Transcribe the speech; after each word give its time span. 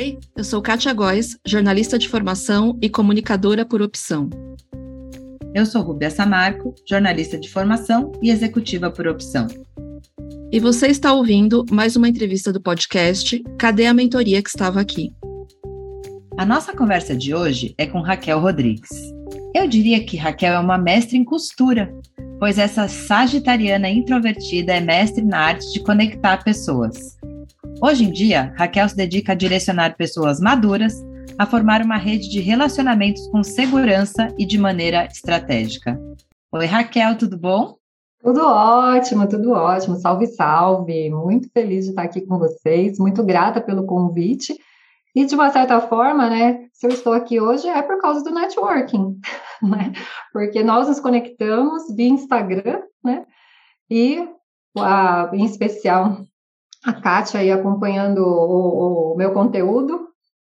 Oi, 0.00 0.18
eu 0.34 0.42
sou 0.42 0.62
Kátia 0.62 0.94
Góes, 0.94 1.36
jornalista 1.46 1.98
de 1.98 2.08
formação 2.08 2.78
e 2.80 2.88
comunicadora 2.88 3.66
por 3.66 3.82
opção. 3.82 4.30
Eu 5.54 5.66
sou 5.66 5.82
Rubia 5.82 6.08
Samarco, 6.08 6.74
jornalista 6.88 7.38
de 7.38 7.50
formação 7.50 8.10
e 8.22 8.30
executiva 8.30 8.90
por 8.90 9.06
opção. 9.06 9.46
E 10.50 10.58
você 10.58 10.86
está 10.86 11.12
ouvindo 11.12 11.66
mais 11.70 11.96
uma 11.96 12.08
entrevista 12.08 12.50
do 12.50 12.62
podcast 12.62 13.42
Cadê 13.58 13.84
a 13.84 13.92
mentoria 13.92 14.42
que 14.42 14.48
estava 14.48 14.80
aqui? 14.80 15.12
A 16.38 16.46
nossa 16.46 16.74
conversa 16.74 17.14
de 17.14 17.34
hoje 17.34 17.74
é 17.76 17.86
com 17.86 18.00
Raquel 18.00 18.40
Rodrigues. 18.40 18.88
Eu 19.54 19.68
diria 19.68 20.02
que 20.02 20.16
Raquel 20.16 20.54
é 20.54 20.58
uma 20.58 20.78
mestre 20.78 21.18
em 21.18 21.24
costura, 21.24 21.92
pois 22.38 22.56
essa 22.56 22.88
sagitariana 22.88 23.90
introvertida 23.90 24.72
é 24.72 24.80
mestre 24.80 25.22
na 25.22 25.40
arte 25.40 25.70
de 25.74 25.80
conectar 25.80 26.42
pessoas. 26.42 27.20
Hoje 27.82 28.04
em 28.04 28.12
dia, 28.12 28.52
Raquel 28.58 28.86
se 28.90 28.94
dedica 28.94 29.32
a 29.32 29.34
direcionar 29.34 29.96
pessoas 29.96 30.38
maduras 30.38 30.92
a 31.38 31.46
formar 31.46 31.80
uma 31.80 31.96
rede 31.96 32.28
de 32.28 32.38
relacionamentos 32.38 33.26
com 33.28 33.42
segurança 33.42 34.28
e 34.38 34.44
de 34.44 34.58
maneira 34.58 35.06
estratégica. 35.06 35.98
Oi, 36.52 36.66
Raquel, 36.66 37.16
tudo 37.16 37.38
bom? 37.38 37.76
Tudo 38.22 38.42
ótimo, 38.46 39.26
tudo 39.26 39.52
ótimo. 39.52 39.96
Salve, 39.96 40.26
salve. 40.26 41.08
Muito 41.08 41.50
feliz 41.52 41.84
de 41.84 41.92
estar 41.92 42.02
aqui 42.02 42.20
com 42.20 42.38
vocês. 42.38 42.98
Muito 42.98 43.24
grata 43.24 43.62
pelo 43.62 43.86
convite. 43.86 44.54
E 45.14 45.24
de 45.24 45.34
uma 45.34 45.48
certa 45.48 45.80
forma, 45.80 46.28
né, 46.28 46.66
se 46.74 46.86
eu 46.86 46.90
estou 46.90 47.14
aqui 47.14 47.40
hoje 47.40 47.66
é 47.66 47.80
por 47.80 47.98
causa 47.98 48.22
do 48.22 48.30
networking, 48.30 49.18
né? 49.62 49.92
Porque 50.34 50.62
nós 50.62 50.86
nos 50.86 51.00
conectamos 51.00 51.84
via 51.96 52.08
Instagram, 52.08 52.82
né? 53.02 53.24
E 53.90 54.28
a, 54.78 55.30
em 55.32 55.46
especial 55.46 56.18
a 56.84 56.92
Kátia 56.92 57.40
aí 57.40 57.50
acompanhando 57.50 58.18
o, 58.18 59.12
o 59.12 59.16
meu 59.16 59.32
conteúdo 59.32 60.10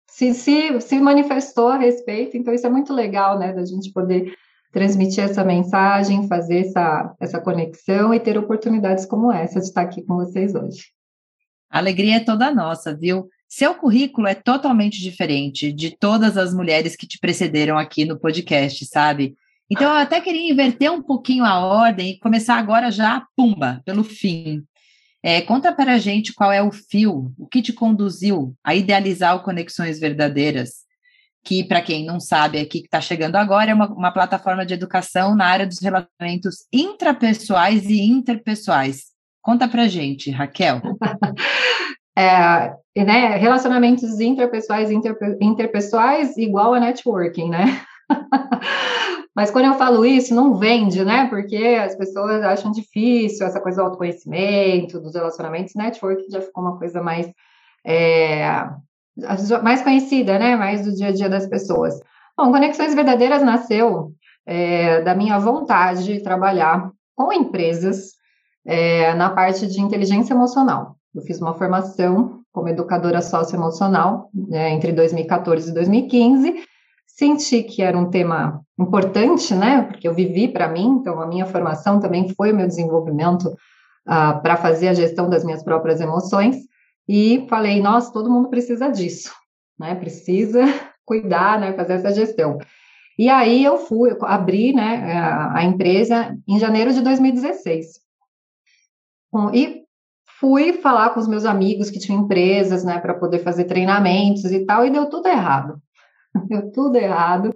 se, 0.09 0.33
se, 0.33 0.81
se 0.81 0.99
manifestou 0.99 1.69
a 1.69 1.77
respeito, 1.77 2.35
então 2.35 2.53
isso 2.53 2.65
é 2.65 2.69
muito 2.69 2.93
legal, 2.93 3.37
né, 3.37 3.53
da 3.53 3.63
gente 3.63 3.91
poder 3.91 4.33
transmitir 4.71 5.23
essa 5.23 5.43
mensagem, 5.43 6.27
fazer 6.27 6.67
essa, 6.67 7.15
essa 7.19 7.39
conexão 7.39 8.13
e 8.13 8.19
ter 8.19 8.37
oportunidades 8.37 9.05
como 9.05 9.31
essa 9.31 9.59
de 9.59 9.67
estar 9.67 9.81
aqui 9.81 10.03
com 10.03 10.15
vocês 10.15 10.53
hoje. 10.53 10.87
Alegria 11.69 12.17
é 12.17 12.19
toda 12.19 12.53
nossa, 12.53 12.95
viu? 12.95 13.27
Seu 13.47 13.73
currículo 13.73 14.27
é 14.27 14.35
totalmente 14.35 15.01
diferente 15.01 15.71
de 15.71 15.95
todas 15.97 16.37
as 16.37 16.53
mulheres 16.53 16.95
que 16.95 17.07
te 17.07 17.19
precederam 17.19 17.77
aqui 17.77 18.05
no 18.05 18.19
podcast, 18.19 18.85
sabe? 18.85 19.35
Então 19.71 19.87
eu 19.87 19.97
até 19.97 20.19
queria 20.19 20.51
inverter 20.51 20.91
um 20.91 21.01
pouquinho 21.01 21.45
a 21.45 21.59
ordem 21.59 22.11
e 22.11 22.19
começar 22.19 22.55
agora 22.55 22.91
já, 22.91 23.25
pumba, 23.35 23.81
pelo 23.85 24.03
fim. 24.03 24.63
É, 25.21 25.41
conta 25.41 25.73
para 25.73 25.93
a 25.93 25.97
gente 25.97 26.33
qual 26.33 26.51
é 26.51 26.61
o 26.61 26.71
fio, 26.71 27.33
o 27.37 27.45
que 27.45 27.61
te 27.61 27.73
conduziu 27.73 28.55
a 28.63 28.73
idealizar 28.73 29.35
o 29.35 29.43
Conexões 29.43 29.99
Verdadeiras, 29.99 30.85
que, 31.43 31.63
para 31.63 31.81
quem 31.81 32.05
não 32.05 32.19
sabe 32.19 32.59
aqui 32.59 32.79
que 32.79 32.87
está 32.87 33.01
chegando 33.01 33.35
agora, 33.35 33.71
é 33.71 33.73
uma, 33.73 33.87
uma, 33.91 34.11
plataforma 34.11 34.65
de 34.65 34.73
educação 34.73 35.35
na 35.35 35.45
área 35.45 35.67
dos 35.67 35.79
relacionamentos 35.79 36.67
intrapessoais 36.71 37.85
e 37.85 38.01
interpessoais. 38.01 39.05
Conta 39.41 39.67
para 39.67 39.83
a 39.83 39.87
gente, 39.87 40.31
Raquel. 40.31 40.81
É, 42.17 42.73
né, 42.97 43.37
relacionamentos 43.37 44.19
interpessoais 44.19 44.91
e 44.91 44.93
inter, 44.93 45.15
interpessoais 45.39 46.35
igual 46.35 46.73
a 46.73 46.79
networking, 46.79 47.49
né? 47.49 47.81
Mas 49.35 49.51
quando 49.51 49.65
eu 49.65 49.75
falo 49.75 50.05
isso, 50.05 50.33
não 50.35 50.55
vende, 50.55 51.03
né? 51.05 51.27
Porque 51.27 51.79
as 51.81 51.95
pessoas 51.95 52.43
acham 52.43 52.71
difícil 52.71 53.45
essa 53.45 53.61
coisa 53.61 53.77
do 53.77 53.85
autoconhecimento, 53.85 54.99
dos 54.99 55.15
relacionamentos. 55.15 55.75
Network 55.75 56.29
já 56.29 56.41
ficou 56.41 56.63
uma 56.63 56.77
coisa 56.77 57.01
mais, 57.01 57.31
é, 57.85 58.67
mais 59.63 59.81
conhecida, 59.81 60.37
né? 60.37 60.55
Mais 60.55 60.83
do 60.83 60.93
dia 60.93 61.07
a 61.07 61.13
dia 61.13 61.29
das 61.29 61.47
pessoas. 61.47 61.99
Bom, 62.37 62.51
Conexões 62.51 62.93
Verdadeiras 62.93 63.41
nasceu 63.41 64.13
é, 64.45 65.01
da 65.01 65.15
minha 65.15 65.37
vontade 65.39 66.03
de 66.03 66.21
trabalhar 66.21 66.91
com 67.15 67.31
empresas 67.31 68.13
é, 68.65 69.13
na 69.13 69.29
parte 69.29 69.67
de 69.67 69.79
inteligência 69.79 70.33
emocional. 70.33 70.95
Eu 71.13 71.21
fiz 71.21 71.39
uma 71.39 71.53
formação 71.53 72.41
como 72.51 72.69
educadora 72.69 73.21
socioemocional 73.21 74.29
né, 74.33 74.71
entre 74.71 74.91
2014 74.91 75.69
e 75.69 75.73
2015 75.73 76.63
senti 77.19 77.63
que 77.63 77.81
era 77.81 77.97
um 77.97 78.09
tema 78.09 78.61
importante, 78.79 79.53
né? 79.53 79.81
Porque 79.81 80.07
eu 80.07 80.13
vivi 80.13 80.47
para 80.47 80.69
mim, 80.69 80.99
então 80.99 81.21
a 81.21 81.27
minha 81.27 81.45
formação 81.45 81.99
também 81.99 82.29
foi 82.29 82.53
o 82.53 82.55
meu 82.55 82.65
desenvolvimento 82.65 83.49
uh, 84.07 84.41
para 84.41 84.55
fazer 84.55 84.87
a 84.87 84.93
gestão 84.93 85.29
das 85.29 85.43
minhas 85.43 85.61
próprias 85.61 85.99
emoções. 85.99 86.55
E 87.07 87.45
falei, 87.49 87.81
nossa, 87.81 88.13
todo 88.13 88.31
mundo 88.31 88.49
precisa 88.49 88.89
disso, 88.89 89.33
né? 89.77 89.95
Precisa 89.95 90.61
cuidar, 91.05 91.59
né? 91.59 91.73
Fazer 91.73 91.93
essa 91.93 92.11
gestão. 92.13 92.57
E 93.17 93.29
aí 93.29 93.65
eu 93.65 93.77
fui, 93.79 94.11
eu 94.11 94.25
abri, 94.25 94.71
né? 94.71 95.17
A, 95.17 95.57
a 95.57 95.63
empresa 95.65 96.37
em 96.47 96.57
janeiro 96.57 96.93
de 96.93 97.01
2016. 97.01 97.99
Bom, 99.31 99.51
e 99.53 99.83
fui 100.39 100.71
falar 100.71 101.09
com 101.09 101.19
os 101.19 101.27
meus 101.27 101.43
amigos 101.43 101.89
que 101.89 101.99
tinham 101.99 102.21
empresas, 102.21 102.85
né? 102.85 102.97
Para 102.97 103.13
poder 103.13 103.39
fazer 103.39 103.65
treinamentos 103.65 104.45
e 104.45 104.65
tal, 104.65 104.85
e 104.85 104.89
deu 104.89 105.09
tudo 105.09 105.27
errado 105.27 105.81
deu 106.47 106.71
tudo 106.71 106.95
errado. 106.97 107.53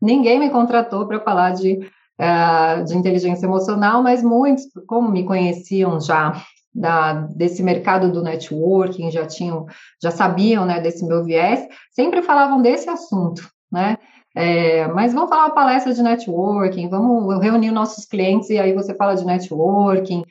Ninguém 0.00 0.38
me 0.38 0.50
contratou 0.50 1.06
para 1.06 1.20
falar 1.20 1.52
de, 1.52 1.78
uh, 2.20 2.84
de 2.84 2.96
inteligência 2.96 3.46
emocional, 3.46 4.02
mas 4.02 4.22
muitos, 4.22 4.64
como 4.86 5.10
me 5.10 5.24
conheciam 5.24 6.00
já 6.00 6.40
da, 6.74 7.14
desse 7.34 7.62
mercado 7.62 8.12
do 8.12 8.22
networking, 8.22 9.10
já 9.10 9.26
tinham, 9.26 9.66
já 10.02 10.10
sabiam, 10.10 10.66
né, 10.66 10.80
desse 10.80 11.06
meu 11.06 11.24
viés, 11.24 11.66
sempre 11.90 12.22
falavam 12.22 12.60
desse 12.60 12.88
assunto, 12.90 13.48
né? 13.72 13.96
É, 14.38 14.86
mas 14.88 15.14
vamos 15.14 15.30
falar 15.30 15.46
uma 15.46 15.54
palestra 15.54 15.94
de 15.94 16.02
networking, 16.02 16.90
vamos 16.90 17.42
reunir 17.42 17.70
nossos 17.70 18.04
clientes 18.04 18.50
e 18.50 18.58
aí 18.58 18.74
você 18.74 18.94
fala 18.94 19.14
de 19.14 19.24
networking. 19.24 20.22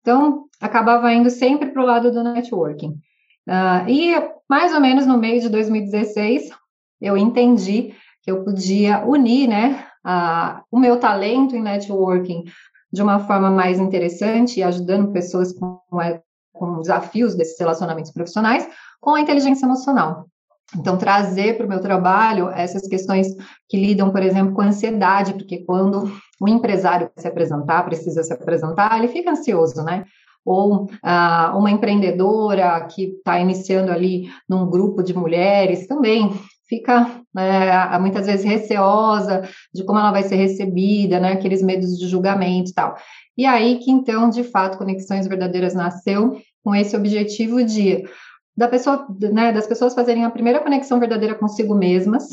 Então, 0.00 0.46
acabava 0.60 1.12
indo 1.12 1.30
sempre 1.30 1.70
para 1.70 1.80
o 1.80 1.86
lado 1.86 2.10
do 2.10 2.24
networking. 2.24 2.98
Uh, 3.48 3.88
e 3.88 4.14
mais 4.50 4.74
ou 4.74 4.80
menos 4.80 5.06
no 5.06 5.16
meio 5.16 5.40
de 5.40 5.48
2016, 5.48 6.50
eu 7.02 7.16
entendi 7.16 7.94
que 8.22 8.30
eu 8.30 8.44
podia 8.44 9.04
unir, 9.04 9.48
né, 9.48 9.84
a, 10.04 10.62
o 10.70 10.78
meu 10.78 10.98
talento 10.98 11.56
em 11.56 11.62
networking 11.62 12.44
de 12.92 13.02
uma 13.02 13.20
forma 13.20 13.50
mais 13.50 13.80
interessante 13.80 14.60
e 14.60 14.62
ajudando 14.62 15.12
pessoas 15.12 15.52
com, 15.52 15.80
com 16.52 16.80
desafios 16.80 17.34
desses 17.34 17.58
relacionamentos 17.58 18.12
profissionais 18.12 18.68
com 19.00 19.14
a 19.14 19.20
inteligência 19.20 19.66
emocional. 19.66 20.26
Então, 20.76 20.96
trazer 20.96 21.56
para 21.56 21.66
o 21.66 21.68
meu 21.68 21.80
trabalho 21.80 22.48
essas 22.48 22.88
questões 22.88 23.26
que 23.68 23.76
lidam, 23.76 24.10
por 24.10 24.22
exemplo, 24.22 24.54
com 24.54 24.62
ansiedade, 24.62 25.34
porque 25.34 25.64
quando 25.64 26.10
o 26.40 26.48
empresário 26.48 27.10
se 27.16 27.28
apresentar, 27.28 27.84
precisa 27.84 28.22
se 28.22 28.32
apresentar, 28.32 28.96
ele 28.98 29.08
fica 29.08 29.30
ansioso, 29.30 29.82
né? 29.82 30.04
Ou 30.44 30.88
ah, 31.02 31.52
uma 31.56 31.70
empreendedora 31.70 32.80
que 32.86 33.14
está 33.16 33.38
iniciando 33.38 33.92
ali 33.92 34.30
num 34.48 34.68
grupo 34.68 35.02
de 35.02 35.14
mulheres 35.14 35.86
também 35.86 36.30
fica 36.72 37.20
né, 37.34 37.98
muitas 37.98 38.26
vezes 38.26 38.46
receosa 38.46 39.42
de 39.74 39.84
como 39.84 39.98
ela 39.98 40.10
vai 40.10 40.22
ser 40.22 40.36
recebida, 40.36 41.20
né, 41.20 41.32
aqueles 41.32 41.62
medos 41.62 41.98
de 41.98 42.08
julgamento 42.08 42.70
e 42.70 42.74
tal. 42.74 42.96
E 43.36 43.44
aí 43.44 43.78
que 43.78 43.90
então, 43.90 44.30
de 44.30 44.42
fato, 44.42 44.78
Conexões 44.78 45.26
Verdadeiras 45.26 45.74
nasceu 45.74 46.40
com 46.64 46.74
esse 46.74 46.96
objetivo 46.96 47.62
de 47.62 48.02
da 48.56 48.68
pessoa, 48.68 49.06
né, 49.32 49.52
das 49.52 49.66
pessoas 49.66 49.94
fazerem 49.94 50.24
a 50.24 50.30
primeira 50.30 50.60
conexão 50.60 50.98
verdadeira 50.98 51.34
consigo 51.34 51.74
mesmas 51.74 52.28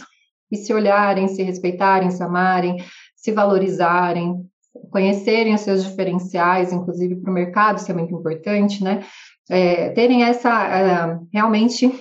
e 0.50 0.56
se 0.56 0.74
olharem, 0.74 1.28
se 1.28 1.44
respeitarem, 1.44 2.12
se 2.12 2.24
amarem, 2.24 2.78
se 3.16 3.32
valorizarem, 3.32 4.46
conhecerem 4.90 5.54
os 5.54 5.62
seus 5.62 5.84
diferenciais, 5.84 6.72
inclusive 6.72 7.16
para 7.18 7.32
o 7.32 7.34
mercado, 7.34 7.78
isso 7.78 7.92
é 7.92 7.94
muito 7.94 8.14
importante, 8.14 8.84
né? 8.84 9.04
É, 9.50 9.90
terem 9.90 10.24
essa 10.24 10.50
uh, 10.50 11.28
realmente 11.34 11.92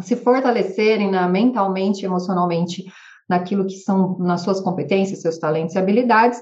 se 0.00 0.16
fortalecerem 0.16 1.10
na, 1.10 1.28
mentalmente 1.28 2.02
e 2.02 2.04
emocionalmente 2.04 2.84
naquilo 3.28 3.66
que 3.66 3.76
são 3.76 4.18
nas 4.18 4.42
suas 4.42 4.60
competências, 4.60 5.20
seus 5.20 5.38
talentos 5.38 5.74
e 5.74 5.78
habilidades, 5.78 6.40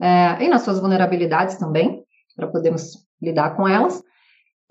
é, 0.00 0.44
e 0.44 0.48
nas 0.48 0.62
suas 0.62 0.78
vulnerabilidades 0.78 1.56
também, 1.56 2.04
para 2.36 2.46
podermos 2.46 3.06
lidar 3.20 3.56
com 3.56 3.66
elas. 3.66 4.02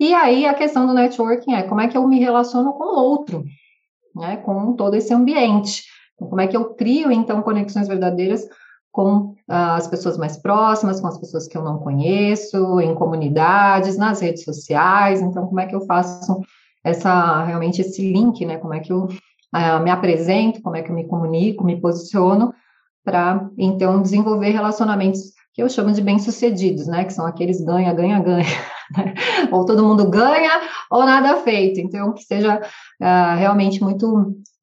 E 0.00 0.14
aí 0.14 0.46
a 0.46 0.54
questão 0.54 0.86
do 0.86 0.94
networking 0.94 1.54
é 1.54 1.62
como 1.64 1.80
é 1.80 1.88
que 1.88 1.96
eu 1.96 2.06
me 2.06 2.20
relaciono 2.20 2.72
com 2.74 2.84
o 2.84 3.04
outro, 3.04 3.44
né, 4.14 4.36
com 4.38 4.74
todo 4.74 4.94
esse 4.94 5.12
ambiente. 5.12 5.84
Então, 6.14 6.28
como 6.28 6.40
é 6.40 6.46
que 6.46 6.56
eu 6.56 6.74
crio, 6.74 7.10
então, 7.10 7.42
conexões 7.42 7.88
verdadeiras 7.88 8.46
com 8.90 9.34
ah, 9.48 9.76
as 9.76 9.86
pessoas 9.86 10.16
mais 10.16 10.36
próximas, 10.36 11.00
com 11.00 11.06
as 11.06 11.18
pessoas 11.18 11.46
que 11.46 11.56
eu 11.56 11.62
não 11.62 11.78
conheço, 11.78 12.80
em 12.80 12.94
comunidades, 12.94 13.96
nas 13.96 14.20
redes 14.20 14.44
sociais. 14.44 15.20
Então, 15.20 15.46
como 15.46 15.60
é 15.60 15.66
que 15.66 15.74
eu 15.74 15.80
faço 15.82 16.40
essa 16.88 17.44
realmente 17.44 17.80
esse 17.80 18.02
link, 18.12 18.44
né? 18.44 18.58
Como 18.58 18.74
é 18.74 18.80
que 18.80 18.92
eu 18.92 19.04
uh, 19.04 19.82
me 19.82 19.90
apresento, 19.90 20.62
como 20.62 20.76
é 20.76 20.82
que 20.82 20.90
eu 20.90 20.94
me 20.94 21.06
comunico, 21.06 21.64
me 21.64 21.80
posiciono 21.80 22.52
para 23.04 23.48
então 23.56 24.02
desenvolver 24.02 24.50
relacionamentos 24.50 25.32
que 25.54 25.62
eu 25.62 25.68
chamo 25.68 25.92
de 25.92 26.00
bem-sucedidos, 26.00 26.86
né? 26.86 27.04
Que 27.04 27.12
são 27.12 27.26
aqueles 27.26 27.60
ganha, 27.60 27.92
ganha, 27.92 28.20
ganha. 28.20 28.46
Né? 28.96 29.12
Ou 29.52 29.66
todo 29.66 29.84
mundo 29.84 30.08
ganha, 30.08 30.62
ou 30.90 31.04
nada 31.04 31.36
feito. 31.42 31.78
Então, 31.78 32.14
que 32.14 32.22
seja 32.22 32.58
uh, 32.58 33.36
realmente 33.36 33.82
muito 33.82 34.10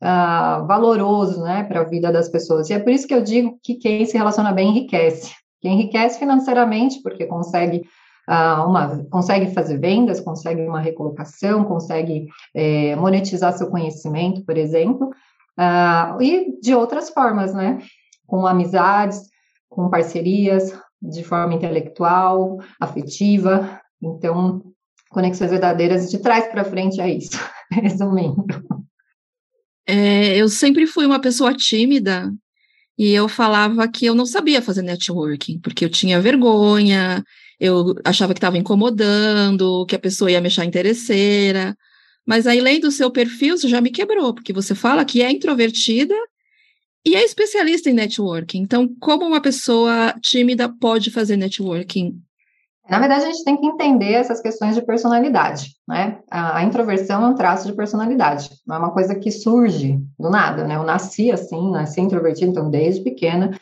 uh, 0.01 0.65
valoroso 0.65 1.43
né, 1.43 1.63
para 1.63 1.81
a 1.81 1.83
vida 1.83 2.11
das 2.11 2.27
pessoas. 2.27 2.67
E 2.67 2.73
é 2.73 2.79
por 2.79 2.91
isso 2.91 3.07
que 3.07 3.13
eu 3.13 3.21
digo 3.21 3.59
que 3.61 3.75
quem 3.75 4.03
se 4.03 4.17
relaciona 4.17 4.51
bem 4.51 4.69
enriquece. 4.69 5.31
Quem 5.61 5.73
enriquece 5.73 6.17
financeiramente, 6.17 7.03
porque 7.03 7.27
consegue 7.27 7.83
uma, 8.27 9.05
consegue 9.09 9.53
fazer 9.53 9.79
vendas, 9.79 10.19
consegue 10.19 10.61
uma 10.61 10.79
recolocação, 10.79 11.63
consegue 11.63 12.27
é, 12.53 12.95
monetizar 12.95 13.55
seu 13.57 13.67
conhecimento, 13.67 14.43
por 14.43 14.57
exemplo, 14.57 15.09
uh, 15.59 16.21
e 16.21 16.59
de 16.61 16.73
outras 16.73 17.09
formas, 17.09 17.53
né? 17.53 17.79
Com 18.25 18.45
amizades, 18.47 19.21
com 19.69 19.89
parcerias, 19.89 20.73
de 21.01 21.23
forma 21.23 21.53
intelectual, 21.53 22.59
afetiva. 22.79 23.79
Então, 24.01 24.63
conexões 25.09 25.51
verdadeiras 25.51 26.09
de 26.09 26.17
trás 26.19 26.47
para 26.47 26.65
frente 26.65 26.99
é 26.99 27.09
isso, 27.09 27.37
resumindo. 27.71 28.45
É, 29.87 30.35
eu 30.35 30.49
sempre 30.49 30.87
fui 30.87 31.05
uma 31.05 31.21
pessoa 31.21 31.53
tímida 31.53 32.33
e 32.97 33.11
eu 33.11 33.27
falava 33.27 33.87
que 33.87 34.05
eu 34.05 34.15
não 34.15 34.25
sabia 34.25 34.61
fazer 34.61 34.81
networking, 34.81 35.59
porque 35.59 35.85
eu 35.85 35.89
tinha 35.89 36.19
vergonha, 36.19 37.23
eu 37.59 37.95
achava 38.03 38.33
que 38.33 38.37
estava 38.37 38.57
incomodando, 38.57 39.85
que 39.85 39.95
a 39.95 39.99
pessoa 39.99 40.31
ia 40.31 40.41
me 40.41 40.47
achar 40.47 40.65
interesseira. 40.65 41.75
Mas 42.25 42.47
aí, 42.47 42.59
lendo 42.59 42.85
o 42.85 42.91
seu 42.91 43.11
perfil, 43.11 43.57
você 43.57 43.67
já 43.67 43.79
me 43.79 43.91
quebrou, 43.91 44.33
porque 44.33 44.51
você 44.51 44.73
fala 44.73 45.05
que 45.05 45.21
é 45.21 45.31
introvertida 45.31 46.15
e 47.05 47.15
é 47.15 47.23
especialista 47.23 47.89
em 47.89 47.93
networking. 47.93 48.59
Então, 48.59 48.89
como 48.99 49.25
uma 49.25 49.41
pessoa 49.41 50.13
tímida 50.21 50.67
pode 50.67 51.11
fazer 51.11 51.37
networking? 51.37 52.19
Na 52.89 52.99
verdade, 52.99 53.23
a 53.23 53.27
gente 53.27 53.43
tem 53.43 53.57
que 53.57 53.65
entender 53.65 54.13
essas 54.13 54.41
questões 54.41 54.75
de 54.75 54.81
personalidade, 54.81 55.75
né? 55.87 56.19
A, 56.29 56.63
introversão 56.63 57.23
é 57.23 57.27
um 57.27 57.35
traço 57.35 57.67
de 57.67 57.73
personalidade, 57.73 58.49
não 58.65 58.75
é 58.75 58.79
uma 58.79 58.91
coisa 58.91 59.15
que 59.15 59.31
surge 59.31 59.99
do 60.19 60.29
nada, 60.29 60.63
né? 60.63 60.75
Eu 60.75 60.83
nasci 60.83 61.31
assim, 61.31 61.71
nasci 61.71 61.99
introvertida, 61.99 62.51
então 62.51 62.69
desde 62.69 63.03
pequena. 63.03 63.57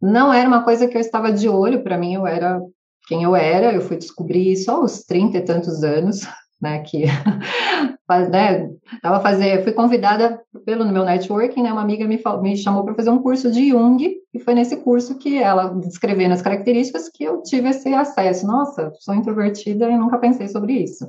Não 0.00 0.30
era 0.30 0.46
uma 0.46 0.62
coisa 0.62 0.86
que 0.86 0.96
eu 0.96 1.00
estava 1.00 1.32
de 1.32 1.48
olho, 1.48 1.82
para 1.82 1.96
mim 1.96 2.14
eu 2.14 2.26
era 2.26 2.60
quem 3.06 3.22
eu 3.22 3.36
era, 3.36 3.72
eu 3.72 3.80
fui 3.80 3.96
descobrir 3.96 4.52
isso 4.52 4.70
aos 4.70 5.04
30 5.04 5.38
e 5.38 5.44
tantos 5.44 5.82
anos, 5.84 6.26
né, 6.60 6.80
que 6.80 7.04
né, 8.30 8.70
tava 9.02 9.20
fazer, 9.20 9.62
fui 9.62 9.72
convidada 9.72 10.40
pelo 10.64 10.84
meu 10.84 11.04
networking, 11.04 11.62
né, 11.62 11.72
uma 11.72 11.82
amiga 11.82 12.06
me, 12.06 12.20
me 12.42 12.56
chamou 12.56 12.84
para 12.84 12.94
fazer 12.94 13.10
um 13.10 13.22
curso 13.22 13.50
de 13.50 13.70
Jung, 13.70 14.04
e 14.34 14.40
foi 14.40 14.54
nesse 14.54 14.76
curso 14.78 15.18
que 15.18 15.38
ela 15.38 15.68
descrevendo 15.68 16.34
as 16.34 16.42
características 16.42 17.08
que 17.08 17.24
eu 17.24 17.42
tive 17.42 17.68
esse 17.68 17.92
acesso. 17.94 18.46
Nossa, 18.46 18.92
sou 19.00 19.14
introvertida 19.14 19.88
e 19.88 19.96
nunca 19.96 20.18
pensei 20.18 20.48
sobre 20.48 20.74
isso. 20.74 21.06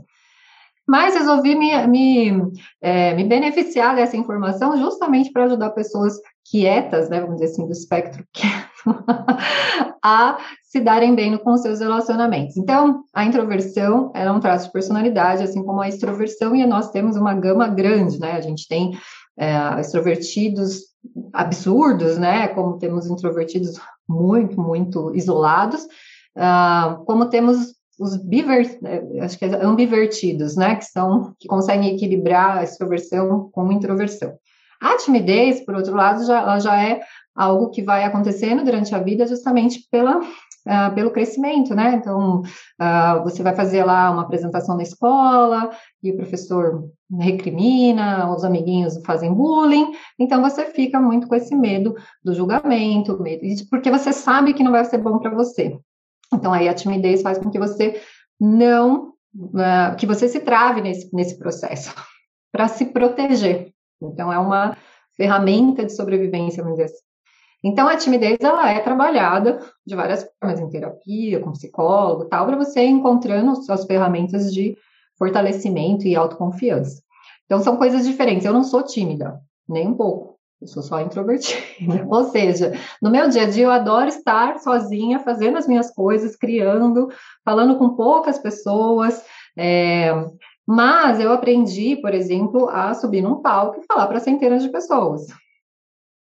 Mas 0.88 1.16
resolvi 1.16 1.56
me, 1.56 1.88
me, 1.88 2.51
é, 2.81 3.13
me 3.13 3.25
beneficiar 3.25 3.95
dessa 3.95 4.16
informação 4.16 4.78
justamente 4.78 5.31
para 5.31 5.44
ajudar 5.44 5.72
pessoas 5.72 6.18
quietas, 6.50 7.10
né, 7.10 7.19
vamos 7.19 7.36
dizer 7.36 7.51
assim, 7.51 7.66
do 7.66 7.72
espectro 7.74 8.24
quieto, 8.31 9.04
a 10.01 10.38
se 10.63 10.80
darem 10.80 11.13
bem 11.13 11.38
com 11.38 11.57
seus 11.57 11.81
relacionamentos. 11.81 12.56
Então, 12.56 13.04
a 13.13 13.25
introversão 13.25 14.12
é 14.16 14.31
um 14.31 14.39
traço 14.39 14.68
de 14.68 14.72
personalidade, 14.72 15.44
assim 15.44 15.63
como 15.63 15.81
a 15.81 15.89
extroversão, 15.89 16.56
e 16.56 16.66
nós 16.66 16.89
temos 16.92 17.18
uma 17.18 17.34
gama 17.34 17.68
grande, 17.68 18.18
né? 18.19 18.34
A 18.34 18.42
gente 18.42 18.68
tem 18.68 18.98
é, 19.38 19.80
extrovertidos 19.80 20.84
absurdos, 21.34 22.18
né? 22.18 22.48
Como 22.50 22.78
temos 22.78 23.07
introvertidos 23.07 23.80
muito, 24.07 24.60
muito 24.60 25.13
isolados, 25.13 25.84
uh, 26.38 27.04
como 27.06 27.25
temos 27.25 27.76
os 27.99 28.17
biver, 28.17 28.77
é, 28.85 29.21
acho 29.21 29.38
que 29.38 29.45
é 29.45 29.63
ambivertidos, 29.63 30.55
né, 30.55 30.75
que 30.75 30.85
são 30.85 31.33
que 31.39 31.47
conseguem 31.47 31.95
equilibrar 31.95 32.57
a 32.57 32.63
extroversão 32.63 33.49
com 33.51 33.69
a 33.69 33.73
introversão. 33.73 34.38
A 34.79 34.97
timidez, 34.97 35.65
por 35.65 35.75
outro 35.75 35.95
lado, 35.95 36.25
já, 36.25 36.39
ela 36.39 36.59
já 36.59 36.83
é 36.83 37.01
algo 37.35 37.69
que 37.69 37.81
vai 37.81 38.03
acontecendo 38.03 38.63
durante 38.63 38.94
a 38.94 38.99
vida 38.99 39.25
justamente 39.25 39.88
pela 39.91 40.21
Uh, 40.67 40.94
pelo 40.94 41.11
crescimento, 41.11 41.73
né? 41.73 41.94
Então, 41.95 42.41
uh, 42.41 43.23
você 43.23 43.41
vai 43.41 43.55
fazer 43.55 43.85
lá 43.85 44.11
uma 44.11 44.23
apresentação 44.23 44.75
na 44.75 44.83
escola 44.83 45.69
e 46.03 46.11
o 46.11 46.17
professor 46.17 46.89
recrimina, 47.09 48.29
os 48.29 48.43
amiguinhos 48.43 49.01
fazem 49.05 49.33
bullying, 49.33 49.93
então 50.19 50.41
você 50.41 50.65
fica 50.65 51.00
muito 51.00 51.25
com 51.25 51.35
esse 51.35 51.55
medo 51.55 51.95
do 52.21 52.33
julgamento, 52.33 53.17
medo, 53.23 53.43
porque 53.69 53.89
você 53.89 54.11
sabe 54.11 54.53
que 54.53 54.61
não 54.61 54.73
vai 54.73 54.83
ser 54.83 54.97
bom 54.97 55.17
para 55.19 55.33
você. 55.33 55.79
Então, 56.33 56.53
aí 56.53 56.68
a 56.68 56.74
timidez 56.74 57.21
faz 57.21 57.38
com 57.38 57.50
que 57.50 57.59
você 57.59 58.01
não, 58.39 59.09
uh, 59.35 59.95
que 59.97 60.06
você 60.06 60.27
se 60.27 60.39
trave 60.39 60.81
nesse, 60.81 61.13
nesse 61.13 61.38
processo, 61.38 61.94
para 62.51 62.68
se 62.68 62.85
proteger. 62.85 63.71
Então, 64.01 64.31
é 64.31 64.38
uma 64.38 64.77
ferramenta 65.15 65.85
de 65.85 65.95
sobrevivência, 65.95 66.62
vamos 66.62 66.77
dizer 66.77 66.94
assim. 66.94 67.07
Então, 67.63 67.88
a 67.88 67.97
timidez, 67.97 68.38
ela 68.39 68.69
é 68.69 68.79
trabalhada 68.79 69.59
de 69.85 69.95
várias 69.95 70.27
formas, 70.39 70.59
em 70.59 70.69
terapia, 70.69 71.39
com 71.39 71.51
psicólogo 71.51 72.25
tal, 72.25 72.45
para 72.45 72.56
você 72.56 72.81
ir 72.83 72.89
encontrando 72.89 73.51
as 73.69 73.85
ferramentas 73.85 74.53
de 74.53 74.77
fortalecimento 75.18 76.07
e 76.07 76.15
autoconfiança. 76.15 77.01
Então, 77.45 77.59
são 77.59 77.77
coisas 77.77 78.06
diferentes. 78.06 78.45
Eu 78.45 78.53
não 78.53 78.63
sou 78.63 78.83
tímida, 78.83 79.41
nem 79.68 79.88
um 79.88 79.95
pouco. 79.95 80.37
Eu 80.59 80.68
sou 80.68 80.81
só 80.81 81.00
introvertida. 81.01 81.62
Ou 82.09 82.24
seja, 82.25 82.74
no 83.01 83.12
meu 83.12 83.30
dia 83.30 83.44
a 83.44 83.50
dia 83.50 83.65
eu 83.65 83.71
adoro 83.71 84.07
estar 84.07 84.59
sozinha, 84.59 85.19
fazendo 85.19 85.57
as 85.57 85.68
minhas 85.68 85.92
coisas, 85.92 86.36
criando, 86.36 87.09
falando 87.45 87.77
com 87.77 87.95
poucas 87.95 88.39
pessoas. 88.39 89.24
É... 89.56 90.12
Mas 90.65 91.19
eu 91.19 91.31
aprendi, 91.31 91.95
por 91.98 92.13
exemplo, 92.13 92.68
a 92.69 92.94
subir 92.94 93.21
num 93.21 93.42
palco 93.42 93.80
e 93.80 93.86
falar 93.86 94.07
para 94.07 94.19
centenas 94.19 94.63
de 94.63 94.69
pessoas. 94.69 95.27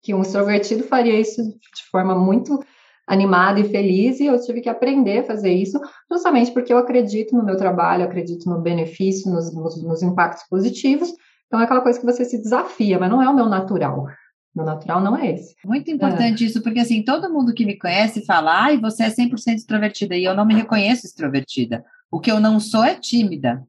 Que 0.01 0.13
um 0.13 0.22
extrovertido 0.22 0.84
faria 0.84 1.19
isso 1.19 1.44
de 1.44 1.84
forma 1.92 2.16
muito 2.16 2.60
animada 3.07 3.60
e 3.60 3.69
feliz, 3.69 4.19
e 4.19 4.25
eu 4.25 4.42
tive 4.42 4.62
que 4.62 4.69
aprender 4.69 5.19
a 5.19 5.24
fazer 5.25 5.51
isso, 5.51 5.80
justamente 6.10 6.51
porque 6.51 6.72
eu 6.72 6.77
acredito 6.77 7.36
no 7.36 7.44
meu 7.44 7.57
trabalho, 7.57 8.06
acredito 8.06 8.50
no 8.50 8.62
benefício, 8.62 9.30
nos, 9.30 9.54
nos, 9.54 9.84
nos 9.84 10.01
impactos 10.01 10.45
positivos. 10.50 11.13
Então 11.45 11.60
é 11.60 11.66
aquela 11.66 11.81
coisa 11.81 12.00
que 12.00 12.06
você 12.06 12.24
se 12.24 12.42
desafia, 12.42 12.98
mas 12.98 13.10
não 13.10 13.22
é 13.22 13.27
o 13.27 13.36
meu 13.36 13.48
natural. 13.48 14.07
Meu 14.56 14.65
natural 14.65 15.01
não 15.01 15.15
é 15.15 15.31
esse. 15.31 15.56
Muito 15.63 15.89
importante 15.89 16.44
é. 16.44 16.48
isso, 16.48 16.62
porque 16.62 16.80
assim, 16.80 17.03
todo 17.03 17.31
mundo 17.31 17.53
que 17.53 17.65
me 17.65 17.77
conhece 17.77 18.25
fala, 18.25 18.63
ai, 18.63 18.77
você 18.77 19.03
é 19.03 19.09
100% 19.09 19.56
extrovertida, 19.56 20.15
e 20.15 20.25
eu 20.25 20.36
não 20.36 20.45
me 20.45 20.53
reconheço 20.53 21.06
extrovertida. 21.06 21.86
O 22.12 22.19
que 22.19 22.30
eu 22.30 22.39
não 22.39 22.59
sou 22.59 22.83
é 22.83 22.95
tímida. 22.95 23.65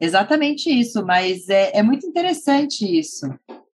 Exatamente 0.00 0.70
isso, 0.70 1.04
mas 1.04 1.48
é, 1.48 1.78
é 1.78 1.82
muito 1.82 2.06
interessante 2.06 2.86
isso. 2.86 3.26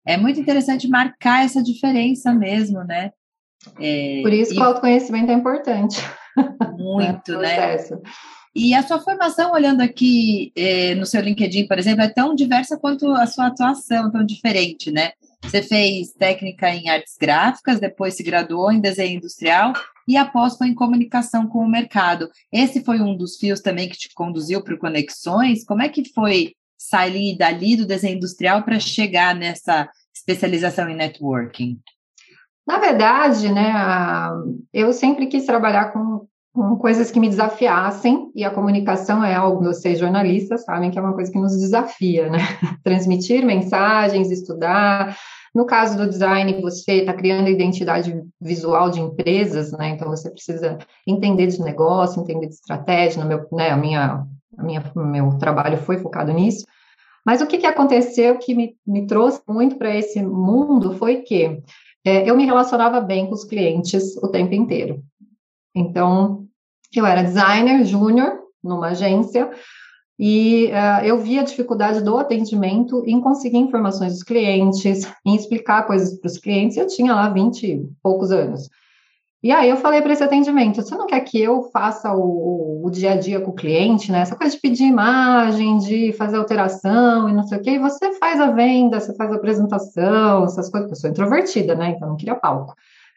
É 0.06 0.18
muito 0.18 0.40
interessante 0.40 0.88
marcar 0.88 1.46
essa 1.46 1.64
diferença 1.64 2.34
mesmo, 2.34 2.84
né? 2.84 3.12
É, 3.80 4.22
Por 4.22 4.34
isso 4.34 4.52
e... 4.52 4.56
que 4.56 4.62
o 4.62 4.66
autoconhecimento 4.66 5.32
é 5.32 5.34
importante. 5.34 5.98
Muito, 6.78 7.38
né? 7.40 7.78
E 8.54 8.74
a 8.74 8.84
sua 8.84 9.00
formação, 9.00 9.54
olhando 9.54 9.82
aqui 9.82 10.52
eh, 10.58 10.94
no 10.96 11.06
seu 11.06 11.22
LinkedIn, 11.22 11.68
por 11.68 11.80
exemplo, 11.80 12.04
é 12.04 12.10
tão 12.10 12.36
diversa 12.36 12.78
quanto 12.78 13.10
a 13.12 13.26
sua 13.26 13.48
atuação, 13.48 14.12
tão 14.12 14.26
diferente, 14.26 14.92
né? 14.92 15.12
Você 15.44 15.62
fez 15.62 16.14
técnica 16.14 16.70
em 16.70 16.90
artes 16.90 17.18
gráficas, 17.20 17.80
depois 17.80 18.16
se 18.16 18.24
graduou 18.24 18.72
em 18.72 18.80
desenho 18.80 19.18
industrial 19.18 19.74
e 20.08 20.16
após 20.16 20.58
foi 20.58 20.68
em 20.68 20.76
comunicação 20.76 21.48
com 21.48 21.60
o 21.60 21.70
mercado. 21.70 22.30
Esse 22.52 22.84
foi 22.84 23.02
um 23.02 23.16
dos 23.16 23.38
fios 23.38 23.60
também 23.60 23.90
que 23.90 23.98
te 23.98 24.14
conduziu 24.14 24.64
para 24.64 24.78
Conexões. 24.78 25.66
Como 25.66 25.82
é 25.82 25.90
que 25.90 26.08
foi 26.14 26.54
sair 26.78 27.38
dali 27.38 27.76
do 27.76 27.86
desenho 27.86 28.16
industrial 28.16 28.64
para 28.64 28.80
chegar 28.80 29.36
nessa 29.36 29.90
especialização 30.14 30.90
em 30.90 30.96
networking? 30.96 31.80
Na 32.66 32.78
verdade, 32.78 33.52
né, 33.52 33.74
eu 34.74 34.94
sempre 34.94 35.28
quis 35.28 35.46
trabalhar 35.46 35.92
com, 35.92 36.28
coisas 36.80 37.10
que 37.10 37.20
me 37.20 37.30
desafiassem, 37.30 38.30
e 38.36 38.44
a 38.44 38.50
comunicação 38.50 39.24
é 39.24 39.34
algo, 39.34 39.64
vocês 39.64 39.98
jornalistas 39.98 40.66
sabem 40.66 40.92
que 40.92 41.00
é 41.00 41.02
uma 41.02 41.14
coisa 41.14 41.32
que 41.32 41.40
nos 41.40 41.58
desafia, 41.58 42.30
né? 42.30 42.40
Transmitir 42.84 43.46
mensagens, 43.46 44.30
estudar. 44.30 45.18
No 45.56 45.66
caso 45.66 45.98
do 45.98 46.10
design, 46.10 46.62
você 46.62 47.00
está 47.00 47.14
criando 47.14 47.50
identidade 47.50 48.22
visual 48.40 48.90
de 48.90 49.00
empresas, 49.00 49.72
né? 49.72 49.90
Então 49.90 50.10
você 50.10 50.30
precisa 50.30 50.78
entender 51.08 51.48
de 51.48 51.62
negócio, 51.62 52.22
entender 52.22 52.48
de 52.48 52.54
estratégia. 52.54 53.22
No 53.22 53.28
meu, 53.28 53.48
né, 53.52 53.70
a 53.70 53.78
minha, 53.78 54.26
a 54.58 54.64
minha, 54.64 54.84
meu 54.96 55.38
trabalho 55.38 55.78
foi 55.78 55.98
focado 55.98 56.34
nisso. 56.34 56.66
Mas 57.26 57.42
o 57.42 57.48
que, 57.48 57.60
que 57.60 57.68
aconteceu 57.68 58.38
que 58.38 58.56
me, 58.56 58.76
me 58.86 59.06
trouxe 59.06 59.42
muito 59.48 59.78
para 59.78 59.96
esse 59.96 60.22
mundo 60.22 60.94
foi 60.94 61.18
que 61.18 61.62
é, 62.04 62.30
eu 62.30 62.36
me 62.36 62.46
relacionava 62.46 63.00
bem 63.00 63.28
com 63.28 63.34
os 63.34 63.44
clientes 63.44 64.18
o 64.18 64.28
tempo 64.28 64.56
inteiro. 64.56 65.04
Então, 65.76 66.46
eu 66.96 67.06
era 67.06 67.24
designer 67.24 67.86
júnior 67.86 68.40
numa 68.64 68.90
agência 68.90 69.50
e 70.20 70.68
uh, 70.68 71.04
eu 71.04 71.18
via 71.18 71.42
a 71.42 71.44
dificuldade 71.44 72.04
do 72.04 72.18
atendimento 72.18 73.04
em 73.08 73.20
conseguir 73.20 73.58
informações 73.58 74.14
dos 74.14 74.24
clientes, 74.24 75.12
em 75.26 75.36
explicar 75.36 75.88
coisas 75.88 76.20
para 76.20 76.28
os 76.28 76.38
clientes. 76.38 76.78
Eu 76.78 76.86
tinha 76.86 77.16
lá 77.16 77.28
20 77.30 77.64
e 77.66 77.90
poucos 78.04 78.32
anos. 78.32 78.70
E 79.44 79.52
aí 79.52 79.68
eu 79.68 79.78
falei 79.78 80.00
para 80.04 80.14
esse 80.14 80.24
atendimento, 80.24 80.84
você 80.84 80.94
não 80.94 81.08
quer 81.08 81.20
que 81.22 81.42
eu 81.42 81.64
faça 81.72 82.14
o, 82.14 82.86
o, 82.86 82.92
dia 82.92 83.14
a 83.14 83.16
dia 83.16 83.42
com 83.42 83.50
o 83.50 83.56
cliente, 83.56 84.12
né? 84.12 84.20
Essa 84.20 84.36
coisa 84.36 84.54
de 84.56 84.62
pedir 84.62 84.84
imagem, 84.84 85.80
de 85.80 86.14
fazer 86.14 86.38
alteração 86.38 87.28
e 87.28 87.34
não 87.34 87.42
sei 87.42 87.58
o 87.58 87.62
quê, 87.62 87.72
e 87.72 87.80
você 87.80 88.14
faz 88.20 88.40
a 88.40 88.52
venda, 88.52 89.00
você 89.00 89.16
faz 89.16 89.32
a 89.32 89.36
apresentação, 89.36 90.44
essas 90.44 90.70
coisas, 90.70 90.92
eu 90.92 90.96
sou 90.96 91.10
introvertida, 91.10 91.74
né? 91.74 91.96
Então 91.96 92.10
não 92.10 92.16
queria 92.16 92.36
palco. 92.36 92.76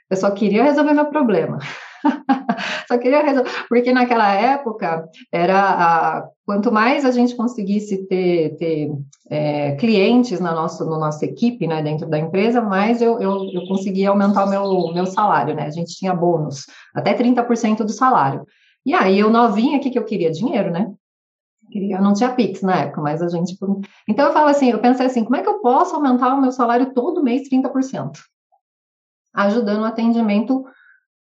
Eu 0.08 0.16
só 0.16 0.30
queria 0.30 0.64
resolver 0.64 0.94
meu 0.94 1.06
problema. 1.06 1.58
Só 2.88 2.98
queria 2.98 3.22
resolver, 3.22 3.50
porque 3.68 3.92
naquela 3.92 4.32
época 4.32 5.08
era 5.32 5.58
a, 5.58 6.28
quanto 6.44 6.70
mais 6.70 7.04
a 7.04 7.10
gente 7.10 7.34
conseguisse 7.34 8.06
ter, 8.06 8.56
ter 8.56 8.92
é, 9.30 9.72
clientes 9.76 10.40
na 10.40 10.54
nossa, 10.54 10.84
na 10.84 10.98
nossa 10.98 11.24
equipe, 11.24 11.66
né, 11.66 11.82
dentro 11.82 12.08
da 12.08 12.18
empresa, 12.18 12.60
mais 12.60 13.00
eu, 13.00 13.20
eu, 13.20 13.50
eu 13.52 13.66
conseguia 13.66 14.10
aumentar 14.10 14.44
o 14.44 14.50
meu, 14.50 14.92
meu 14.92 15.06
salário, 15.06 15.54
né? 15.54 15.64
A 15.64 15.70
gente 15.70 15.96
tinha 15.96 16.14
bônus, 16.14 16.66
até 16.94 17.14
30% 17.14 17.78
do 17.78 17.92
salário. 17.92 18.44
E 18.84 18.92
aí 18.92 19.18
eu 19.18 19.30
novinha, 19.30 19.78
o 19.78 19.80
que, 19.80 19.90
que 19.90 19.98
eu 19.98 20.04
queria? 20.04 20.30
Dinheiro, 20.30 20.70
né? 20.70 20.92
Queria, 21.70 22.00
não 22.00 22.12
tinha 22.12 22.34
Pix 22.34 22.60
na 22.60 22.82
época, 22.82 23.00
mas 23.00 23.22
a 23.22 23.28
gente. 23.28 23.56
Então 24.06 24.26
eu 24.26 24.32
falo 24.32 24.48
assim, 24.48 24.70
eu 24.70 24.78
pensei 24.78 25.06
assim, 25.06 25.24
como 25.24 25.36
é 25.36 25.42
que 25.42 25.48
eu 25.48 25.60
posso 25.60 25.96
aumentar 25.96 26.34
o 26.34 26.40
meu 26.40 26.52
salário 26.52 26.92
todo 26.92 27.22
mês 27.22 27.48
30%? 27.48 28.18
Ajudando 29.34 29.82
o 29.82 29.86
atendimento 29.86 30.64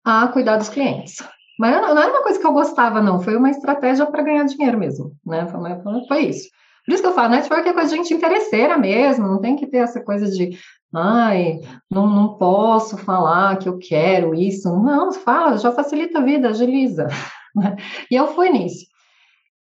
a 0.04 0.28
cuidar 0.28 0.56
dos 0.56 0.68
clientes. 0.68 1.16
Mas 1.58 1.74
não, 1.80 1.98
era 1.98 2.10
uma 2.10 2.22
coisa 2.22 2.38
que 2.38 2.46
eu 2.46 2.52
gostava, 2.52 3.02
não. 3.02 3.20
Foi 3.20 3.36
uma 3.36 3.50
estratégia 3.50 4.06
para 4.06 4.22
ganhar 4.22 4.44
dinheiro 4.44 4.78
mesmo, 4.78 5.12
né? 5.26 5.46
Foi, 5.48 6.06
foi 6.06 6.26
isso. 6.26 6.48
Por 6.86 6.94
isso 6.94 7.02
que 7.02 7.08
eu 7.08 7.14
falo, 7.14 7.28
network 7.28 7.68
é 7.68 7.72
coisa 7.72 7.90
de 7.90 7.96
gente 7.96 8.14
interesseira 8.14 8.78
mesmo, 8.78 9.28
não 9.28 9.40
tem 9.40 9.54
que 9.54 9.66
ter 9.66 9.78
essa 9.78 10.02
coisa 10.02 10.30
de, 10.30 10.58
ai, 10.94 11.60
não, 11.90 12.06
não 12.06 12.38
posso 12.38 12.96
falar 12.96 13.58
que 13.58 13.68
eu 13.68 13.78
quero 13.78 14.34
isso. 14.34 14.68
Não, 14.80 15.12
fala, 15.12 15.58
já 15.58 15.70
facilita 15.70 16.18
a 16.18 16.22
vida, 16.22 16.48
agiliza. 16.48 17.06
E 18.08 18.14
eu 18.14 18.28
fui 18.28 18.48
nisso. 18.48 18.86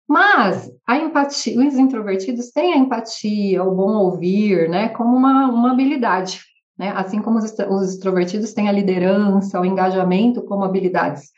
Mas 0.08 0.70
a 0.86 0.98
empatia, 0.98 1.58
os 1.58 1.76
introvertidos 1.76 2.52
têm 2.52 2.74
a 2.74 2.78
empatia, 2.78 3.64
o 3.64 3.74
bom 3.74 3.94
ouvir, 3.94 4.70
né, 4.70 4.90
como 4.90 5.16
uma, 5.16 5.48
uma 5.48 5.72
habilidade 5.72 6.42
né? 6.82 6.92
Assim 6.96 7.22
como 7.22 7.38
os, 7.38 7.54
os 7.70 7.94
extrovertidos 7.94 8.54
têm 8.54 8.68
a 8.68 8.72
liderança, 8.72 9.62
o 9.62 9.66
engajamento 9.66 10.42
como 10.42 10.64
habilidades. 10.64 11.32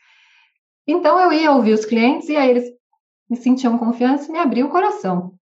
Então 0.86 1.20
eu 1.20 1.30
ia 1.34 1.52
ouvir 1.52 1.74
os 1.74 1.84
clientes 1.84 2.30
e 2.30 2.36
aí 2.36 2.48
eles 2.48 2.64
me 3.28 3.36
sentiam 3.36 3.76
confiança 3.76 4.30
e 4.30 4.32
me 4.32 4.38
abriam 4.38 4.68
o 4.68 4.70
coração. 4.70 5.34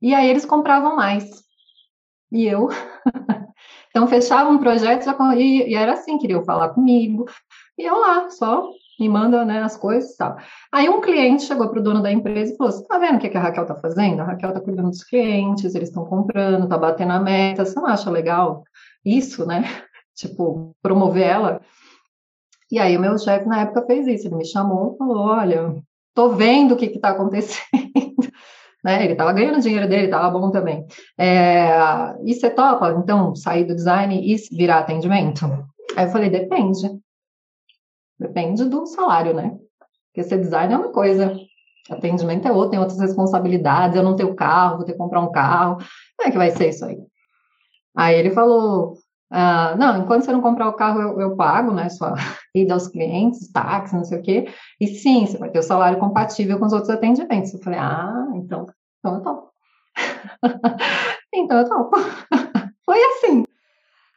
E 0.00 0.14
aí 0.14 0.28
eles 0.28 0.46
compravam 0.46 0.94
mais. 0.94 1.24
E 2.30 2.46
eu. 2.46 2.68
então 3.90 4.06
fechava 4.06 4.48
um 4.48 4.58
projeto 4.58 5.08
e, 5.36 5.70
e, 5.70 5.74
era 5.74 5.94
assim, 5.94 6.18
queriam 6.18 6.44
falar 6.44 6.68
comigo. 6.68 7.24
E 7.76 7.84
eu 7.84 7.98
lá, 7.98 8.30
só 8.30 8.70
me 8.98 9.08
manda 9.08 9.44
né, 9.44 9.60
as 9.60 9.76
coisas 9.76 10.12
e 10.12 10.16
tal. 10.16 10.36
Aí 10.72 10.88
um 10.88 11.00
cliente 11.00 11.42
chegou 11.42 11.68
para 11.68 11.80
o 11.80 11.82
dono 11.82 12.00
da 12.00 12.12
empresa 12.12 12.52
e 12.52 12.56
falou: 12.56 12.72
Você 12.72 12.86
tá 12.86 12.96
vendo 12.96 13.16
o 13.16 13.18
que, 13.18 13.28
que 13.28 13.36
a 13.36 13.40
Raquel 13.40 13.66
tá 13.66 13.74
fazendo? 13.74 14.20
A 14.20 14.24
Raquel 14.24 14.52
tá 14.52 14.60
cuidando 14.60 14.90
dos 14.90 15.02
clientes, 15.02 15.74
eles 15.74 15.88
estão 15.88 16.04
comprando, 16.04 16.68
tá 16.68 16.78
batendo 16.78 17.12
a 17.12 17.20
meta. 17.20 17.64
Você 17.64 17.74
não 17.78 17.86
acha 17.86 18.08
legal? 18.08 18.64
Isso, 19.06 19.46
né? 19.46 19.62
Tipo, 20.16 20.74
promover 20.82 21.24
ela. 21.24 21.60
E 22.70 22.78
aí 22.78 22.96
o 22.96 23.00
meu 23.00 23.18
chefe 23.18 23.46
na 23.46 23.60
época 23.60 23.84
fez 23.86 24.06
isso, 24.06 24.26
ele 24.26 24.36
me 24.36 24.46
chamou 24.46 24.94
e 24.94 24.96
falou, 24.96 25.18
olha, 25.18 25.76
tô 26.14 26.30
vendo 26.30 26.72
o 26.72 26.76
que 26.76 26.88
que 26.88 26.98
tá 26.98 27.10
acontecendo. 27.10 27.60
né? 28.82 29.04
Ele 29.04 29.12
estava 29.12 29.32
ganhando 29.32 29.60
dinheiro 29.60 29.86
dele, 29.86 30.06
estava 30.06 30.30
bom 30.30 30.50
também. 30.50 30.86
É, 31.18 31.68
e 32.24 32.34
você 32.34 32.48
topa, 32.48 32.92
então, 32.92 33.34
sair 33.34 33.64
do 33.64 33.74
design 33.74 34.18
e 34.24 34.36
virar 34.56 34.78
atendimento? 34.78 35.44
Aí 35.96 36.06
eu 36.06 36.10
falei, 36.10 36.30
depende. 36.30 36.88
Depende 38.18 38.64
do 38.64 38.86
salário, 38.86 39.34
né? 39.34 39.56
Porque 40.06 40.26
ser 40.26 40.38
design 40.38 40.72
é 40.72 40.78
uma 40.78 40.92
coisa, 40.92 41.36
atendimento 41.90 42.48
é 42.48 42.52
outra, 42.52 42.70
tem 42.70 42.80
outras 42.80 42.98
responsabilidades, 42.98 43.96
eu 43.96 44.02
não 44.02 44.16
tenho 44.16 44.34
carro, 44.34 44.78
vou 44.78 44.86
ter 44.86 44.92
que 44.92 44.98
comprar 44.98 45.20
um 45.20 45.30
carro. 45.30 45.76
Como 46.16 46.28
é 46.28 46.30
que 46.30 46.38
vai 46.38 46.50
ser 46.50 46.70
isso 46.70 46.84
aí? 46.84 46.96
Aí 47.96 48.16
ele 48.16 48.30
falou: 48.30 48.94
ah, 49.30 49.74
não, 49.76 50.02
enquanto 50.02 50.24
você 50.24 50.32
não 50.32 50.40
comprar 50.40 50.68
o 50.68 50.74
carro, 50.74 51.00
eu, 51.00 51.20
eu 51.20 51.36
pago, 51.36 51.72
né? 51.72 51.88
Sua 51.88 52.14
ida 52.54 52.74
aos 52.74 52.88
clientes, 52.88 53.50
táxi, 53.50 53.96
não 53.96 54.04
sei 54.04 54.18
o 54.18 54.22
quê. 54.22 54.48
E 54.80 54.86
sim, 54.86 55.26
você 55.26 55.38
vai 55.38 55.50
ter 55.50 55.58
o 55.58 55.62
salário 55.62 55.98
compatível 55.98 56.58
com 56.58 56.66
os 56.66 56.72
outros 56.72 56.90
atendimentos. 56.90 57.52
Eu 57.52 57.60
falei, 57.60 57.78
ah, 57.78 58.26
então, 58.34 58.66
então 58.98 59.14
eu 59.16 59.22
topo. 59.22 59.50
então 61.34 61.58
eu 61.58 61.68
topo. 61.68 61.96
Foi 62.84 62.98
assim. 63.02 63.42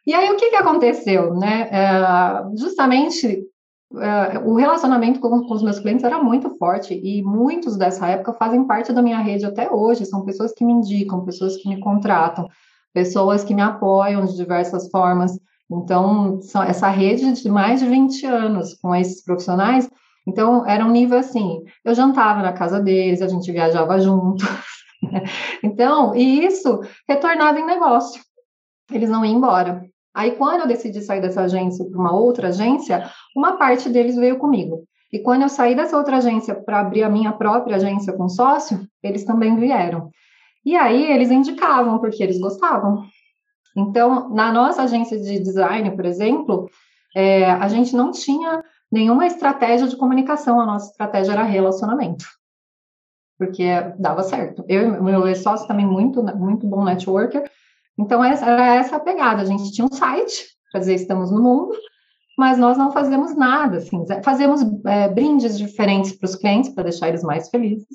E 0.05 0.13
aí 0.13 0.29
o 0.31 0.37
que, 0.37 0.49
que 0.49 0.55
aconteceu, 0.55 1.33
né? 1.35 1.69
É, 1.71 2.57
justamente 2.57 3.43
é, 3.95 4.39
o 4.39 4.55
relacionamento 4.55 5.19
com, 5.19 5.41
com, 5.41 5.53
os 5.53 5.63
meus 5.63 5.79
clientes 5.79 6.03
era 6.03 6.21
muito 6.21 6.55
forte 6.57 6.93
e 6.93 7.23
muitos 7.23 7.75
dessa 7.75 8.07
época 8.07 8.33
fazem 8.33 8.65
parte 8.65 8.93
da 8.93 9.01
minha 9.01 9.19
rede 9.19 9.45
até 9.45 9.71
hoje. 9.71 10.05
São 10.05 10.23
pessoas 10.23 10.53
que 10.53 10.63
me 10.63 10.73
indicam, 10.73 11.25
pessoas 11.25 11.57
que 11.57 11.67
me 11.67 11.79
contratam 11.79 12.47
pessoas 12.93 13.43
que 13.43 13.53
me 13.53 13.61
apoiam 13.61 14.25
de 14.25 14.35
diversas 14.35 14.89
formas. 14.89 15.31
Então, 15.71 16.39
essa 16.67 16.89
rede 16.89 17.31
de 17.33 17.49
mais 17.49 17.79
de 17.79 17.87
20 17.87 18.25
anos 18.25 18.73
com 18.75 18.95
esses 18.95 19.23
profissionais, 19.23 19.89
então 20.27 20.67
era 20.67 20.85
um 20.85 20.91
nível 20.91 21.17
assim, 21.17 21.63
eu 21.85 21.93
jantava 21.93 22.41
na 22.41 22.53
casa 22.53 22.79
deles, 22.79 23.21
a 23.21 23.27
gente 23.27 23.51
viajava 23.51 23.99
junto. 23.99 24.43
então, 25.63 26.15
e 26.15 26.45
isso 26.45 26.81
retornava 27.07 27.59
em 27.59 27.65
negócio. 27.65 28.21
Eles 28.91 29.09
não 29.09 29.23
iam 29.23 29.37
embora. 29.37 29.83
Aí, 30.13 30.31
quando 30.31 30.61
eu 30.61 30.67
decidi 30.67 31.01
sair 31.01 31.21
dessa 31.21 31.41
agência 31.41 31.85
para 31.85 31.99
uma 31.99 32.13
outra 32.13 32.47
agência, 32.49 33.09
uma 33.35 33.57
parte 33.57 33.89
deles 33.89 34.15
veio 34.15 34.37
comigo. 34.37 34.83
E 35.11 35.19
quando 35.19 35.43
eu 35.43 35.49
saí 35.49 35.75
dessa 35.75 35.97
outra 35.97 36.17
agência 36.17 36.55
para 36.55 36.79
abrir 36.79 37.03
a 37.03 37.09
minha 37.09 37.31
própria 37.31 37.77
agência 37.77 38.13
com 38.13 38.27
sócio, 38.27 38.87
eles 39.01 39.23
também 39.23 39.55
vieram. 39.55 40.09
E 40.65 40.75
aí 40.75 41.11
eles 41.11 41.31
indicavam, 41.31 41.99
porque 41.99 42.21
eles 42.21 42.39
gostavam. 42.39 43.05
Então, 43.75 44.29
na 44.29 44.51
nossa 44.51 44.83
agência 44.83 45.19
de 45.19 45.39
design, 45.39 45.95
por 45.95 46.05
exemplo, 46.05 46.69
é, 47.15 47.49
a 47.49 47.67
gente 47.67 47.95
não 47.95 48.11
tinha 48.11 48.63
nenhuma 48.91 49.25
estratégia 49.25 49.87
de 49.87 49.95
comunicação, 49.95 50.59
a 50.59 50.65
nossa 50.65 50.91
estratégia 50.91 51.31
era 51.31 51.43
relacionamento. 51.43 52.25
Porque 53.37 53.65
dava 53.97 54.23
certo. 54.23 54.65
Eu 54.67 54.95
e 54.95 55.01
meu 55.01 55.35
sócio 55.35 55.67
também 55.67 55.85
muito, 55.85 56.21
muito 56.35 56.67
bom 56.67 56.83
networker. 56.83 57.49
Então, 57.97 58.23
essa, 58.23 58.45
era 58.45 58.75
essa 58.75 58.97
a 58.97 58.99
pegada. 58.99 59.41
A 59.41 59.45
gente 59.45 59.71
tinha 59.71 59.85
um 59.85 59.93
site 59.93 60.45
para 60.71 60.81
dizer 60.81 60.95
estamos 60.95 61.31
no 61.31 61.41
mundo, 61.41 61.73
mas 62.37 62.57
nós 62.57 62.77
não 62.77 62.91
fazemos 62.91 63.35
nada, 63.35 63.77
assim. 63.77 64.03
Fazemos 64.23 64.61
é, 64.85 65.07
brindes 65.07 65.57
diferentes 65.57 66.11
para 66.13 66.25
os 66.25 66.35
clientes, 66.35 66.71
para 66.71 66.83
deixar 66.83 67.07
eles 67.07 67.23
mais 67.23 67.49
felizes. 67.49 67.87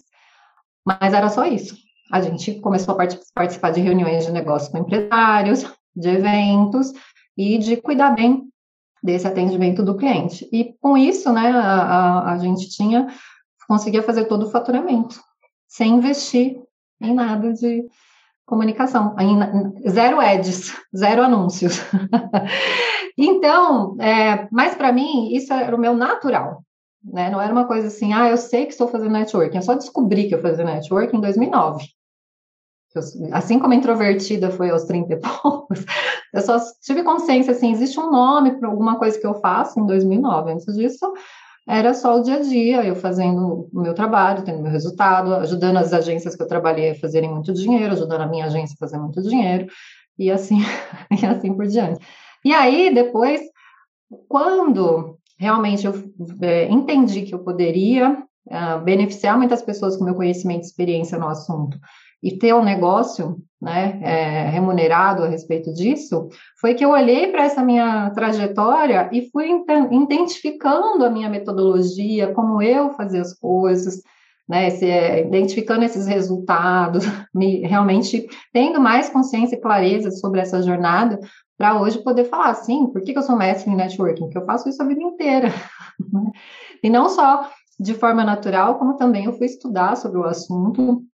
Mas 0.87 1.13
era 1.13 1.29
só 1.29 1.45
isso 1.45 1.77
a 2.11 2.21
gente 2.21 2.61
começou 2.61 2.95
a 2.95 3.07
participar 3.35 3.71
de 3.71 3.81
reuniões 3.81 4.27
de 4.27 4.33
negócio 4.33 4.71
com 4.71 4.79
empresários, 4.79 5.65
de 5.95 6.09
eventos 6.09 6.93
e 7.37 7.59
de 7.59 7.77
cuidar 7.77 8.11
bem 8.11 8.49
desse 9.03 9.27
atendimento 9.27 9.83
do 9.83 9.97
cliente. 9.97 10.49
E 10.53 10.75
com 10.81 10.97
isso, 10.97 11.33
né, 11.33 11.51
a, 11.51 11.83
a, 11.83 12.33
a 12.33 12.39
gente 12.39 12.71
tinha, 12.71 13.07
conseguia 13.69 14.03
fazer 14.03 14.25
todo 14.25 14.47
o 14.47 14.51
faturamento, 14.51 15.21
sem 15.69 15.95
investir 15.95 16.59
em 17.01 17.15
nada 17.15 17.53
de 17.53 17.87
comunicação, 18.47 19.15
em, 19.19 19.91
zero 19.91 20.21
ads, 20.21 20.75
zero 20.97 21.23
anúncios. 21.23 21.81
então, 23.17 23.97
é, 24.01 24.49
mas 24.51 24.75
para 24.75 24.93
mim, 24.93 25.35
isso 25.35 25.53
era 25.53 25.77
o 25.77 25.79
meu 25.79 25.95
natural. 25.95 26.64
Né? 27.05 27.31
Não 27.31 27.41
era 27.41 27.53
uma 27.53 27.67
coisa 27.67 27.89
assim, 27.89 28.13
ah, 28.13 28.29
eu 28.29 28.37
sei 28.37 28.65
que 28.65 28.73
estou 28.73 28.89
fazendo 28.89 29.13
networking. 29.13 29.57
Eu 29.57 29.63
só 29.63 29.75
descobri 29.75 30.29
que 30.29 30.35
eu 30.35 30.41
fazia 30.41 30.65
networking 30.65 31.19
em 31.19 31.21
2009. 31.21 31.85
assim 33.33 33.59
como 33.59 33.75
introvertida 33.75 34.51
foi 34.51 34.71
aos 34.71 34.85
30 34.85 35.15
e 35.15 35.21
poucos, 35.43 35.85
eu 36.33 36.41
só 36.41 36.59
tive 36.83 37.03
consciência, 37.03 37.53
assim, 37.53 37.73
existe 37.73 37.99
um 38.01 38.11
nome 38.11 38.59
para 38.59 38.69
alguma 38.69 38.99
coisa 38.99 39.19
que 39.19 39.27
eu 39.27 39.35
faço 39.35 39.79
em 39.79 39.87
2009. 39.87 40.53
Antes 40.53 40.75
disso, 40.75 41.13
era 41.69 41.95
só 41.95 42.19
o 42.19 42.23
dia 42.23 42.37
a 42.37 42.41
dia, 42.41 42.85
eu 42.85 42.95
fazendo 42.95 43.69
o 43.73 43.81
meu 43.81 43.95
trabalho, 43.95 44.45
tendo 44.45 44.63
meu 44.63 44.73
resultado, 44.73 45.35
ajudando 45.37 45.79
as 45.79 45.93
agências 45.93 46.37
que 46.37 46.43
eu 46.43 46.49
trabalhei 46.49 46.91
a 46.91 46.95
fazerem 46.95 47.31
muito 47.31 47.53
dinheiro, 47.53 47.93
ajudando 47.93 48.21
a 48.21 48.27
minha 48.27 48.47
agência 48.47 48.75
a 48.75 48.79
fazer 48.79 48.99
muito 48.99 49.23
dinheiro, 49.23 49.67
e 50.19 50.31
assim, 50.31 50.59
e 51.23 51.27
assim 51.27 51.55
por 51.55 51.67
diante. 51.67 52.05
E 52.45 52.53
aí, 52.53 52.93
depois, 52.95 53.41
quando 54.29 55.19
realmente 55.37 55.87
eu 55.87 55.95
é, 56.41 56.69
entendi 56.69 57.23
que 57.23 57.35
eu 57.35 57.41
poderia 57.41 58.23
é, 58.49 58.79
beneficiar 58.79 59.37
muitas 59.37 59.63
pessoas 59.63 59.97
com 59.97 60.05
meu 60.05 60.15
conhecimento 60.15 60.63
e 60.63 60.67
experiência 60.67 61.19
no 61.19 61.29
assunto. 61.29 61.79
E 62.23 62.39
ter 62.39 62.55
um 62.55 62.65
negócio 62.65 63.37
né, 63.61 64.01
é, 64.03 64.49
remunerado 64.49 65.25
a 65.25 65.29
respeito 65.29 65.73
disso, 65.75 66.29
foi 66.59 66.75
que 66.75 66.85
eu 66.85 66.91
olhei 66.91 67.27
para 67.29 67.45
essa 67.45 67.63
minha 67.63 68.11
trajetória 68.11 69.11
e 69.13 69.29
fui 69.31 69.51
identificando 69.91 71.05
a 71.05 71.11
minha 71.11 71.29
metodologia, 71.29 72.33
como 72.33 72.63
eu 72.63 72.91
fazia 72.93 73.21
as 73.21 73.35
coisas, 73.35 74.03
né, 74.49 74.71
se, 74.71 74.89
é, 74.89 75.27
identificando 75.27 75.85
esses 75.85 76.07
resultados, 76.07 77.05
me, 77.35 77.61
realmente 77.61 78.27
tendo 78.53 78.81
mais 78.81 79.09
consciência 79.09 79.57
e 79.57 79.61
clareza 79.61 80.11
sobre 80.11 80.41
essa 80.41 80.63
jornada, 80.63 81.19
para 81.57 81.81
hoje 81.81 82.03
poder 82.03 82.25
falar 82.25 82.51
assim, 82.51 82.87
por 82.89 83.03
que, 83.03 83.13
que 83.13 83.19
eu 83.19 83.23
sou 83.23 83.37
mestre 83.37 83.71
em 83.71 83.77
networking? 83.77 84.25
Porque 84.25 84.39
eu 84.39 84.45
faço 84.45 84.69
isso 84.69 84.83
a 84.83 84.87
vida 84.87 85.03
inteira. 85.03 85.49
Né? 86.13 86.33
e 86.83 86.91
não 86.91 87.09
só 87.09 87.49
de 87.79 87.95
forma 87.95 88.25
natural, 88.25 88.81
como 88.81 88.97
também 88.97 89.27
eu 89.27 89.33
fui 89.33 89.47
estudar 89.47 89.97
sobre 89.97 90.19
o 90.19 90.25
assunto, 90.25 91.05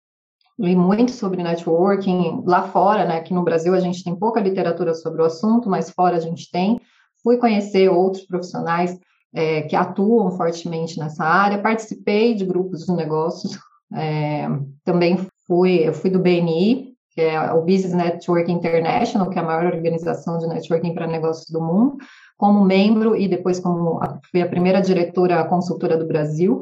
li 0.58 0.74
muito 0.74 1.10
sobre 1.10 1.42
networking 1.42 2.42
lá 2.46 2.62
fora, 2.62 3.04
né? 3.04 3.16
Aqui 3.16 3.34
no 3.34 3.42
Brasil 3.42 3.74
a 3.74 3.80
gente 3.80 4.02
tem 4.02 4.14
pouca 4.14 4.40
literatura 4.40 4.94
sobre 4.94 5.22
o 5.22 5.24
assunto, 5.24 5.68
mas 5.68 5.90
fora 5.90 6.16
a 6.16 6.20
gente 6.20 6.50
tem. 6.50 6.80
Fui 7.22 7.36
conhecer 7.36 7.90
outros 7.90 8.26
profissionais 8.26 8.98
é, 9.34 9.62
que 9.62 9.76
atuam 9.76 10.30
fortemente 10.32 10.98
nessa 10.98 11.24
área, 11.24 11.62
participei 11.62 12.34
de 12.34 12.44
grupos 12.44 12.84
de 12.84 12.92
negócios, 12.92 13.58
é, 13.94 14.48
também 14.84 15.18
fui, 15.46 15.88
eu 15.88 15.94
fui 15.94 16.10
do 16.10 16.18
BNI, 16.18 16.89
que 17.20 17.24
é 17.26 17.52
o 17.52 17.60
Business 17.60 17.92
Network 17.92 18.50
International, 18.50 19.28
que 19.28 19.38
é 19.38 19.42
a 19.42 19.44
maior 19.44 19.74
organização 19.74 20.38
de 20.38 20.46
networking 20.46 20.94
para 20.94 21.06
negócios 21.06 21.50
do 21.50 21.60
mundo, 21.60 21.98
como 22.38 22.64
membro 22.64 23.14
e 23.14 23.28
depois 23.28 23.60
como 23.60 24.02
a, 24.02 24.18
fui 24.30 24.40
a 24.40 24.48
primeira 24.48 24.80
diretora 24.80 25.44
consultora 25.44 25.98
do 25.98 26.06
Brasil, 26.06 26.60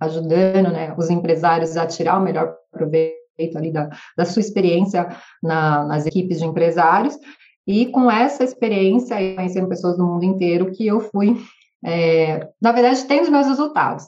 ajudando 0.00 0.70
né, 0.70 0.94
os 0.96 1.10
empresários 1.10 1.76
a 1.76 1.86
tirar 1.86 2.20
o 2.20 2.22
melhor 2.22 2.54
proveito 2.70 3.16
ali 3.56 3.72
da, 3.72 3.90
da 4.16 4.24
sua 4.24 4.38
experiência 4.38 5.08
na, 5.42 5.84
nas 5.84 6.06
equipes 6.06 6.38
de 6.38 6.44
empresários, 6.44 7.18
e 7.66 7.86
com 7.86 8.08
essa 8.08 8.44
experiência 8.44 9.16
conhecendo 9.34 9.68
pessoas 9.68 9.96
do 9.96 10.06
mundo 10.06 10.24
inteiro 10.24 10.70
que 10.70 10.86
eu 10.86 11.00
fui, 11.00 11.36
é, 11.84 12.48
na 12.62 12.70
verdade, 12.70 13.04
tendo 13.06 13.24
os 13.24 13.28
meus 13.28 13.48
resultados, 13.48 14.06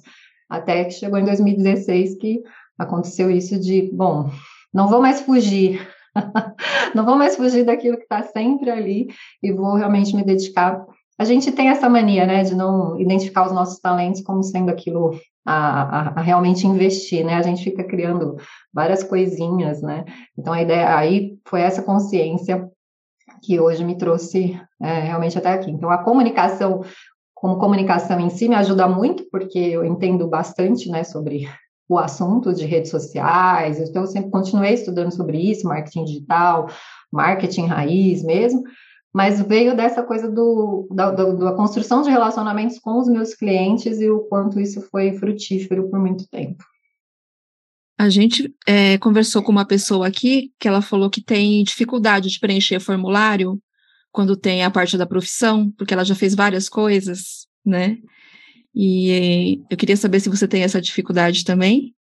até 0.49 0.85
que 0.85 0.93
chegou 0.93 1.19
em 1.19 1.25
2016 1.25 2.19
que 2.19 2.40
aconteceu 2.78 3.28
isso 3.28 3.59
de, 3.59 3.90
bom, 3.93 4.31
não 4.72 4.88
vou 4.88 5.00
mais 5.00 5.20
fugir, 5.20 5.87
não 6.94 7.04
vou 7.04 7.16
mais 7.16 7.37
fugir 7.37 7.64
daquilo 7.64 7.96
que 7.96 8.02
está 8.02 8.22
sempre 8.22 8.70
ali 8.70 9.08
e 9.42 9.52
vou 9.52 9.75
realmente 9.75 10.14
me 10.14 10.25
dedicar. 10.25 10.84
A 11.18 11.25
gente 11.25 11.50
tem 11.50 11.68
essa 11.68 11.88
mania, 11.88 12.26
né, 12.26 12.44
de 12.44 12.54
não 12.54 12.98
identificar 13.00 13.46
os 13.46 13.52
nossos 13.52 13.80
talentos 13.80 14.20
como 14.20 14.42
sendo 14.42 14.70
aquilo 14.70 15.18
a, 15.44 15.82
a, 15.82 16.08
a, 16.20 16.20
realmente 16.20 16.66
investir, 16.66 17.25
né? 17.25 17.34
A 17.34 17.42
gente 17.42 17.64
fica 17.64 17.82
criando 17.82 18.37
várias 18.72 19.02
coisinhas, 19.02 19.80
né? 19.80 20.04
Então 20.37 20.52
a 20.52 20.60
ideia 20.60 20.94
aí 20.94 21.38
foi 21.46 21.62
essa 21.62 21.82
consciência 21.82 22.68
que 23.42 23.58
hoje 23.58 23.84
me 23.84 23.96
trouxe 23.96 24.60
é, 24.80 25.00
realmente 25.00 25.38
até 25.38 25.52
aqui. 25.52 25.70
Então 25.70 25.90
a 25.90 25.98
comunicação, 25.98 26.82
como 27.34 27.58
comunicação 27.58 28.20
em 28.20 28.28
si, 28.28 28.48
me 28.48 28.54
ajuda 28.56 28.87
muito 28.87 29.26
porque 29.30 29.58
eu 29.58 29.84
entendo 29.84 30.28
bastante, 30.28 30.90
né, 30.90 31.02
sobre 31.02 31.48
o 31.88 31.99
assunto 31.99 32.52
de 32.52 32.66
redes 32.66 32.90
sociais, 32.90 33.80
então 33.80 34.02
eu 34.02 34.09
sempre 34.09 34.30
continuei 34.30 34.75
estudando 34.75 35.11
sobre 35.11 35.38
isso, 35.38 35.66
marketing 35.66 36.04
digital, 36.04 36.68
marketing 37.11 37.66
raiz 37.66 38.23
mesmo, 38.23 38.62
mas 39.12 39.40
veio 39.40 39.75
dessa 39.75 40.02
coisa 40.02 40.30
do, 40.30 40.87
da, 40.92 41.11
da, 41.11 41.52
construção 41.52 42.02
de 42.02 42.11
relacionamentos 42.11 42.78
com 42.78 42.99
os 42.99 43.09
meus 43.09 43.35
clientes 43.35 44.00
e 44.00 44.11
o 44.11 44.21
quanto 44.21 44.61
isso 44.61 44.83
foi 44.83 45.12
frutífero 45.16 45.88
por 45.88 45.99
muito 45.99 46.28
tempo. 46.28 46.62
A 47.99 48.09
gente 48.11 48.54
é, 48.66 48.97
conversou 48.99 49.42
com 49.42 49.50
uma 49.50 49.64
pessoa 49.64 50.07
aqui 50.07 50.52
que 50.61 50.68
ela 50.68 50.83
falou 50.83 51.11
que 51.11 51.23
tem 51.23 51.64
dificuldade 51.64 52.28
de 52.28 52.38
preencher 52.38 52.78
formulário 52.78 53.61
quando 54.12 54.37
tem 54.37 54.62
a 54.62 54.71
parte 54.71 54.97
da 54.97 55.07
profissão, 55.07 55.73
porque 55.76 55.95
ela 55.95 56.04
já 56.04 56.14
fez 56.14 56.35
várias 56.35 56.68
coisas, 56.68 57.47
né? 57.64 57.99
E 58.75 59.62
eu 59.70 59.76
queria 59.76 59.96
saber 59.96 60.20
se 60.20 60.28
você 60.28 60.46
tem 60.46 60.62
essa 60.62 60.80
dificuldade 60.80 61.44
também. 61.44 61.94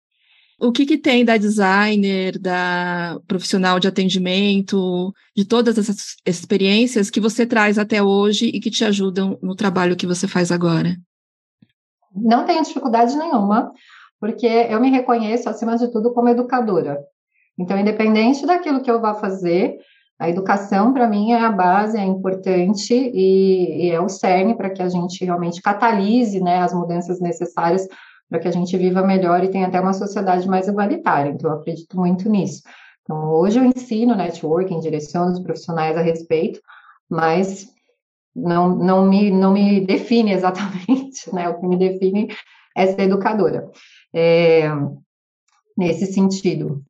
O 0.59 0.71
que, 0.71 0.85
que 0.87 0.97
tem 0.97 1.23
da 1.23 1.37
designer, 1.37 2.39
da 2.39 3.19
profissional 3.27 3.79
de 3.79 3.87
atendimento, 3.87 5.13
de 5.35 5.45
todas 5.45 5.77
essas 5.77 6.15
experiências 6.25 7.11
que 7.11 7.19
você 7.19 7.45
traz 7.45 7.77
até 7.77 8.01
hoje 8.01 8.47
e 8.47 8.59
que 8.59 8.71
te 8.71 8.83
ajudam 8.83 9.37
no 9.41 9.55
trabalho 9.55 9.95
que 9.95 10.07
você 10.07 10.27
faz 10.27 10.51
agora? 10.51 10.95
Não 12.15 12.43
tenho 12.45 12.63
dificuldade 12.63 13.15
nenhuma, 13.15 13.71
porque 14.19 14.47
eu 14.47 14.79
me 14.81 14.89
reconheço, 14.89 15.47
acima 15.47 15.77
de 15.77 15.91
tudo, 15.91 16.11
como 16.11 16.29
educadora. 16.29 16.97
Então, 17.59 17.77
independente 17.77 18.45
daquilo 18.45 18.81
que 18.81 18.89
eu 18.89 18.99
vá 18.99 19.13
fazer, 19.13 19.77
a 20.19 20.29
educação, 20.29 20.93
para 20.93 21.07
mim, 21.07 21.31
é 21.31 21.39
a 21.39 21.51
base, 21.51 21.97
é 21.97 22.03
importante 22.03 22.93
e, 22.93 23.87
e 23.87 23.91
é 23.91 24.01
o 24.01 24.09
cerne 24.09 24.55
para 24.55 24.69
que 24.69 24.81
a 24.81 24.89
gente 24.89 25.23
realmente 25.23 25.61
catalise 25.61 26.39
né, 26.39 26.59
as 26.61 26.73
mudanças 26.73 27.19
necessárias 27.19 27.87
para 28.29 28.39
que 28.39 28.47
a 28.47 28.51
gente 28.51 28.75
viva 28.77 29.01
melhor 29.05 29.43
e 29.43 29.49
tenha 29.49 29.67
até 29.67 29.79
uma 29.79 29.93
sociedade 29.93 30.47
mais 30.47 30.67
igualitária. 30.67 31.29
Então, 31.29 31.51
eu 31.51 31.57
acredito 31.57 31.97
muito 31.97 32.29
nisso. 32.29 32.63
Então, 33.03 33.29
hoje 33.29 33.59
eu 33.59 33.63
ensino 33.63 34.15
networking, 34.15 34.79
direciono 34.79 35.31
os 35.31 35.39
profissionais 35.39 35.95
a 35.95 36.01
respeito, 36.01 36.59
mas 37.09 37.67
não, 38.35 38.75
não, 38.75 39.05
me, 39.05 39.31
não 39.31 39.53
me 39.53 39.81
define 39.81 40.33
exatamente, 40.33 41.33
né? 41.33 41.47
O 41.47 41.59
que 41.59 41.67
me 41.67 41.77
define 41.77 42.27
é 42.75 42.87
ser 42.87 43.03
educadora. 43.03 43.69
É, 44.13 44.67
nesse 45.77 46.07
sentido. 46.07 46.83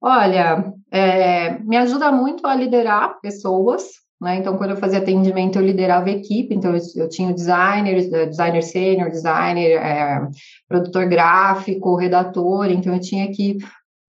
Olha, 0.00 0.72
é, 0.90 1.58
me 1.60 1.76
ajuda 1.76 2.12
muito 2.12 2.46
a 2.46 2.54
liderar 2.54 3.20
pessoas, 3.20 3.84
né? 4.20 4.36
Então, 4.36 4.56
quando 4.56 4.70
eu 4.70 4.76
fazia 4.76 4.98
atendimento, 4.98 5.58
eu 5.58 5.64
liderava 5.64 6.10
equipe, 6.10 6.54
então 6.54 6.74
eu, 6.74 6.80
eu 6.96 7.08
tinha 7.08 7.34
designer, 7.34 8.08
eh, 8.12 8.26
designer 8.26 8.62
sênior, 8.62 9.10
designer, 9.10 9.72
é, 9.72 10.28
produtor 10.68 11.06
gráfico, 11.06 11.96
redator, 11.96 12.70
então 12.70 12.94
eu 12.94 13.00
tinha 13.00 13.30
que 13.30 13.58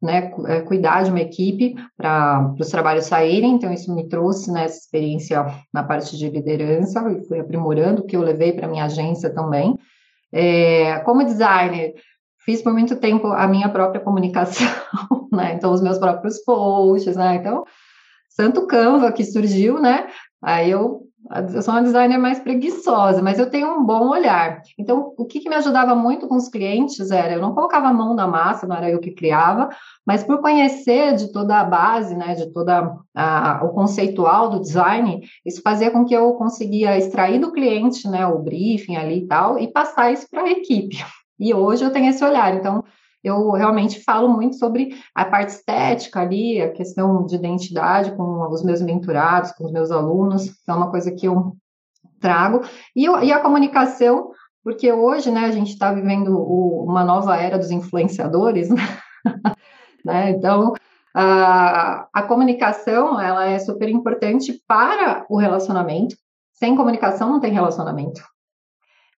né, 0.01 0.31
eh, 0.47 0.61
cuidar 0.61 1.03
de 1.03 1.09
uma 1.09 1.19
equipe 1.19 1.75
para 1.97 2.53
os 2.57 2.69
trabalhos 2.69 3.05
saírem, 3.05 3.55
então 3.55 3.73
isso 3.73 3.93
me 3.93 4.07
trouxe 4.07 4.51
né, 4.51 4.65
essa 4.65 4.77
experiência 4.77 5.45
na 5.73 5.83
parte 5.83 6.17
de 6.17 6.29
liderança 6.29 7.03
e 7.11 7.27
fui 7.27 7.39
aprimorando, 7.39 8.05
que 8.05 8.15
eu 8.15 8.21
levei 8.21 8.53
para 8.53 8.67
minha 8.67 8.85
agência 8.85 9.29
também. 9.29 9.77
É, 10.31 10.99
como 10.99 11.23
designer, 11.23 11.95
fiz 12.45 12.61
por 12.61 12.71
muito 12.71 12.95
tempo 12.95 13.27
a 13.27 13.45
minha 13.47 13.67
própria 13.67 13.99
comunicação, 13.99 14.67
né? 15.37 15.53
Então, 15.53 15.71
os 15.71 15.81
meus 15.81 15.97
próprios 15.97 16.39
posts, 16.39 17.15
né? 17.15 17.35
Então, 17.35 17.63
santo 18.29 18.67
Canva 18.67 19.11
que 19.11 19.23
surgiu, 19.23 19.79
né? 19.79 20.07
Aí 20.41 20.69
eu, 20.69 21.01
eu 21.53 21.61
sou 21.61 21.73
uma 21.73 21.81
designer 21.81 22.17
mais 22.17 22.39
preguiçosa, 22.39 23.21
mas 23.21 23.39
eu 23.39 23.49
tenho 23.49 23.67
um 23.69 23.83
bom 23.83 24.09
olhar. 24.09 24.61
Então, 24.77 25.13
o 25.17 25.25
que, 25.25 25.39
que 25.39 25.49
me 25.49 25.55
ajudava 25.55 25.95
muito 25.95 26.27
com 26.27 26.35
os 26.35 26.47
clientes 26.47 27.09
era, 27.09 27.33
eu 27.33 27.41
não 27.41 27.55
colocava 27.55 27.87
a 27.87 27.93
mão 27.93 28.13
na 28.13 28.27
massa, 28.27 28.67
não 28.67 28.75
era 28.75 28.89
eu 28.89 28.99
que 28.99 29.11
criava, 29.11 29.69
mas 30.05 30.23
por 30.23 30.39
conhecer 30.39 31.15
de 31.15 31.31
toda 31.31 31.59
a 31.59 31.63
base, 31.63 32.15
né, 32.15 32.35
de 32.35 32.51
toda 32.53 32.95
a, 33.15 33.61
o 33.63 33.69
conceitual 33.69 34.49
do 34.49 34.59
design, 34.59 35.21
isso 35.45 35.61
fazia 35.61 35.89
com 35.89 36.05
que 36.05 36.15
eu 36.15 36.33
conseguia 36.33 36.97
extrair 36.97 37.39
do 37.39 37.51
cliente, 37.51 38.07
né, 38.07 38.27
o 38.27 38.39
briefing 38.39 38.95
ali 38.95 39.19
e 39.19 39.27
tal, 39.27 39.57
e 39.57 39.67
passar 39.67 40.11
isso 40.11 40.27
para 40.29 40.43
a 40.43 40.51
equipe. 40.51 40.97
E 41.39 41.53
hoje 41.53 41.83
eu 41.83 41.91
tenho 41.91 42.09
esse 42.09 42.23
olhar. 42.23 42.55
Então, 42.55 42.83
eu 43.27 43.51
realmente 43.51 44.03
falo 44.03 44.29
muito 44.29 44.55
sobre 44.57 44.95
a 45.13 45.25
parte 45.25 45.49
estética 45.49 46.21
ali, 46.21 46.61
a 46.61 46.71
questão 46.71 47.25
de 47.25 47.35
identidade 47.35 48.15
com 48.15 48.47
os 48.49 48.63
meus 48.63 48.81
menturados, 48.81 49.51
com 49.51 49.65
os 49.65 49.71
meus 49.71 49.91
alunos, 49.91 50.49
que 50.49 50.71
é 50.71 50.73
uma 50.73 50.89
coisa 50.89 51.11
que 51.11 51.27
eu 51.27 51.55
trago. 52.19 52.61
E, 52.95 53.05
eu, 53.05 53.21
e 53.23 53.31
a 53.31 53.39
comunicação, 53.39 54.31
porque 54.63 54.91
hoje, 54.91 55.29
né, 55.31 55.45
a 55.45 55.51
gente 55.51 55.71
está 55.71 55.93
vivendo 55.93 56.37
o, 56.37 56.83
uma 56.83 57.03
nova 57.03 57.35
era 57.37 57.57
dos 57.57 57.71
influenciadores, 57.71 58.69
né? 58.71 58.83
né? 60.03 60.29
Então, 60.31 60.73
a, 61.13 62.07
a 62.13 62.23
comunicação, 62.23 63.19
ela 63.19 63.45
é 63.45 63.59
super 63.59 63.89
importante 63.89 64.61
para 64.67 65.25
o 65.29 65.37
relacionamento. 65.37 66.15
Sem 66.53 66.75
comunicação 66.75 67.29
não 67.29 67.39
tem 67.39 67.51
relacionamento. 67.51 68.21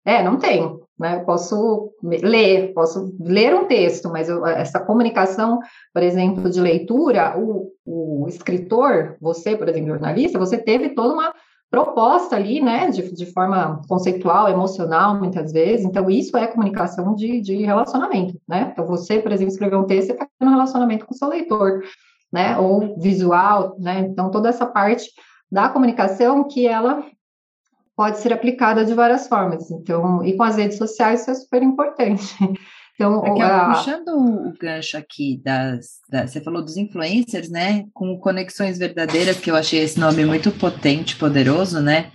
É, 0.06 0.24
não 0.24 0.38
tem. 0.38 0.80
Né? 1.00 1.18
Eu 1.18 1.26
posso 1.26 1.92
ler, 2.02 2.74
posso 2.74 3.16
ler 3.20 3.54
um 3.54 3.66
texto, 3.66 4.10
mas 4.10 4.28
eu, 4.28 4.46
essa 4.46 4.80
comunicação, 4.80 5.60
por 5.94 6.02
exemplo, 6.02 6.50
de 6.50 6.60
leitura, 6.60 7.38
o, 7.38 7.72
o, 7.86 8.28
escritor, 8.28 9.16
você, 9.22 9.56
por 9.56 9.70
exemplo, 9.70 9.90
jornalista, 9.90 10.40
você 10.40 10.58
teve 10.58 10.90
toda 10.90 11.14
uma 11.14 11.34
proposta 11.70 12.36
ali, 12.36 12.62
né, 12.62 12.90
de, 12.90 13.14
de 13.14 13.26
forma 13.28 13.82
conceitual, 13.88 14.48
emocional, 14.48 15.16
muitas 15.16 15.52
vezes. 15.52 15.86
Então, 15.86 16.10
isso 16.10 16.36
é 16.38 16.48
comunicação 16.48 17.14
de, 17.14 17.42
de 17.42 17.58
relacionamento, 17.58 18.40
né? 18.48 18.70
Então, 18.72 18.86
você, 18.86 19.20
por 19.20 19.32
exemplo, 19.32 19.52
escrever 19.52 19.76
um 19.76 19.86
texto, 19.86 20.08
você 20.08 20.14
está 20.14 20.28
no 20.40 20.52
relacionamento 20.52 21.06
com 21.06 21.14
o 21.14 21.18
seu 21.18 21.28
leitor, 21.28 21.84
né? 22.32 22.58
Ou 22.58 22.98
visual, 22.98 23.76
né? 23.80 24.00
Então, 24.00 24.32
toda 24.32 24.48
essa 24.48 24.66
parte 24.66 25.12
da 25.52 25.68
comunicação 25.70 26.48
que 26.48 26.66
ela 26.66 27.04
pode 27.98 28.20
ser 28.20 28.32
aplicada 28.32 28.86
de 28.86 28.94
várias 28.94 29.28
formas. 29.28 29.72
Então, 29.72 30.24
e 30.24 30.38
com 30.38 30.44
as 30.44 30.56
redes 30.56 30.78
sociais 30.78 31.22
isso 31.22 31.32
é 31.32 31.34
super 31.34 31.64
importante. 31.64 32.24
Então, 33.00 33.24
a... 33.44 33.76
puxando 33.76 34.08
o 34.08 34.54
gancho 34.60 34.98
aqui 34.98 35.40
das, 35.46 36.00
das, 36.10 36.32
você 36.32 36.42
falou 36.42 36.66
dos 36.66 36.78
influencers, 36.78 37.48
né? 37.48 37.86
Com 37.94 38.18
conexões 38.18 38.80
verdadeiras, 38.80 39.40
que 39.40 39.52
eu 39.52 39.56
achei 39.56 39.82
esse 39.82 40.00
nome 40.00 40.26
muito 40.26 40.52
potente, 40.52 41.16
poderoso, 41.16 41.80
né? 41.80 42.12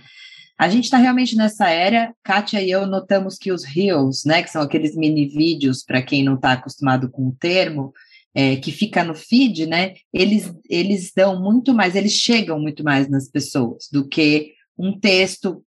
A 0.59 0.67
gente 0.67 0.83
está 0.83 0.97
realmente 0.97 1.37
nessa 1.37 1.69
era, 1.69 2.13
Kátia 2.21 2.61
e 2.61 2.69
eu 2.69 2.85
notamos 2.85 3.37
que 3.37 3.49
os 3.49 3.63
Reels, 3.63 4.25
né, 4.25 4.43
que 4.43 4.51
são 4.51 4.61
aqueles 4.61 4.93
mini 4.93 5.25
vídeos, 5.25 5.85
para 5.85 6.01
quem 6.01 6.21
não 6.21 6.35
está 6.35 6.51
acostumado 6.51 7.09
com 7.09 7.29
o 7.29 7.35
termo, 7.39 7.93
é, 8.35 8.57
que 8.57 8.69
fica 8.69 9.05
no 9.05 9.15
feed, 9.15 9.65
né? 9.65 9.93
Eles, 10.11 10.53
eles 10.69 11.13
dão 11.15 11.41
muito 11.41 11.73
mais, 11.73 11.95
eles 11.95 12.11
chegam 12.11 12.59
muito 12.59 12.83
mais 12.83 13.09
nas 13.09 13.29
pessoas 13.29 13.87
do 13.89 14.05
que 14.05 14.51
um 14.77 14.99
texto, 14.99 15.63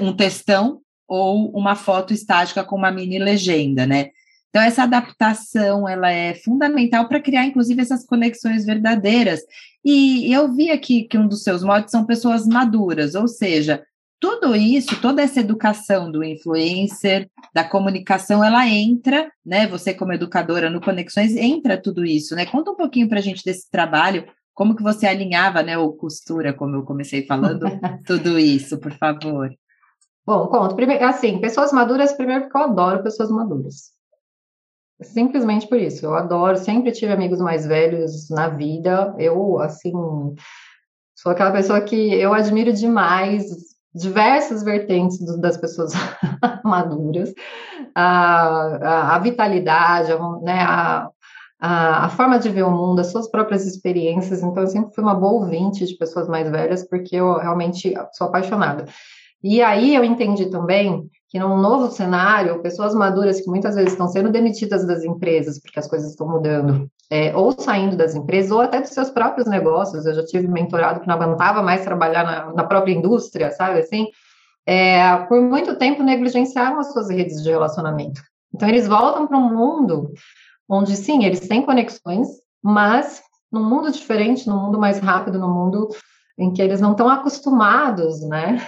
um 0.00 0.14
textão 0.14 0.80
ou 1.06 1.50
uma 1.50 1.76
foto 1.76 2.12
estática 2.12 2.64
com 2.64 2.76
uma 2.76 2.90
mini 2.90 3.18
legenda, 3.18 3.86
né? 3.86 4.10
Então, 4.48 4.62
essa 4.62 4.84
adaptação 4.84 5.88
ela 5.88 6.10
é 6.10 6.34
fundamental 6.34 7.08
para 7.08 7.20
criar, 7.20 7.44
inclusive, 7.44 7.82
essas 7.82 8.06
conexões 8.06 8.64
verdadeiras. 8.64 9.40
E 9.84 10.32
eu 10.32 10.54
vi 10.54 10.70
aqui 10.70 11.04
que 11.04 11.18
um 11.18 11.26
dos 11.26 11.42
seus 11.42 11.64
modos 11.64 11.90
são 11.90 12.06
pessoas 12.06 12.46
maduras, 12.46 13.16
ou 13.16 13.26
seja, 13.26 13.84
tudo 14.20 14.54
isso, 14.54 15.00
toda 15.00 15.20
essa 15.20 15.40
educação 15.40 16.10
do 16.10 16.22
influencer, 16.22 17.28
da 17.52 17.64
comunicação, 17.64 18.44
ela 18.44 18.66
entra, 18.68 19.30
né? 19.44 19.66
Você 19.66 19.92
como 19.92 20.12
educadora 20.12 20.70
no 20.70 20.80
Conexões, 20.80 21.36
entra 21.36 21.76
tudo 21.76 22.04
isso, 22.04 22.34
né? 22.34 22.46
Conta 22.46 22.70
um 22.70 22.76
pouquinho 22.76 23.08
para 23.08 23.18
a 23.18 23.22
gente 23.22 23.44
desse 23.44 23.68
trabalho, 23.70 24.24
como 24.54 24.76
que 24.76 24.82
você 24.82 25.06
alinhava, 25.06 25.62
né, 25.62 25.76
o 25.76 25.92
costura, 25.92 26.54
como 26.54 26.76
eu 26.76 26.84
comecei 26.84 27.26
falando, 27.26 27.66
tudo 28.06 28.38
isso, 28.38 28.78
por 28.78 28.92
favor. 28.92 29.52
Bom, 30.26 30.46
conto. 30.46 30.74
Primeiro, 30.74 31.04
assim, 31.04 31.38
pessoas 31.38 31.72
maduras, 31.72 32.12
primeiro 32.12 32.42
porque 32.44 32.56
eu 32.56 32.62
adoro 32.62 33.02
pessoas 33.02 33.30
maduras. 33.30 33.92
Simplesmente 35.02 35.68
por 35.68 35.78
isso. 35.78 36.06
Eu 36.06 36.14
adoro, 36.14 36.56
sempre 36.56 36.92
tive 36.92 37.12
amigos 37.12 37.40
mais 37.40 37.66
velhos 37.66 38.30
na 38.30 38.48
vida. 38.48 39.14
Eu, 39.18 39.58
assim, 39.60 39.92
sou 41.14 41.32
aquela 41.32 41.52
pessoa 41.52 41.80
que 41.80 42.14
eu 42.14 42.32
admiro 42.32 42.72
demais 42.72 43.74
diversas 43.94 44.62
vertentes 44.64 45.18
do, 45.20 45.38
das 45.38 45.56
pessoas 45.56 45.92
maduras, 46.64 47.32
a, 47.94 48.48
a, 48.82 49.14
a 49.14 49.18
vitalidade, 49.20 50.10
a, 50.10 50.18
né, 50.40 50.60
a, 50.62 51.08
a, 51.60 52.06
a, 52.06 52.08
forma 52.08 52.38
de 52.38 52.48
ver 52.48 52.64
o 52.64 52.70
mundo, 52.70 53.00
as 53.00 53.12
suas 53.12 53.30
próprias 53.30 53.64
experiências. 53.66 54.42
Então, 54.42 54.62
eu 54.62 54.66
sempre 54.66 54.92
fui 54.94 55.04
uma 55.04 55.14
boa 55.14 55.44
ouvinte 55.44 55.86
de 55.86 55.96
pessoas 55.96 56.28
mais 56.28 56.50
velhas, 56.50 56.82
porque 56.88 57.14
eu 57.14 57.34
realmente 57.38 57.94
sou 58.12 58.26
apaixonada. 58.26 58.86
E 59.44 59.60
aí 59.60 59.94
eu 59.94 60.02
entendi 60.02 60.46
também 60.46 61.06
que 61.28 61.38
num 61.38 61.58
novo 61.58 61.90
cenário, 61.90 62.62
pessoas 62.62 62.94
maduras 62.94 63.42
que 63.42 63.50
muitas 63.50 63.74
vezes 63.74 63.92
estão 63.92 64.08
sendo 64.08 64.30
demitidas 64.30 64.86
das 64.86 65.04
empresas, 65.04 65.60
porque 65.60 65.78
as 65.78 65.86
coisas 65.86 66.08
estão 66.08 66.26
mudando, 66.26 66.88
é, 67.10 67.36
ou 67.36 67.52
saindo 67.52 67.94
das 67.94 68.14
empresas, 68.14 68.50
ou 68.50 68.62
até 68.62 68.80
dos 68.80 68.88
seus 68.88 69.10
próprios 69.10 69.46
negócios. 69.46 70.06
Eu 70.06 70.14
já 70.14 70.24
tive 70.24 70.48
mentorado 70.48 71.00
que 71.00 71.06
não 71.06 71.16
aguentava 71.16 71.62
mais 71.62 71.84
trabalhar 71.84 72.24
na, 72.24 72.54
na 72.54 72.64
própria 72.64 72.94
indústria, 72.94 73.50
sabe 73.50 73.80
assim? 73.80 74.06
É, 74.64 75.14
por 75.26 75.42
muito 75.42 75.76
tempo 75.76 76.02
negligenciaram 76.02 76.80
as 76.80 76.90
suas 76.90 77.10
redes 77.10 77.42
de 77.42 77.50
relacionamento. 77.50 78.22
Então, 78.54 78.66
eles 78.66 78.88
voltam 78.88 79.26
para 79.26 79.36
um 79.36 79.54
mundo 79.54 80.10
onde, 80.66 80.96
sim, 80.96 81.22
eles 81.22 81.40
têm 81.40 81.66
conexões, 81.66 82.28
mas 82.62 83.22
num 83.52 83.68
mundo 83.68 83.92
diferente, 83.92 84.48
num 84.48 84.56
mundo 84.56 84.78
mais 84.78 85.00
rápido, 85.00 85.38
num 85.38 85.52
mundo 85.52 85.90
em 86.38 86.50
que 86.50 86.62
eles 86.62 86.80
não 86.80 86.92
estão 86.92 87.10
acostumados, 87.10 88.26
né, 88.26 88.66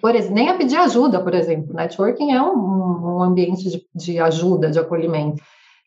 por 0.00 0.14
exemplo, 0.14 0.34
nem 0.34 0.48
a 0.48 0.56
pedir 0.56 0.76
ajuda, 0.76 1.22
por 1.22 1.34
exemplo. 1.34 1.74
Networking 1.74 2.32
é 2.32 2.42
um, 2.42 3.16
um 3.16 3.22
ambiente 3.22 3.68
de, 3.68 3.86
de, 3.94 4.18
ajuda, 4.18 4.70
de 4.70 4.78
acolhimento. 4.78 5.42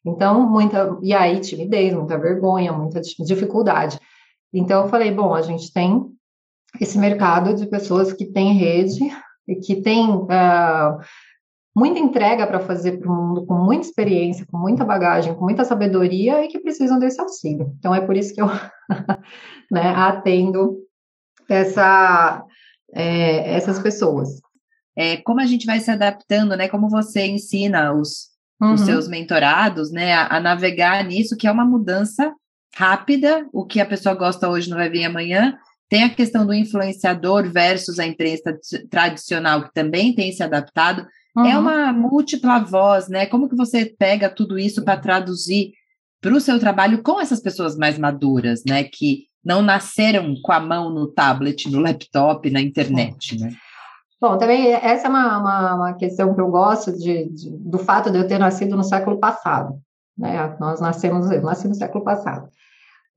Então, 0.05 0.41
muita. 0.49 0.97
E 1.01 1.13
aí, 1.13 1.39
timidez, 1.39 1.93
muita 1.93 2.17
vergonha, 2.17 2.73
muita 2.73 3.01
dificuldade. 3.01 3.99
Então, 4.53 4.83
eu 4.83 4.89
falei: 4.89 5.11
bom, 5.11 5.33
a 5.33 5.41
gente 5.41 5.71
tem 5.71 6.05
esse 6.79 6.97
mercado 6.97 7.53
de 7.53 7.67
pessoas 7.67 8.11
que 8.13 8.25
têm 8.25 8.53
rede 8.53 8.99
e 9.47 9.55
que 9.55 9.81
têm 9.81 10.09
uh, 10.09 10.97
muita 11.75 11.99
entrega 11.99 12.47
para 12.47 12.59
fazer 12.59 12.99
para 12.99 13.11
o 13.11 13.15
mundo, 13.15 13.45
com 13.45 13.55
muita 13.55 13.85
experiência, 13.85 14.45
com 14.49 14.57
muita 14.57 14.83
bagagem, 14.83 15.35
com 15.35 15.43
muita 15.43 15.63
sabedoria 15.63 16.43
e 16.43 16.47
que 16.47 16.59
precisam 16.59 16.99
desse 16.99 17.19
auxílio. 17.21 17.73
Então, 17.77 17.93
é 17.93 18.01
por 18.01 18.15
isso 18.15 18.33
que 18.33 18.41
eu 18.41 18.47
né, 19.71 19.93
atendo 19.95 20.77
essa 21.49 22.45
é, 22.93 23.53
essas 23.53 23.79
pessoas. 23.79 24.41
É, 24.95 25.17
como 25.17 25.39
a 25.39 25.45
gente 25.45 25.65
vai 25.65 25.79
se 25.79 25.89
adaptando, 25.89 26.55
né? 26.55 26.67
Como 26.67 26.89
você 26.89 27.25
ensina 27.25 27.93
os, 27.93 28.29
uhum. 28.61 28.73
os 28.73 28.81
seus 28.81 29.07
mentorados, 29.07 29.91
né, 29.91 30.13
a, 30.13 30.37
a, 30.37 30.39
navegar 30.39 31.03
nisso, 31.03 31.37
que 31.37 31.47
é 31.47 31.51
uma 31.51 31.65
mudança 31.65 32.33
rápida, 32.75 33.47
o 33.51 33.65
que 33.65 33.79
a 33.81 33.85
pessoa 33.85 34.15
gosta 34.15 34.49
hoje 34.49 34.69
não 34.69 34.77
vai 34.77 34.89
vir 34.89 35.05
amanhã. 35.05 35.57
Tem 35.89 36.03
a 36.03 36.09
questão 36.09 36.45
do 36.45 36.53
influenciador 36.53 37.49
versus 37.51 37.99
a 37.99 38.05
imprensa 38.05 38.57
tradicional, 38.89 39.63
que 39.63 39.73
também 39.73 40.13
tem 40.15 40.31
se 40.31 40.41
adaptado. 40.41 41.05
É 41.37 41.39
uhum. 41.39 41.47
É 41.47 41.57
uma 41.57 41.93
múltipla 41.93 42.59
voz, 42.59 43.09
né? 43.09 43.25
Como 43.25 43.49
que 43.49 43.55
você 43.55 43.85
pega 43.85 44.29
tudo 44.29 44.57
isso 44.57 44.83
para 44.83 44.99
traduzir 44.99 45.73
para 46.21 46.33
o 46.33 46.39
seu 46.39 46.59
trabalho 46.59 47.01
com 47.01 47.19
essas 47.19 47.41
pessoas 47.41 47.75
mais 47.75 47.97
maduras, 47.97 48.61
né? 48.65 48.83
Que 48.83 49.25
não 49.43 49.61
nasceram 49.61 50.35
com 50.41 50.51
a 50.51 50.59
mão 50.59 50.89
no 50.89 51.07
tablet, 51.07 51.69
no 51.69 51.79
laptop, 51.79 52.49
na 52.49 52.61
internet, 52.61 53.39
né? 53.39 53.51
Bom, 54.21 54.37
também 54.37 54.71
essa 54.71 55.07
é 55.07 55.09
uma, 55.09 55.39
uma, 55.39 55.75
uma 55.75 55.93
questão 55.93 56.35
que 56.35 56.41
eu 56.41 56.47
gosto 56.47 56.91
de, 56.95 57.27
de, 57.29 57.49
do 57.57 57.79
fato 57.79 58.11
de 58.11 58.19
eu 58.19 58.27
ter 58.27 58.37
nascido 58.37 58.77
no 58.77 58.83
século 58.83 59.19
passado. 59.19 59.79
Né? 60.15 60.55
Nós 60.59 60.79
nascemos, 60.79 61.31
eu 61.31 61.41
nasci 61.41 61.67
no 61.67 61.73
século 61.73 62.03
passado. 62.03 62.47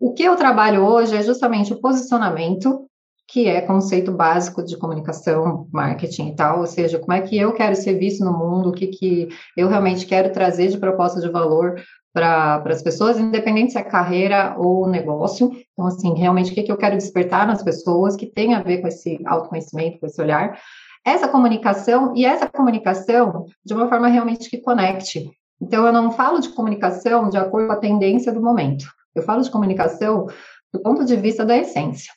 O 0.01 0.15
que 0.15 0.23
eu 0.23 0.35
trabalho 0.35 0.83
hoje 0.83 1.15
é 1.15 1.23
justamente 1.23 1.75
o 1.75 1.81
posicionamento, 1.81 2.89
que 3.29 3.47
é 3.47 3.61
conceito 3.61 4.13
básico 4.13 4.65
de 4.65 4.79
comunicação, 4.79 5.69
marketing 5.71 6.29
e 6.29 6.37
tal, 6.37 6.61
ou 6.61 6.67
seja, 6.67 6.99
como 6.99 7.13
é 7.13 7.21
que 7.21 7.37
eu 7.37 7.53
quero 7.53 7.77
ser 7.77 7.99
visto 7.99 8.25
no 8.25 8.33
mundo, 8.33 8.71
o 8.71 8.73
que, 8.73 8.87
que 8.87 9.29
eu 9.57 9.69
realmente 9.69 10.07
quero 10.07 10.33
trazer 10.33 10.69
de 10.69 10.79
proposta 10.79 11.21
de 11.21 11.29
valor 11.29 11.75
para 12.15 12.63
as 12.67 12.81
pessoas, 12.81 13.19
independente 13.19 13.73
se 13.73 13.79
é 13.79 13.83
carreira 13.83 14.55
ou 14.57 14.89
negócio. 14.89 15.51
Então, 15.73 15.89
assim, 15.89 16.15
realmente, 16.15 16.53
o 16.53 16.55
que, 16.55 16.63
que 16.63 16.71
eu 16.71 16.77
quero 16.77 16.97
despertar 16.97 17.45
nas 17.45 17.61
pessoas 17.61 18.15
que 18.15 18.25
tem 18.25 18.55
a 18.55 18.63
ver 18.63 18.81
com 18.81 18.87
esse 18.87 19.21
autoconhecimento, 19.27 19.99
com 19.99 20.07
esse 20.07 20.23
olhar. 20.23 20.57
Essa 21.05 21.27
comunicação, 21.27 22.15
e 22.17 22.25
essa 22.25 22.49
comunicação 22.49 23.47
de 23.65 23.75
uma 23.75 23.89
forma 23.89 24.07
realmente 24.07 24.49
que 24.49 24.59
conecte. 24.59 25.29
Então, 25.61 25.85
eu 25.85 25.93
não 25.93 26.13
falo 26.13 26.39
de 26.39 26.51
comunicação 26.51 27.29
de 27.29 27.37
acordo 27.37 27.67
com 27.67 27.73
a 27.73 27.79
tendência 27.81 28.33
do 28.33 28.41
momento. 28.41 28.87
Eu 29.13 29.23
falo 29.23 29.43
de 29.43 29.51
comunicação 29.51 30.27
do 30.73 30.81
ponto 30.81 31.05
de 31.05 31.17
vista 31.17 31.45
da 31.45 31.57
essência. 31.57 32.13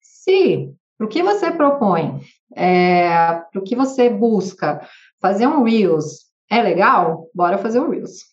Se 0.00 0.72
o 0.98 1.06
que 1.06 1.22
você 1.22 1.50
propõe, 1.50 2.20
é, 2.56 3.42
o 3.54 3.60
que 3.60 3.76
você 3.76 4.08
busca, 4.08 4.80
fazer 5.20 5.46
um 5.46 5.62
Reels 5.62 6.22
é 6.50 6.62
legal, 6.62 7.26
bora 7.34 7.58
fazer 7.58 7.80
um 7.80 7.90
Reels. 7.90 8.31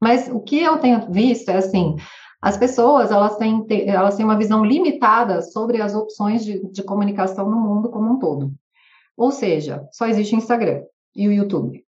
Mas 0.00 0.28
o 0.28 0.40
que 0.40 0.60
eu 0.60 0.78
tenho 0.78 1.10
visto 1.10 1.48
é 1.50 1.56
assim, 1.56 1.96
as 2.40 2.56
pessoas 2.56 3.10
elas 3.10 3.36
têm, 3.36 3.66
elas 3.86 4.16
têm 4.16 4.24
uma 4.24 4.36
visão 4.36 4.64
limitada 4.64 5.42
sobre 5.42 5.80
as 5.80 5.94
opções 5.94 6.44
de, 6.44 6.64
de 6.70 6.82
comunicação 6.82 7.50
no 7.50 7.56
mundo 7.56 7.90
como 7.90 8.12
um 8.12 8.18
todo. 8.18 8.52
Ou 9.16 9.32
seja, 9.32 9.86
só 9.90 10.06
existe 10.06 10.34
o 10.34 10.38
Instagram 10.38 10.82
e 11.14 11.26
o 11.26 11.32
YouTube. 11.32 11.84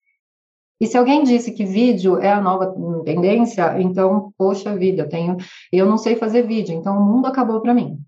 E 0.80 0.86
se 0.86 0.96
alguém 0.96 1.24
disse 1.24 1.52
que 1.52 1.64
vídeo 1.64 2.18
é 2.18 2.30
a 2.30 2.40
nova 2.40 2.74
tendência, 3.04 3.80
então, 3.80 4.32
poxa 4.36 4.76
vida, 4.76 5.02
eu 5.02 5.08
tenho, 5.08 5.36
eu 5.72 5.86
não 5.86 5.96
sei 5.96 6.16
fazer 6.16 6.46
vídeo, 6.46 6.74
então 6.74 6.98
o 6.98 7.04
mundo 7.04 7.26
acabou 7.26 7.60
para 7.60 7.74
mim. 7.74 7.98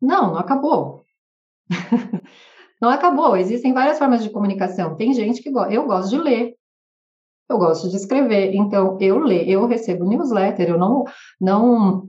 Não, 0.00 0.32
não 0.32 0.38
acabou. 0.38 1.04
não 2.80 2.90
acabou. 2.90 3.36
Existem 3.36 3.72
várias 3.72 3.98
formas 3.98 4.22
de 4.22 4.30
comunicação. 4.30 4.94
Tem 4.94 5.12
gente 5.14 5.42
que 5.42 5.50
gosta, 5.50 5.72
eu 5.72 5.86
gosto 5.86 6.10
de 6.10 6.18
ler, 6.18 6.54
eu 7.48 7.58
gosto 7.58 7.88
de 7.88 7.96
escrever, 7.96 8.54
então 8.54 8.96
eu 9.00 9.18
leio, 9.18 9.48
eu 9.48 9.66
recebo 9.66 10.04
newsletter, 10.04 10.70
eu 10.70 10.78
não, 10.78 11.04
não 11.40 12.08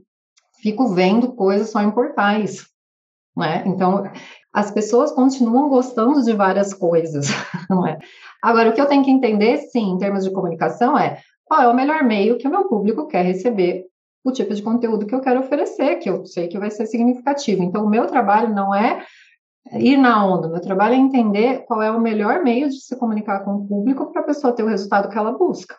fico 0.62 0.88
vendo 0.88 1.32
coisas 1.32 1.70
só 1.70 1.82
em 1.82 1.90
portais, 1.90 2.66
né? 3.36 3.62
Então, 3.66 4.10
as 4.52 4.70
pessoas 4.70 5.12
continuam 5.12 5.68
gostando 5.68 6.22
de 6.22 6.32
várias 6.32 6.72
coisas, 6.72 7.26
não 7.68 7.86
é? 7.86 7.98
Agora, 8.42 8.70
o 8.70 8.72
que 8.72 8.80
eu 8.80 8.86
tenho 8.86 9.04
que 9.04 9.10
entender, 9.10 9.58
sim, 9.58 9.90
em 9.90 9.98
termos 9.98 10.24
de 10.24 10.32
comunicação, 10.32 10.98
é 10.98 11.20
qual 11.44 11.60
é 11.60 11.68
o 11.68 11.74
melhor 11.74 12.02
meio 12.04 12.38
que 12.38 12.48
o 12.48 12.50
meu 12.50 12.64
público 12.68 13.06
quer 13.06 13.22
receber 13.22 13.84
o 14.24 14.32
tipo 14.32 14.54
de 14.54 14.62
conteúdo 14.62 15.06
que 15.06 15.14
eu 15.14 15.20
quero 15.20 15.40
oferecer, 15.40 15.96
que 15.96 16.08
eu 16.08 16.24
sei 16.24 16.48
que 16.48 16.58
vai 16.58 16.70
ser 16.70 16.86
significativo. 16.86 17.62
Então, 17.62 17.84
o 17.84 17.90
meu 17.90 18.06
trabalho 18.06 18.54
não 18.54 18.74
é 18.74 19.04
ir 19.72 19.96
na 19.96 20.24
onda. 20.26 20.48
Meu 20.48 20.60
trabalho 20.60 20.94
é 20.94 20.98
entender 20.98 21.64
qual 21.64 21.82
é 21.82 21.90
o 21.90 22.00
melhor 22.00 22.42
meio 22.42 22.68
de 22.68 22.80
se 22.80 22.96
comunicar 22.96 23.44
com 23.44 23.56
o 23.56 23.66
público 23.66 24.12
para 24.12 24.22
a 24.22 24.24
pessoa 24.24 24.54
ter 24.54 24.62
o 24.62 24.68
resultado 24.68 25.08
que 25.08 25.18
ela 25.18 25.32
busca. 25.32 25.76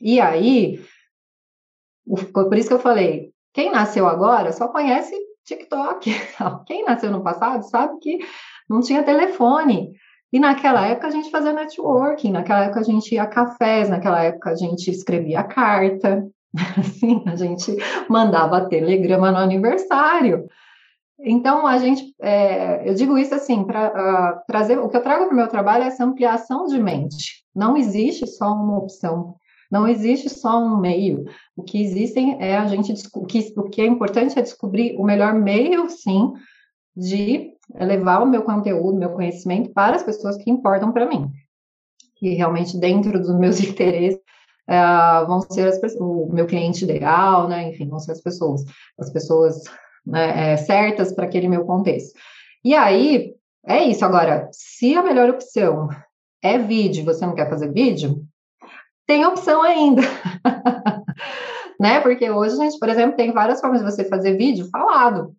E 0.00 0.20
aí, 0.20 0.84
por 2.32 2.56
isso 2.56 2.68
que 2.68 2.74
eu 2.74 2.80
falei, 2.80 3.32
quem 3.52 3.70
nasceu 3.70 4.06
agora 4.08 4.52
só 4.52 4.68
conhece 4.68 5.14
TikTok. 5.44 6.10
Quem 6.66 6.84
nasceu 6.84 7.10
no 7.10 7.22
passado 7.22 7.62
sabe 7.64 7.98
que 8.00 8.18
não 8.68 8.80
tinha 8.80 9.02
telefone. 9.02 9.92
E 10.32 10.38
naquela 10.38 10.86
época 10.86 11.08
a 11.08 11.10
gente 11.10 11.30
fazia 11.30 11.52
networking, 11.52 12.32
naquela 12.32 12.64
época 12.64 12.80
a 12.80 12.84
gente 12.84 13.14
ia 13.14 13.24
a 13.24 13.26
cafés, 13.26 13.90
naquela 13.90 14.22
época 14.22 14.50
a 14.50 14.54
gente 14.54 14.90
escrevia 14.90 15.42
carta, 15.42 16.26
assim, 16.78 17.22
a 17.26 17.36
gente 17.36 17.76
mandava 18.08 18.68
telegrama 18.68 19.30
no 19.30 19.38
aniversário. 19.38 20.48
Então, 21.24 21.66
a 21.66 21.78
gente, 21.78 22.14
é, 22.20 22.88
eu 22.88 22.94
digo 22.94 23.16
isso 23.16 23.34
assim, 23.34 23.64
para 23.64 23.88
uh, 23.88 24.46
trazer, 24.46 24.78
o 24.78 24.88
que 24.88 24.96
eu 24.96 25.02
trago 25.02 25.26
para 25.26 25.32
o 25.32 25.36
meu 25.36 25.48
trabalho 25.48 25.84
é 25.84 25.86
essa 25.86 26.04
ampliação 26.04 26.66
de 26.66 26.80
mente. 26.80 27.44
Não 27.54 27.76
existe 27.76 28.26
só 28.26 28.52
uma 28.52 28.78
opção 28.78 29.36
Não 29.70 29.86
existe 29.86 30.28
só 30.28 30.58
um 30.58 30.78
meio. 30.78 31.24
O 31.56 31.62
que 31.62 31.80
existem 31.80 32.36
é 32.42 32.56
a 32.56 32.66
gente 32.66 32.92
o 33.14 33.24
que, 33.24 33.52
o 33.56 33.62
que 33.64 33.80
é 33.80 33.86
importante 33.86 34.38
é 34.38 34.42
descobrir 34.42 34.96
o 34.98 35.04
melhor 35.04 35.32
meio, 35.34 35.88
sim, 35.88 36.32
de 36.96 37.52
levar 37.74 38.22
o 38.22 38.28
meu 38.28 38.42
conteúdo, 38.42 38.98
meu 38.98 39.10
conhecimento 39.10 39.72
para 39.72 39.96
as 39.96 40.02
pessoas 40.02 40.36
que 40.36 40.50
importam 40.50 40.92
para 40.92 41.06
mim, 41.06 41.30
que 42.16 42.34
realmente 42.34 42.78
dentro 42.78 43.18
dos 43.20 43.38
meus 43.38 43.60
interesses 43.64 44.20
uh, 44.68 45.26
vão 45.26 45.40
ser 45.40 45.68
as 45.68 45.78
o 46.00 46.28
meu 46.32 46.46
cliente 46.46 46.84
ideal, 46.84 47.48
né? 47.48 47.70
Enfim, 47.70 47.88
vão 47.88 47.98
ser 47.98 48.12
as 48.12 48.20
pessoas, 48.20 48.64
as 48.98 49.10
pessoas 49.10 49.62
né, 50.04 50.52
é, 50.52 50.56
certas 50.56 51.12
para 51.12 51.24
aquele 51.24 51.48
meu 51.48 51.64
contexto. 51.64 52.18
E 52.64 52.74
aí 52.74 53.34
é 53.66 53.84
isso. 53.84 54.04
Agora, 54.04 54.48
se 54.52 54.94
a 54.94 55.02
melhor 55.02 55.30
opção 55.30 55.88
é 56.42 56.58
vídeo, 56.58 57.04
você 57.04 57.24
não 57.24 57.34
quer 57.34 57.48
fazer 57.48 57.72
vídeo, 57.72 58.24
tem 59.06 59.24
opção 59.24 59.62
ainda. 59.62 60.02
né? 61.80 62.00
Porque 62.00 62.30
hoje 62.30 62.54
a 62.54 62.64
gente, 62.64 62.78
por 62.78 62.88
exemplo, 62.88 63.16
tem 63.16 63.32
várias 63.32 63.60
formas 63.60 63.80
de 63.80 63.90
você 63.90 64.04
fazer 64.04 64.36
vídeo 64.36 64.68
falado. 64.70 65.34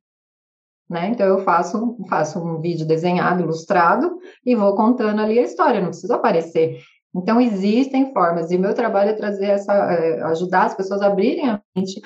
Né? 0.90 1.08
Então 1.08 1.26
eu 1.26 1.40
faço, 1.40 1.98
faço 2.10 2.40
um 2.40 2.60
vídeo 2.60 2.86
desenhado, 2.86 3.42
ilustrado 3.42 4.18
e 4.46 4.56
vou 4.56 4.76
contando 4.76 5.22
ali 5.22 5.40
a 5.40 5.44
história, 5.44 5.80
não 5.80 5.90
precisa 5.90 6.16
aparecer. 6.16 6.80
Então 7.16 7.40
existem 7.40 8.12
formas 8.12 8.52
e 8.52 8.58
meu 8.58 8.74
trabalho 8.74 9.12
é 9.12 9.14
trazer 9.14 9.46
essa, 9.46 9.74
é, 9.74 10.22
ajudar 10.24 10.66
as 10.66 10.76
pessoas 10.76 11.02
a 11.02 11.08
abrirem 11.08 11.50
a 11.50 11.62
mente 11.76 12.02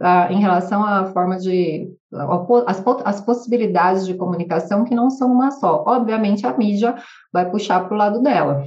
uh, 0.00 0.32
em 0.32 0.40
relação 0.40 0.84
à 0.84 1.06
forma 1.06 1.38
de 1.38 1.88
as, 2.66 2.82
as 3.04 3.20
possibilidades 3.20 4.06
de 4.06 4.14
comunicação 4.14 4.84
que 4.84 4.94
não 4.94 5.10
são 5.10 5.32
uma 5.32 5.50
só. 5.50 5.84
Obviamente 5.86 6.46
a 6.46 6.56
mídia 6.56 6.94
vai 7.32 7.50
puxar 7.50 7.80
para 7.80 7.94
o 7.94 7.98
lado 7.98 8.22
dela 8.22 8.64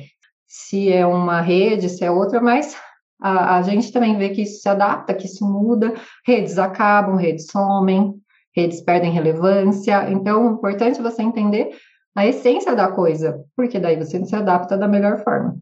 se 0.51 0.91
é 0.91 1.05
uma 1.05 1.39
rede, 1.39 1.87
se 1.87 2.03
é 2.03 2.11
outra, 2.11 2.41
mas 2.41 2.75
a, 3.21 3.55
a, 3.55 3.61
gente 3.61 3.89
também 3.89 4.17
vê 4.17 4.31
que 4.31 4.41
isso 4.41 4.61
se 4.61 4.67
adapta, 4.67 5.13
que 5.13 5.25
isso 5.25 5.45
muda, 5.45 5.93
redes 6.27 6.57
acabam, 6.57 7.15
redes 7.15 7.45
somem, 7.45 8.13
redes 8.53 8.81
perdem 8.81 9.13
relevância. 9.13 10.11
Então, 10.11 10.45
o 10.45 10.53
importante 10.55 10.99
é 10.99 11.01
você 11.01 11.21
entender 11.21 11.69
a 12.13 12.27
essência 12.27 12.75
da 12.75 12.91
coisa, 12.91 13.41
porque 13.55 13.79
daí 13.79 13.95
você 13.95 14.25
se 14.25 14.35
adapta 14.35 14.77
da 14.77 14.89
melhor 14.89 15.23
forma. 15.23 15.57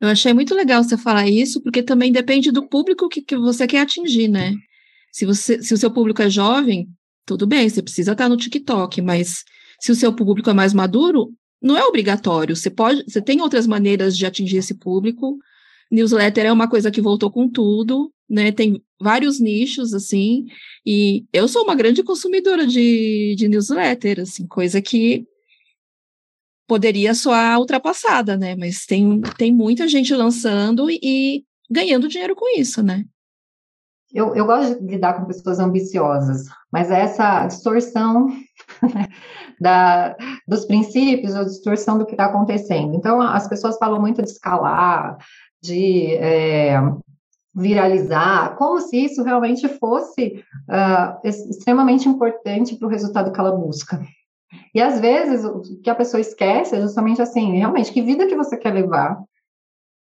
Eu 0.00 0.10
achei 0.10 0.32
muito 0.32 0.54
legal 0.54 0.84
você 0.84 0.96
falar 0.96 1.26
isso, 1.26 1.60
porque 1.60 1.82
também 1.82 2.12
depende 2.12 2.52
do 2.52 2.68
público 2.68 3.08
que, 3.08 3.20
que 3.20 3.36
você 3.36 3.66
quer 3.66 3.80
atingir, 3.80 4.28
né? 4.28 4.52
Se, 5.12 5.26
você, 5.26 5.62
se 5.62 5.74
o 5.74 5.76
seu 5.76 5.90
público 5.90 6.22
é 6.22 6.30
jovem, 6.30 6.88
tudo 7.26 7.46
bem, 7.46 7.68
você 7.68 7.82
precisa 7.82 8.12
estar 8.12 8.28
no 8.28 8.36
TikTok, 8.36 9.02
mas 9.02 9.44
se 9.80 9.92
o 9.92 9.94
seu 9.94 10.12
público 10.12 10.50
é 10.50 10.54
mais 10.54 10.72
maduro, 10.72 11.32
não 11.60 11.76
é 11.76 11.84
obrigatório. 11.84 12.56
Você 12.56 12.70
pode, 12.70 13.04
você 13.06 13.20
tem 13.20 13.40
outras 13.40 13.66
maneiras 13.66 14.16
de 14.16 14.24
atingir 14.24 14.58
esse 14.58 14.74
público. 14.74 15.38
Newsletter 15.90 16.46
é 16.46 16.52
uma 16.52 16.68
coisa 16.68 16.90
que 16.90 17.00
voltou 17.00 17.30
com 17.30 17.48
tudo, 17.48 18.12
né? 18.28 18.52
Tem 18.52 18.82
vários 19.00 19.40
nichos 19.40 19.94
assim, 19.94 20.46
e 20.84 21.24
eu 21.32 21.48
sou 21.48 21.62
uma 21.62 21.74
grande 21.74 22.02
consumidora 22.02 22.66
de, 22.66 23.34
de 23.36 23.48
newsletter, 23.48 24.20
assim, 24.20 24.46
coisa 24.46 24.82
que 24.82 25.24
poderia 26.66 27.14
soar 27.14 27.58
ultrapassada, 27.58 28.36
né? 28.36 28.54
Mas 28.54 28.84
tem, 28.84 29.20
tem 29.38 29.52
muita 29.52 29.88
gente 29.88 30.14
lançando 30.14 30.90
e, 30.90 30.98
e 31.02 31.44
ganhando 31.70 32.08
dinheiro 32.08 32.36
com 32.36 32.58
isso, 32.58 32.82
né? 32.82 33.04
Eu, 34.12 34.34
eu 34.34 34.46
gosto 34.46 34.80
de 34.80 34.86
lidar 34.86 35.14
com 35.14 35.26
pessoas 35.26 35.58
ambiciosas, 35.58 36.46
mas 36.72 36.90
essa 36.90 37.46
distorção 37.46 38.28
da, 39.60 40.16
dos 40.46 40.64
princípios, 40.64 41.34
a 41.34 41.44
distorção 41.44 41.98
do 41.98 42.06
que 42.06 42.12
está 42.12 42.26
acontecendo. 42.26 42.94
Então, 42.94 43.20
as 43.20 43.46
pessoas 43.46 43.76
falam 43.76 44.00
muito 44.00 44.22
de 44.22 44.30
escalar, 44.30 45.18
de 45.62 46.14
é, 46.14 46.80
viralizar, 47.54 48.56
como 48.56 48.80
se 48.80 48.96
isso 48.96 49.22
realmente 49.22 49.68
fosse 49.68 50.42
uh, 50.68 51.26
extremamente 51.26 52.08
importante 52.08 52.76
para 52.76 52.86
o 52.86 52.90
resultado 52.90 53.32
que 53.32 53.40
ela 53.40 53.52
busca. 53.52 54.00
E 54.74 54.80
às 54.80 55.00
vezes 55.00 55.44
o 55.44 55.60
que 55.82 55.90
a 55.90 55.94
pessoa 55.94 56.20
esquece 56.20 56.76
é 56.76 56.80
justamente 56.80 57.20
assim, 57.20 57.58
realmente, 57.58 57.92
que 57.92 58.00
vida 58.00 58.26
que 58.26 58.36
você 58.36 58.56
quer 58.56 58.72
levar, 58.72 59.18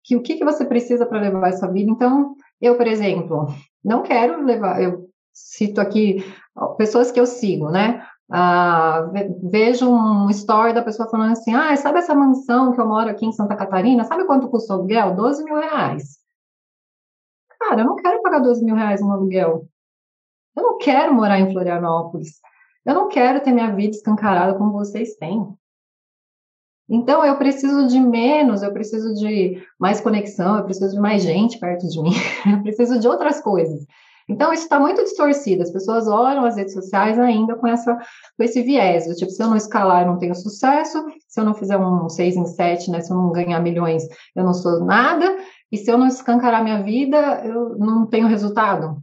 que 0.04 0.16
o 0.16 0.22
que, 0.22 0.36
que 0.36 0.46
você 0.46 0.66
precisa 0.66 1.06
para 1.06 1.20
levar 1.20 1.50
essa 1.50 1.70
vida. 1.72 1.92
Então, 1.92 2.36
eu, 2.62 2.76
por 2.76 2.88
exemplo, 2.88 3.48
não 3.84 4.04
quero 4.04 4.44
levar, 4.44 4.82
eu 4.82 5.10
cito 5.34 5.80
aqui 5.80 6.24
pessoas 6.78 7.12
que 7.12 7.20
eu 7.20 7.26
sigo, 7.26 7.70
né? 7.70 8.06
Ah, 8.32 9.10
vejo 9.44 9.90
um 9.90 10.30
story 10.30 10.74
da 10.74 10.84
pessoa 10.84 11.10
falando 11.10 11.32
assim: 11.32 11.54
ah, 11.54 11.76
sabe 11.76 12.00
essa 12.00 12.14
mansão 12.14 12.72
que 12.74 12.80
eu 12.80 12.88
moro 12.88 13.10
aqui 13.10 13.26
em 13.26 13.32
Santa 13.32 13.56
Catarina? 13.56 14.04
Sabe 14.04 14.26
quanto 14.26 14.50
custou 14.50 14.78
o 14.78 14.80
aluguel? 14.80 15.16
12 15.16 15.44
mil 15.44 15.56
reais. 15.56 16.20
Cara, 17.60 17.82
eu 17.82 17.86
não 17.86 17.96
quero 17.96 18.22
pagar 18.22 18.40
12 18.40 18.64
mil 18.64 18.76
reais 18.76 19.02
no 19.02 19.12
aluguel. 19.12 19.68
Eu 20.56 20.64
não 20.64 20.78
quero 20.78 21.14
morar 21.14 21.40
em 21.40 21.52
Florianópolis. 21.52 22.40
Eu 22.86 22.94
não 22.94 23.08
quero 23.08 23.42
ter 23.42 23.52
minha 23.52 23.74
vida 23.74 23.96
escancarada 23.96 24.58
como 24.58 24.72
vocês 24.72 25.16
têm. 25.16 25.58
Então, 26.90 27.24
eu 27.24 27.38
preciso 27.38 27.88
de 27.88 28.00
menos, 28.00 28.64
eu 28.64 28.74
preciso 28.74 29.14
de 29.14 29.62
mais 29.80 30.02
conexão, 30.02 30.58
eu 30.58 30.64
preciso 30.64 30.96
de 30.96 31.00
mais 31.00 31.22
gente 31.22 31.60
perto 31.60 31.88
de 31.88 32.02
mim, 32.02 32.14
eu 32.52 32.64
preciso 32.64 33.00
de 33.00 33.08
outras 33.08 33.40
coisas. 33.40 33.86
Então, 34.28 34.54
isso 34.54 34.64
está 34.64 34.80
muito 34.80 35.04
distorcido. 35.04 35.64
As 35.64 35.72
pessoas 35.72 36.08
olham 36.08 36.46
as 36.46 36.56
redes 36.56 36.74
sociais 36.74 37.18
ainda 37.18 37.56
com, 37.56 37.66
essa, 37.66 37.96
com 38.38 38.44
esse 38.44 38.62
viés. 38.62 39.06
Tipo, 39.18 39.32
se 39.32 39.42
eu 39.42 39.48
não 39.48 39.58
escalar, 39.58 40.04
eu 40.04 40.08
não 40.08 40.20
tenho 40.20 40.36
sucesso. 40.36 41.04
Se 41.28 41.42
eu 41.42 41.44
não 41.44 41.56
fizer 41.56 41.78
um 41.78 42.08
6 42.08 42.36
em 42.36 42.46
7, 42.46 42.92
né, 42.92 43.02
se 43.02 43.12
eu 43.12 43.18
não 43.18 43.32
ganhar 43.32 43.60
milhões, 43.60 44.04
eu 44.36 44.44
não 44.44 44.54
sou 44.54 44.86
nada. 44.86 45.36
E 45.72 45.78
se 45.78 45.92
eu 45.92 45.98
não 45.98 46.06
escancarar 46.06 46.64
minha 46.64 46.84
vida, 46.84 47.42
eu 47.44 47.76
não 47.80 48.06
tenho 48.06 48.28
resultado. 48.28 49.02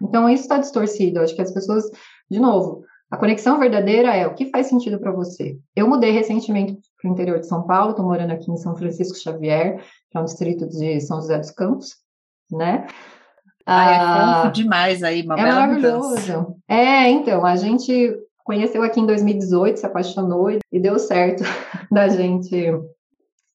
Então, 0.00 0.28
isso 0.28 0.44
está 0.44 0.58
distorcido. 0.58 1.18
Eu 1.18 1.24
acho 1.24 1.34
que 1.34 1.42
as 1.42 1.52
pessoas, 1.52 1.84
de 2.30 2.38
novo, 2.38 2.84
a 3.12 3.16
conexão 3.18 3.58
verdadeira 3.58 4.16
é 4.16 4.26
o 4.26 4.32
que 4.32 4.46
faz 4.46 4.68
sentido 4.68 4.98
para 4.98 5.12
você. 5.12 5.58
Eu 5.76 5.86
mudei 5.86 6.12
recentemente 6.12 6.78
para 6.98 7.10
o 7.10 7.12
interior 7.12 7.38
de 7.38 7.46
São 7.46 7.62
Paulo, 7.66 7.90
estou 7.90 8.06
morando 8.06 8.30
aqui 8.30 8.50
em 8.50 8.56
São 8.56 8.74
Francisco 8.74 9.18
Xavier, 9.18 9.84
que 10.10 10.16
é 10.16 10.20
um 10.20 10.24
distrito 10.24 10.66
de 10.66 10.98
São 10.98 11.20
José 11.20 11.36
dos 11.36 11.50
Campos, 11.50 11.96
né? 12.50 12.86
Ah, 13.66 13.90
é 13.90 14.42
fofo 14.44 14.52
demais 14.54 15.02
aí, 15.02 15.20
uma 15.24 15.34
é 15.34 15.42
bela 15.42 15.60
maravilhoso. 15.60 16.08
Mudança. 16.08 16.46
É, 16.66 17.10
então, 17.10 17.44
a 17.44 17.54
gente 17.54 18.16
conheceu 18.44 18.82
aqui 18.82 18.98
em 18.98 19.06
2018, 19.06 19.80
se 19.80 19.84
apaixonou 19.84 20.48
e 20.50 20.80
deu 20.80 20.98
certo 20.98 21.44
da 21.92 22.08
gente 22.08 22.72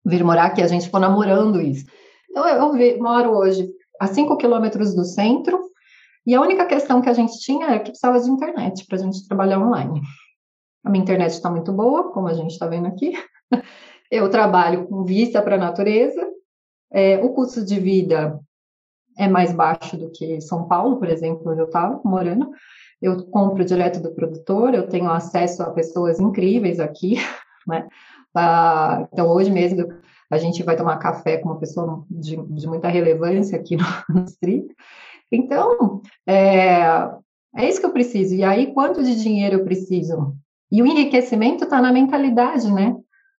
vir 0.06 0.24
morar 0.24 0.46
aqui. 0.46 0.62
A 0.62 0.68
gente 0.68 0.86
ficou 0.86 1.00
namorando 1.00 1.60
isso. 1.60 1.84
Então, 2.30 2.48
eu, 2.48 2.78
eu 2.78 3.00
moro 3.00 3.32
hoje 3.32 3.68
a 4.00 4.06
5 4.06 4.38
quilômetros 4.38 4.94
do 4.94 5.04
centro, 5.04 5.67
e 6.28 6.36
a 6.36 6.42
única 6.42 6.66
questão 6.66 7.02
que 7.02 7.08
a 7.08 7.14
gente 7.14 7.40
tinha 7.40 7.68
é 7.68 7.80
que 7.80 7.92
precisava 7.92 8.20
de 8.20 8.30
internet 8.30 8.86
para 8.86 8.98
a 8.98 9.02
gente 9.02 9.26
trabalhar 9.26 9.60
online. 9.60 10.02
A 10.84 10.90
minha 10.90 11.02
internet 11.02 11.32
está 11.32 11.50
muito 11.50 11.72
boa, 11.72 12.12
como 12.12 12.28
a 12.28 12.34
gente 12.34 12.52
está 12.52 12.68
vendo 12.68 12.86
aqui. 12.86 13.14
Eu 14.12 14.30
trabalho 14.30 14.88
com 14.88 15.06
vista 15.06 15.42
para 15.42 15.56
a 15.56 15.60
natureza. 15.60 16.22
É, 16.92 17.18
o 17.24 17.30
custo 17.30 17.64
de 17.64 17.80
vida 17.80 18.38
é 19.18 19.26
mais 19.26 19.54
baixo 19.54 19.96
do 19.96 20.12
que 20.12 20.42
São 20.42 20.68
Paulo, 20.68 20.98
por 20.98 21.10
exemplo, 21.10 21.50
onde 21.50 21.62
eu 21.62 21.66
estava 21.66 22.00
morando. 22.04 22.52
Eu 23.02 23.26
compro 23.28 23.66
direto 23.66 24.02
do 24.02 24.14
produtor, 24.14 24.74
eu 24.74 24.88
tenho 24.88 25.10
acesso 25.10 25.64
a 25.64 25.72
pessoas 25.72 26.20
incríveis 26.20 26.80
aqui, 26.80 27.16
né? 27.68 27.88
Ah, 28.36 29.08
então, 29.12 29.28
hoje 29.28 29.50
mesmo 29.50 29.88
a 30.30 30.38
gente 30.38 30.62
vai 30.64 30.76
tomar 30.76 30.98
café 30.98 31.38
com 31.38 31.50
uma 31.50 31.60
pessoa 31.60 32.06
de, 32.10 32.36
de 32.36 32.68
muita 32.68 32.90
relevância 32.90 33.58
aqui 33.58 33.78
no, 33.78 33.84
no 34.14 34.24
distrito. 34.26 34.74
Então, 35.32 36.02
é, 36.26 37.10
é 37.56 37.70
isso 37.70 37.80
que 37.80 37.86
eu 37.86 37.94
preciso. 37.94 38.36
E 38.36 38.44
aí, 38.44 38.74
quanto 38.74 39.04
de 39.04 39.16
dinheiro 39.22 39.58
eu 39.58 39.64
preciso? 39.64 40.36
E 40.72 40.82
o 40.82 40.86
enriquecimento 40.86 41.64
está 41.64 41.82
na 41.82 41.92
mentalidade, 41.92 42.72
né? 42.72 42.96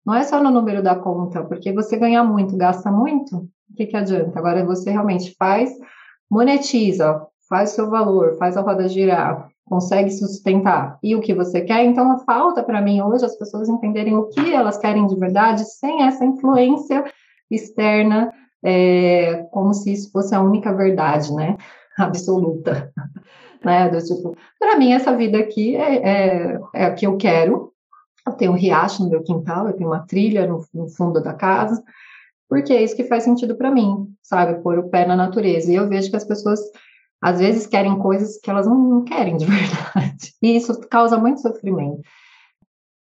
Não 0.06 0.16
é 0.16 0.24
só 0.24 0.42
no 0.42 0.50
número 0.50 0.82
da 0.82 0.96
conta, 0.96 1.44
porque 1.44 1.74
você 1.74 1.98
ganha 1.98 2.24
muito, 2.24 2.56
gasta 2.56 2.90
muito, 2.90 3.50
o 3.70 3.76
que, 3.76 3.86
que 3.86 3.98
adianta? 3.98 4.40
Agora 4.40 4.66
você 4.66 4.90
realmente 4.90 5.36
faz, 5.38 5.70
monetiza, 6.32 7.28
faz 7.50 7.72
seu 7.72 7.90
valor, 7.90 8.38
faz 8.38 8.56
a 8.56 8.62
roda 8.62 8.88
girar, 8.88 9.50
consegue 9.66 10.10
sustentar 10.12 10.98
e 11.04 11.14
o 11.14 11.20
que 11.20 11.34
você 11.34 11.62
quer. 11.62 11.84
Então, 11.84 12.18
falta 12.20 12.64
para 12.64 12.82
mim 12.82 13.02
hoje 13.02 13.26
as 13.26 13.38
pessoas 13.38 13.68
entenderem 13.68 14.16
o 14.16 14.30
que 14.30 14.54
elas 14.54 14.78
querem 14.78 15.06
de 15.08 15.16
verdade 15.16 15.66
sem 15.66 16.04
essa 16.04 16.24
influência 16.24 17.04
externa, 17.52 18.34
é, 18.64 19.44
como 19.52 19.74
se 19.74 19.94
isso 19.94 20.12
fosse 20.12 20.34
a 20.34 20.42
única 20.42 20.74
verdade, 20.74 21.34
né? 21.34 21.58
Absoluta. 21.98 22.92
né? 23.64 23.90
Do 23.90 24.04
tipo, 24.04 24.36
para 24.60 24.78
mim, 24.78 24.94
essa 24.94 25.16
vida 25.16 25.38
aqui 25.38 25.76
é, 25.76 25.96
é, 25.98 26.60
é 26.74 26.86
a 26.86 26.94
que 26.94 27.06
eu 27.06 27.18
quero, 27.18 27.74
eu 28.26 28.34
tenho 28.34 28.52
um 28.52 28.58
riacho 28.58 29.04
no 29.04 29.10
meu 29.10 29.24
quintal, 29.24 29.68
eu 29.68 29.74
tenho 29.74 29.90
uma 29.90 30.06
trilha 30.06 30.46
no, 30.46 30.64
no 30.74 30.90
fundo 30.90 31.22
da 31.22 31.34
casa, 31.34 31.82
porque 32.50 32.74
é 32.74 32.84
isso 32.84 32.96
que 32.96 33.06
faz 33.06 33.24
sentido 33.24 33.56
para 33.56 33.72
mim, 33.72 34.08
sabe? 34.22 34.62
Pôr 34.62 34.80
o 34.80 34.90
pé 34.90 35.06
na 35.06 35.16
natureza. 35.16 35.72
E 35.72 35.76
eu 35.76 35.88
vejo 35.88 36.10
que 36.10 36.16
as 36.16 36.24
pessoas 36.24 36.60
às 37.22 37.40
vezes 37.40 37.66
querem 37.68 37.98
coisas 37.98 38.38
que 38.40 38.50
elas 38.50 38.68
não, 38.68 38.78
não 38.78 39.04
querem 39.04 39.38
de 39.38 39.46
verdade. 39.48 40.34
E 40.42 40.56
isso 40.56 40.80
causa 40.90 41.18
muito 41.18 41.42
sofrimento. 41.42 42.02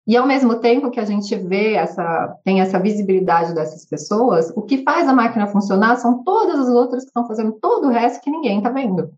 E 0.10 0.18
ao 0.18 0.26
mesmo 0.26 0.56
tempo 0.56 0.90
que 0.90 1.00
a 1.00 1.06
gente 1.06 1.36
vê 1.36 1.76
essa, 1.76 2.36
tem 2.44 2.62
essa 2.62 2.80
visibilidade 2.80 3.54
dessas 3.54 3.86
pessoas, 3.86 4.52
o 4.56 4.64
que 4.64 4.82
faz 4.82 5.08
a 5.08 5.14
máquina 5.14 5.46
funcionar 5.46 5.98
são 5.98 6.24
todas 6.24 6.62
as 6.62 6.68
outras 6.68 7.04
que 7.04 7.10
estão 7.10 7.28
fazendo 7.28 7.52
todo 7.62 7.86
o 7.86 7.92
resto 7.92 8.20
que 8.24 8.32
ninguém 8.32 8.58
está 8.58 8.72
vendo. 8.72 9.12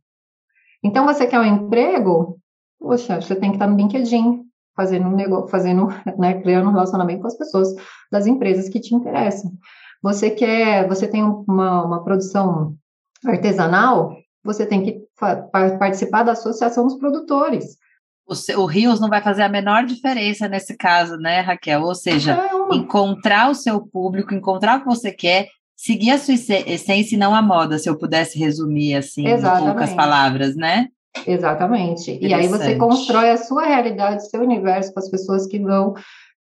Então, 0.84 1.06
você 1.06 1.26
quer 1.26 1.40
um 1.40 1.46
emprego? 1.46 2.38
Poxa, 2.78 3.22
você 3.22 3.34
tem 3.36 3.52
que 3.52 3.56
estar 3.56 3.68
no 3.68 3.78
LinkedIn, 3.78 4.44
fazendo 4.76 5.08
um 5.08 5.16
negócio, 5.16 5.48
fazendo, 5.48 5.88
né, 6.20 6.42
criando 6.42 6.68
um 6.68 6.74
relacionamento 6.74 7.22
com 7.22 7.28
as 7.28 7.38
pessoas 7.38 7.74
das 8.12 8.28
empresas 8.28 8.68
que 8.68 8.82
te 8.82 8.94
interessam. 8.94 9.50
Você 10.04 10.30
quer, 10.30 10.90
você 10.90 11.08
tem 11.08 11.24
uma, 11.24 11.86
uma 11.86 12.04
produção 12.04 12.76
artesanal, 13.26 14.14
você 14.44 14.66
tem 14.66 14.84
que 14.84 15.02
participar 15.80 16.24
da 16.24 16.34
associação 16.34 16.84
dos 16.84 16.96
produtores 16.96 17.80
o, 18.58 18.66
Rios 18.66 19.00
não 19.00 19.10
vai 19.10 19.22
fazer 19.22 19.44
a 19.44 19.50
menor 19.50 19.86
diferença 19.86 20.48
nesse 20.48 20.76
caso, 20.76 21.18
né, 21.18 21.42
Raquel? 21.42 21.84
Ou 21.84 21.96
seja, 21.96 22.36
não. 22.36 22.74
encontrar 22.74 23.50
o 23.50 23.56
seu 23.56 23.82
público, 23.82 24.34
encontrar 24.34 24.78
o 24.78 24.80
que 24.82 24.86
você 24.86 25.12
quer, 25.12 25.48
seguir 25.76 26.12
a 26.12 26.18
sua 26.18 26.34
essência 26.34 27.16
e 27.16 27.18
não 27.18 27.36
a 27.36 27.42
moda, 27.42 27.78
se 27.78 27.90
eu 27.90 27.98
pudesse 27.98 28.38
resumir 28.38 28.96
assim, 28.96 29.28
Exatamente. 29.28 29.64
em 29.64 29.68
poucas 29.68 29.94
palavras, 29.94 30.56
né? 30.56 30.88
Exatamente. 31.28 32.18
E 32.22 32.34
aí 32.34 32.48
você 32.48 32.76
constrói 32.76 33.32
a 33.32 33.38
sua 33.38 33.66
realidade, 33.66 34.24
o 34.24 34.30
seu 34.30 34.42
universo 34.42 34.94
com 34.94 35.00
as 35.00 35.10
pessoas 35.10 35.46
que 35.46 35.60
vão 35.60 35.94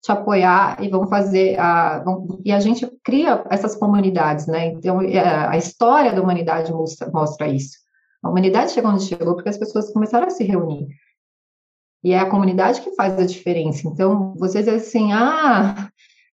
te 0.01 0.11
apoiar 0.11 0.77
e 0.81 0.87
vão 0.87 1.07
fazer 1.07 1.59
a 1.59 1.99
vão, 1.99 2.39
e 2.43 2.51
a 2.51 2.59
gente 2.59 2.87
cria 3.03 3.43
essas 3.49 3.75
comunidades, 3.75 4.47
né? 4.47 4.67
Então 4.67 5.01
é, 5.01 5.19
a 5.19 5.57
história 5.57 6.13
da 6.13 6.21
humanidade 6.21 6.71
mostra, 6.71 7.09
mostra 7.11 7.47
isso. 7.47 7.77
A 8.23 8.29
humanidade 8.29 8.71
chegou 8.71 8.91
onde 8.91 9.03
chegou 9.03 9.35
porque 9.35 9.49
as 9.49 9.57
pessoas 9.57 9.91
começaram 9.91 10.27
a 10.27 10.31
se 10.31 10.43
reunir. 10.43 10.87
E 12.05 12.11
é 12.11 12.19
a 12.19 12.29
comunidade 12.29 12.81
que 12.81 12.91
faz 12.91 13.17
a 13.17 13.25
diferença. 13.25 13.87
Então, 13.87 14.35
você 14.37 14.61
diz 14.61 14.75
assim, 14.75 15.11
ah, 15.11 15.89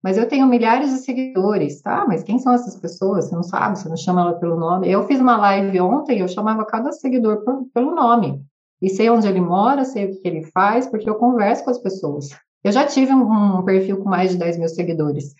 mas 0.03 0.15
eu 0.15 0.27
tenho 0.27 0.45
milhares 0.45 0.91
de 0.91 0.99
seguidores, 0.99 1.81
tá? 1.81 2.05
Mas 2.07 2.21
quem 2.21 2.37
são 2.37 2.53
essas 2.53 2.75
pessoas? 2.75 3.25
Você 3.25 3.35
não 3.35 3.41
sabe, 3.41 3.79
você 3.79 3.89
não 3.89 3.97
chama 3.97 4.21
ela 4.21 4.33
pelo 4.33 4.59
nome. 4.59 4.91
Eu 4.91 5.07
fiz 5.07 5.19
uma 5.19 5.35
live 5.37 5.81
ontem, 5.81 6.19
eu 6.19 6.27
chamava 6.27 6.63
cada 6.63 6.91
seguidor 6.91 7.43
por, 7.43 7.65
pelo 7.73 7.95
nome. 7.95 8.43
E 8.79 8.91
sei 8.91 9.09
onde 9.09 9.27
ele 9.27 9.41
mora, 9.41 9.83
sei 9.85 10.05
o 10.05 10.11
que 10.11 10.27
ele 10.27 10.43
faz, 10.43 10.85
porque 10.85 11.09
eu 11.09 11.15
converso 11.15 11.63
com 11.63 11.71
as 11.71 11.79
pessoas. 11.79 12.29
Eu 12.63 12.71
já 12.71 12.85
tive 12.85 13.11
um, 13.11 13.57
um 13.57 13.65
perfil 13.65 13.97
com 13.97 14.07
mais 14.07 14.29
de 14.29 14.37
10 14.37 14.59
mil 14.59 14.69
seguidores, 14.69 15.33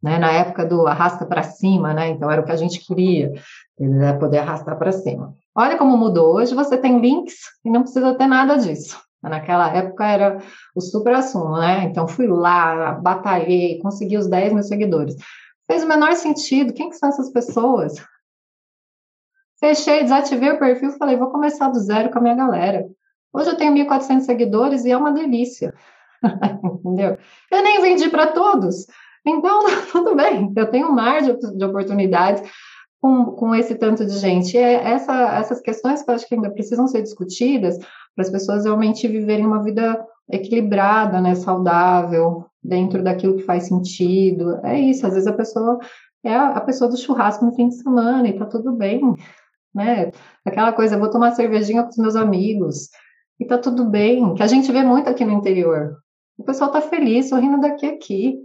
né? 0.00 0.16
Na 0.16 0.30
época 0.30 0.64
do 0.64 0.86
arrasta 0.86 1.26
para 1.26 1.42
cima, 1.42 1.92
né? 1.92 2.08
Então 2.10 2.30
era 2.30 2.40
o 2.40 2.44
que 2.44 2.52
a 2.52 2.56
gente 2.56 2.78
queria, 2.86 3.32
né? 3.80 4.12
poder 4.12 4.38
arrastar 4.38 4.78
para 4.78 4.92
cima. 4.92 5.34
Olha 5.52 5.76
como 5.76 5.96
mudou. 5.96 6.36
Hoje 6.36 6.54
você 6.54 6.78
tem 6.78 7.00
links 7.00 7.34
e 7.64 7.68
não 7.70 7.82
precisa 7.82 8.14
ter 8.14 8.28
nada 8.28 8.54
disso. 8.54 8.96
Naquela 9.22 9.68
época 9.74 10.04
era 10.04 10.38
o 10.74 10.80
super 10.80 11.14
assunto, 11.14 11.52
né? 11.58 11.84
Então 11.84 12.08
fui 12.08 12.26
lá, 12.26 12.92
batalhei, 12.92 13.78
consegui 13.80 14.16
os 14.16 14.26
10 14.28 14.52
mil 14.52 14.62
seguidores. 14.62 15.14
Fez 15.70 15.84
o 15.84 15.88
menor 15.88 16.12
sentido. 16.14 16.72
Quem 16.72 16.90
que 16.90 16.96
são 16.96 17.08
essas 17.08 17.30
pessoas? 17.30 17.94
Fechei, 19.60 20.02
desativei 20.02 20.50
o 20.50 20.58
perfil, 20.58 20.90
falei, 20.92 21.16
vou 21.16 21.30
começar 21.30 21.68
do 21.68 21.78
zero 21.78 22.10
com 22.10 22.18
a 22.18 22.22
minha 22.22 22.34
galera. 22.34 22.84
Hoje 23.32 23.50
eu 23.50 23.56
tenho 23.56 23.72
1.400 23.72 24.22
seguidores 24.22 24.84
e 24.84 24.90
é 24.90 24.96
uma 24.96 25.12
delícia. 25.12 25.72
Entendeu? 26.64 27.16
Eu 27.50 27.62
nem 27.62 27.80
vendi 27.80 28.08
para 28.10 28.26
todos. 28.32 28.86
Então, 29.24 29.60
tudo 29.92 30.16
bem. 30.16 30.52
Eu 30.56 30.68
tenho 30.68 30.88
um 30.88 30.92
mar 30.92 31.22
de, 31.22 31.56
de 31.56 31.64
oportunidades 31.64 32.42
com, 33.02 33.24
com 33.32 33.52
esse 33.52 33.74
tanto 33.74 34.06
de 34.06 34.16
gente. 34.18 34.56
É 34.56 34.74
essa, 34.74 35.12
essas 35.36 35.60
questões 35.60 36.02
que 36.02 36.08
eu 36.08 36.14
acho 36.14 36.28
que 36.28 36.36
ainda 36.36 36.50
precisam 36.50 36.86
ser 36.86 37.02
discutidas, 37.02 37.76
para 37.76 38.22
as 38.22 38.30
pessoas 38.30 38.64
realmente 38.64 39.08
viverem 39.08 39.44
uma 39.44 39.62
vida 39.62 40.06
equilibrada, 40.30 41.20
né, 41.20 41.34
saudável, 41.34 42.46
dentro 42.62 43.02
daquilo 43.02 43.36
que 43.36 43.42
faz 43.42 43.64
sentido. 43.64 44.60
É 44.64 44.78
isso, 44.78 45.04
às 45.04 45.14
vezes 45.14 45.26
a 45.26 45.32
pessoa 45.32 45.80
é 46.24 46.32
a, 46.32 46.60
pessoa 46.60 46.88
do 46.88 46.96
churrasco 46.96 47.44
no 47.44 47.52
fim 47.52 47.68
de 47.68 47.74
semana 47.74 48.28
e 48.28 48.38
tá 48.38 48.46
tudo 48.46 48.72
bem, 48.72 49.00
né? 49.74 50.12
Aquela 50.44 50.72
coisa, 50.72 50.96
vou 50.96 51.10
tomar 51.10 51.32
cervejinha 51.32 51.82
com 51.82 51.88
os 51.88 51.96
meus 51.96 52.14
amigos 52.14 52.88
e 53.40 53.44
tá 53.44 53.58
tudo 53.58 53.84
bem, 53.86 54.32
que 54.34 54.42
a 54.44 54.46
gente 54.46 54.70
vê 54.70 54.84
muito 54.84 55.10
aqui 55.10 55.24
no 55.24 55.32
interior. 55.32 55.96
O 56.38 56.44
pessoal 56.44 56.70
tá 56.70 56.80
feliz, 56.80 57.30
sorrindo 57.30 57.60
daqui 57.60 57.86
a 57.86 57.90
aqui. 57.90 58.38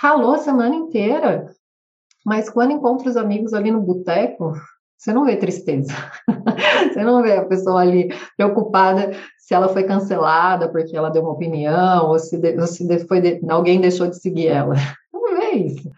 Ralou 0.00 0.34
a 0.34 0.38
semana 0.38 0.74
inteira. 0.74 1.54
Mas 2.24 2.48
quando 2.48 2.72
encontra 2.72 3.08
os 3.08 3.16
amigos 3.16 3.52
ali 3.52 3.70
no 3.70 3.80
boteco, 3.80 4.52
você 4.96 5.12
não 5.12 5.24
vê 5.24 5.36
tristeza. 5.36 5.92
você 6.92 7.02
não 7.02 7.22
vê 7.22 7.36
a 7.36 7.44
pessoa 7.44 7.80
ali 7.80 8.08
preocupada 8.36 9.10
se 9.38 9.52
ela 9.52 9.68
foi 9.68 9.82
cancelada 9.82 10.68
porque 10.68 10.96
ela 10.96 11.10
deu 11.10 11.22
uma 11.22 11.32
opinião 11.32 12.08
ou 12.08 12.18
se, 12.18 12.38
de, 12.38 12.56
ou 12.58 12.66
se 12.66 13.06
foi 13.06 13.20
de, 13.20 13.40
alguém 13.50 13.80
deixou 13.80 14.06
de 14.06 14.20
seguir 14.20 14.46
ela. 14.46 14.74
Não 15.12 15.36
vê 15.36 15.50
isso. 15.56 15.90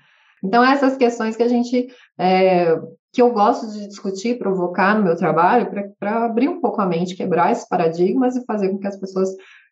Então, 0.43 0.65
essas 0.65 0.97
questões 0.97 1.37
que 1.37 1.43
a 1.43 1.49
gente. 1.49 1.89
É, 2.19 2.79
que 3.13 3.23
eu 3.23 3.33
gosto 3.33 3.71
de 3.71 3.87
discutir, 3.87 4.39
provocar 4.39 4.97
no 4.99 5.05
meu 5.05 5.15
trabalho, 5.15 5.71
para 6.01 6.25
abrir 6.25 6.49
um 6.49 6.61
pouco 6.61 6.81
a 6.81 6.87
mente, 6.87 7.15
quebrar 7.15 7.53
esses 7.53 7.69
paradigmas 7.69 8.35
e 8.35 8.45
fazer 8.45 8.71
com 8.71 8.79
que 8.79 8.89
as 8.89 8.99
pessoas 8.99 9.29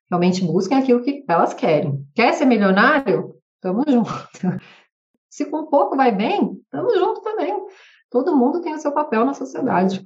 realmente 0.08 0.44
busquem 0.44 0.78
aquilo 0.78 1.02
que 1.02 1.24
elas 1.28 1.52
querem. 1.52 2.06
Quer 2.14 2.34
ser 2.34 2.44
milionário? 2.44 3.34
Tamo 3.60 3.82
junto. 3.88 4.12
Se 5.32 5.46
com 5.46 5.64
pouco 5.64 5.96
vai 5.96 6.14
bem, 6.14 6.60
tamo 6.70 6.94
junto 6.94 7.22
também. 7.22 7.54
Todo 8.10 8.36
mundo 8.36 8.60
tem 8.60 8.74
o 8.74 8.78
seu 8.78 8.92
papel 8.92 9.24
na 9.24 9.32
sociedade. 9.32 10.04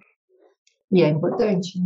E 0.92 1.02
é 1.02 1.08
importante. 1.08 1.80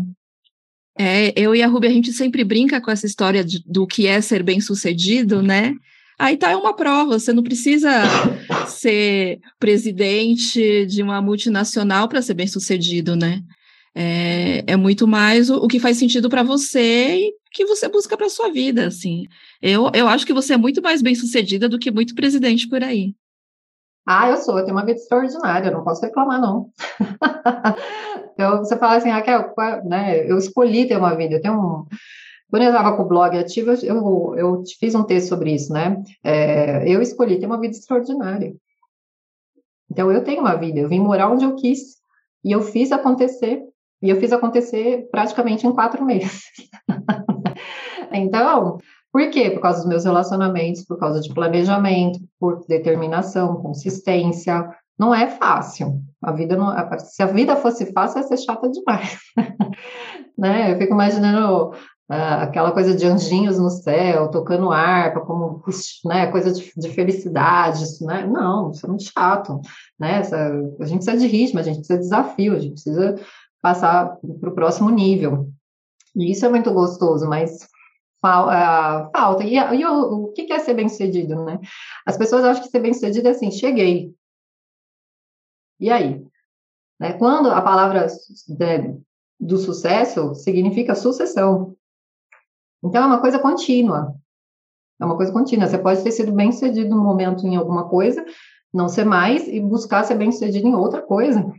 É, 0.99 1.33
eu 1.35 1.55
e 1.55 1.63
a 1.63 1.67
Ruby, 1.67 1.87
a 1.87 1.91
gente 1.91 2.13
sempre 2.13 2.45
brinca 2.45 2.83
com 2.83 2.91
essa 2.91 3.07
história 3.07 3.43
de, 3.43 3.65
do 3.65 3.87
que 3.87 4.07
é 4.07 4.21
ser 4.21 4.43
bem 4.43 4.61
sucedido, 4.61 5.41
né? 5.41 5.73
Aí 6.19 6.37
tá 6.37 6.55
uma 6.55 6.77
prova, 6.77 7.19
você 7.19 7.33
não 7.33 7.43
precisa 7.43 7.91
ser 8.69 9.41
presidente 9.59 10.85
de 10.85 11.03
uma 11.03 11.23
multinacional 11.23 12.11
para 12.11 12.21
ser 12.21 12.35
bem 12.35 12.47
sucedido, 12.47 13.17
né? 13.17 13.41
É, 13.95 14.65
é 14.67 14.77
muito 14.77 15.09
mais 15.09 15.49
o, 15.49 15.57
o 15.57 15.67
que 15.67 15.81
faz 15.81 15.97
sentido 15.97 16.29
para 16.29 16.43
você 16.43 17.17
e 17.17 17.35
que 17.51 17.65
você 17.65 17.89
busca 17.89 18.19
para 18.19 18.29
sua 18.29 18.51
vida, 18.51 18.87
assim. 18.87 19.25
Eu, 19.63 19.91
eu 19.95 20.07
acho 20.09 20.27
que 20.27 20.35
você 20.35 20.53
é 20.53 20.59
muito 20.59 20.83
mais 20.83 21.01
bem 21.01 21.15
sucedida 21.15 21.71
do 21.71 21.79
que 21.79 21.91
muito 21.91 22.15
presidente 22.15 22.69
por 22.69 22.85
aí. 22.85 23.15
Ah, 24.13 24.29
eu 24.29 24.39
sou, 24.39 24.59
eu 24.59 24.65
tenho 24.65 24.77
uma 24.77 24.85
vida 24.85 24.99
extraordinária, 24.99 25.71
não 25.71 25.85
posso 25.85 26.03
reclamar, 26.03 26.41
não. 26.41 26.69
então, 28.35 28.59
você 28.59 28.77
fala 28.77 28.97
assim, 28.97 29.09
Raquel, 29.09 29.55
né, 29.85 30.29
eu 30.29 30.37
escolhi 30.37 30.89
ter 30.89 30.97
uma 30.97 31.15
vida, 31.15 31.35
eu 31.35 31.41
tenho 31.41 31.55
um... 31.55 31.87
Quando 32.51 32.65
eu 32.65 32.71
estava 32.71 32.97
com 32.97 33.05
o 33.05 33.09
blog 33.09 33.39
ativo, 33.39 33.71
eu, 33.71 34.35
eu 34.37 34.63
fiz 34.81 34.97
um 34.97 35.05
texto 35.05 35.29
sobre 35.29 35.55
isso, 35.55 35.73
né? 35.73 36.03
É, 36.25 36.93
eu 36.93 37.01
escolhi 37.01 37.39
ter 37.39 37.47
uma 37.47 37.61
vida 37.61 37.77
extraordinária. 37.77 38.53
Então, 39.89 40.11
eu 40.11 40.25
tenho 40.25 40.41
uma 40.41 40.57
vida, 40.57 40.81
eu 40.81 40.89
vim 40.89 40.99
morar 40.99 41.31
onde 41.31 41.45
eu 41.45 41.55
quis, 41.55 41.99
e 42.43 42.51
eu 42.51 42.63
fiz 42.63 42.91
acontecer, 42.91 43.63
e 44.03 44.11
eu 44.11 44.17
fiz 44.17 44.33
acontecer 44.33 45.09
praticamente 45.13 45.69
em 45.69 45.73
quatro 45.73 46.05
meses. 46.05 46.43
então, 48.11 48.79
por 49.13 49.29
quê? 49.31 49.51
Por 49.51 49.61
causa 49.61 49.81
dos 49.81 49.89
meus 49.89 50.05
relacionamentos, 50.05 50.85
por 50.85 50.99
causa 50.99 51.21
de 51.21 51.33
planejamento, 51.35 52.21
por 52.39 52.65
determinação, 52.67 53.57
consistência. 53.57 54.69
Não 54.99 55.15
é 55.15 55.29
fácil. 55.29 56.01
A 56.23 56.31
vida 56.31 56.57
não, 56.57 56.73
se 56.99 57.23
a 57.23 57.27
vida 57.27 57.57
fosse 57.57 57.93
fácil, 57.93 58.21
ia 58.21 58.29
ser 58.29 58.37
chata 58.37 58.71
demais. 58.71 59.19
né? 60.39 60.73
Eu 60.73 60.79
fico 60.79 60.93
imaginando 60.93 61.71
uh, 61.71 62.43
aquela 62.43 62.71
coisa 62.71 62.95
de 62.95 63.07
anjinhos 63.07 63.59
no 63.59 63.71
céu, 63.71 64.29
tocando 64.29 64.71
harpa, 64.71 65.21
como 65.21 65.63
né, 66.05 66.27
coisa 66.29 66.53
de, 66.53 66.71
de 66.77 66.89
felicidade. 66.91 67.83
Isso, 67.83 68.05
né? 68.07 68.25
Não, 68.27 68.71
isso 68.71 68.87
é 68.87 68.89
muito 68.89 69.05
chato. 69.05 69.61
Né? 69.99 70.21
Essa, 70.21 70.37
a 70.81 70.85
gente 70.85 71.05
precisa 71.05 71.17
de 71.17 71.27
ritmo, 71.27 71.59
a 71.59 71.63
gente 71.63 71.79
precisa 71.79 71.99
de 71.99 72.05
desafio, 72.05 72.55
a 72.55 72.59
gente 72.61 72.73
precisa 72.73 73.17
passar 73.61 74.17
para 74.41 74.51
o 74.51 74.55
próximo 74.55 74.89
nível. 74.91 75.49
E 76.15 76.31
isso 76.31 76.47
é 76.47 76.49
muito 76.49 76.73
gostoso, 76.73 77.29
mas 77.29 77.69
falta. 78.21 79.45
E, 79.45 79.55
e 79.55 79.85
o, 79.85 80.25
o, 80.25 80.33
que 80.33 80.53
é 80.53 80.59
ser 80.59 80.75
bem-sucedido, 80.75 81.45
né? 81.45 81.59
As 82.07 82.17
pessoas 82.17 82.45
acham 82.45 82.63
que 82.63 82.71
ser 82.71 82.81
bem-sucedido 82.81 83.29
é 83.29 83.31
assim, 83.31 83.51
cheguei. 83.51 84.15
E 85.79 85.91
aí? 85.91 86.25
Né? 86.99 87.15
Quando 87.15 87.51
a 87.51 87.63
palavra 87.63 88.07
né, 88.49 88.99
do 89.41 89.57
sucesso 89.57 90.35
significa 90.35 90.95
sucessão. 90.95 91.75
Então, 92.85 93.03
é 93.03 93.07
uma 93.07 93.21
coisa 93.21 93.39
contínua. 93.39 94.15
É 95.01 95.05
uma 95.05 95.17
coisa 95.17 95.33
contínua. 95.33 95.67
Você 95.67 95.79
pode 95.79 96.03
ter 96.03 96.13
sido 96.13 96.33
bem-sucedido 96.33 96.95
no 96.95 97.03
momento 97.03 97.47
em 97.47 97.57
alguma 97.57 97.89
coisa, 97.89 98.25
não 98.73 98.89
ser 98.89 99.05
mais 99.05 99.49
e 99.49 99.59
buscar 99.61 100.05
ser 100.05 100.15
bem-sucedido 100.15 100.69
em 100.69 100.75
outra 100.75 101.01
coisa. 101.01 101.51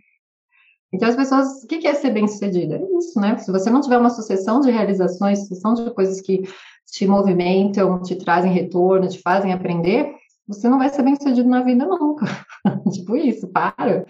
Então, 0.94 1.08
as 1.08 1.16
pessoas, 1.16 1.64
o 1.64 1.68
que 1.68 1.88
é 1.88 1.94
ser 1.94 2.12
bem-sucedida? 2.12 2.76
É 2.76 2.98
isso, 2.98 3.20
né? 3.20 3.38
Se 3.38 3.52
você 3.52 3.70
não 3.70 3.82
tiver 3.82 3.98
uma 3.98 4.10
sucessão 4.10 4.60
de 4.60 4.70
realizações, 4.70 5.40
sucessão 5.40 5.74
de 5.74 5.90
coisas 5.92 6.20
que 6.20 6.44
te 6.92 7.08
movimentam, 7.08 8.02
te 8.02 8.16
trazem 8.16 8.52
retorno, 8.52 9.08
te 9.08 9.20
fazem 9.20 9.54
aprender, 9.54 10.14
você 10.48 10.68
não 10.68 10.78
vai 10.78 10.90
ser 10.90 11.04
bem-sucedido 11.04 11.48
na 11.48 11.64
vida 11.64 11.86
nunca. 11.86 12.26
tipo 12.92 13.16
isso, 13.16 13.48
para. 13.48 14.06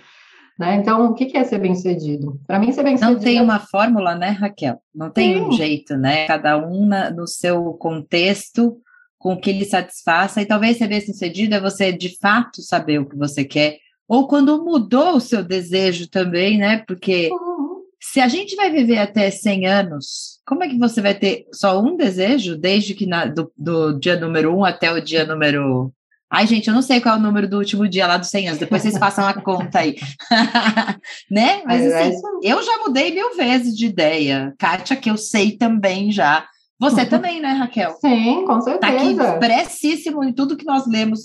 Né? 0.58 0.76
Então, 0.76 1.06
o 1.06 1.14
que 1.14 1.38
é 1.38 1.44
ser 1.44 1.60
bem-sucedido? 1.60 2.40
Para 2.48 2.60
mim, 2.60 2.72
ser 2.72 2.84
bem-sucedido. 2.84 3.20
Não 3.20 3.24
tem 3.24 3.42
uma 3.42 3.60
fórmula, 3.60 4.16
né, 4.16 4.30
Raquel? 4.30 4.82
Não 4.94 5.10
tem 5.10 5.42
um 5.42 5.52
jeito, 5.52 5.96
né? 5.96 6.26
Cada 6.26 6.58
um 6.58 6.90
no 7.16 7.28
seu 7.28 7.74
contexto 7.74 8.78
com 9.22 9.34
o 9.34 9.40
que 9.40 9.54
lhe 9.54 9.66
satisfaça, 9.66 10.42
e 10.42 10.48
talvez 10.48 10.78
ser 10.78 10.88
bem-sucedido 10.88 11.54
é 11.54 11.62
você 11.62 11.92
de 11.92 12.18
fato 12.18 12.60
saber 12.62 13.00
o 13.00 13.08
que 13.08 13.16
você 13.16 13.46
quer, 13.46 13.78
ou 14.12 14.28
quando 14.28 14.62
mudou 14.62 15.16
o 15.16 15.22
seu 15.22 15.42
desejo 15.42 16.06
também, 16.06 16.58
né? 16.58 16.84
Porque 16.86 17.30
uhum. 17.32 17.82
se 17.98 18.20
a 18.20 18.28
gente 18.28 18.58
vai 18.58 18.70
viver 18.70 18.98
até 18.98 19.32
100 19.32 19.68
anos, 19.68 20.42
como 20.46 20.66
é 20.66 20.68
que 20.68 20.78
você 20.78 21.02
vai 21.02 21.16
ter 21.16 21.46
só 21.54 21.82
um 21.82 21.96
desejo, 21.96 22.58
desde 22.58 22.94
que 22.94 23.06
na, 23.06 23.24
do, 23.24 23.50
do 23.58 23.98
dia 23.98 24.20
número 24.20 24.54
1 24.54 24.66
até 24.66 24.92
o 24.92 25.00
dia 25.00 25.26
número 25.26 25.94
Ai, 26.30 26.46
gente, 26.46 26.68
eu 26.68 26.74
não 26.74 26.82
sei 26.82 27.00
qual 27.00 27.16
é 27.16 27.18
o 27.18 27.22
número 27.22 27.48
do 27.48 27.58
último 27.58 27.88
dia 27.88 28.06
lá 28.06 28.18
dos 28.18 28.30
100 28.30 28.48
anos, 28.48 28.60
depois 28.60 28.82
vocês 28.82 28.98
façam 28.98 29.26
a 29.26 29.34
conta 29.34 29.80
aí. 29.80 29.96
né? 31.32 31.62
Mas 31.66 31.82
é 31.82 32.10
assim, 32.10 32.22
eu 32.44 32.62
já 32.64 32.78
mudei 32.80 33.14
mil 33.14 33.34
vezes 33.36 33.78
de 33.78 33.86
ideia. 33.86 34.54
Kátia, 34.58 34.96
que 34.98 35.10
eu 35.10 35.18
sei 35.18 35.52
também 35.52 36.12
já. 36.12 36.46
Você 36.82 37.06
também, 37.08 37.40
né, 37.40 37.50
Raquel? 37.50 37.92
Sim, 38.02 38.44
com 38.46 38.60
certeza. 38.60 38.80
Tá 38.80 38.88
aqui 38.88 39.14
expressíssimo 39.14 40.24
em 40.24 40.34
tudo 40.34 40.58
que 40.58 40.66
nós 40.66 40.88
lemos 40.88 41.24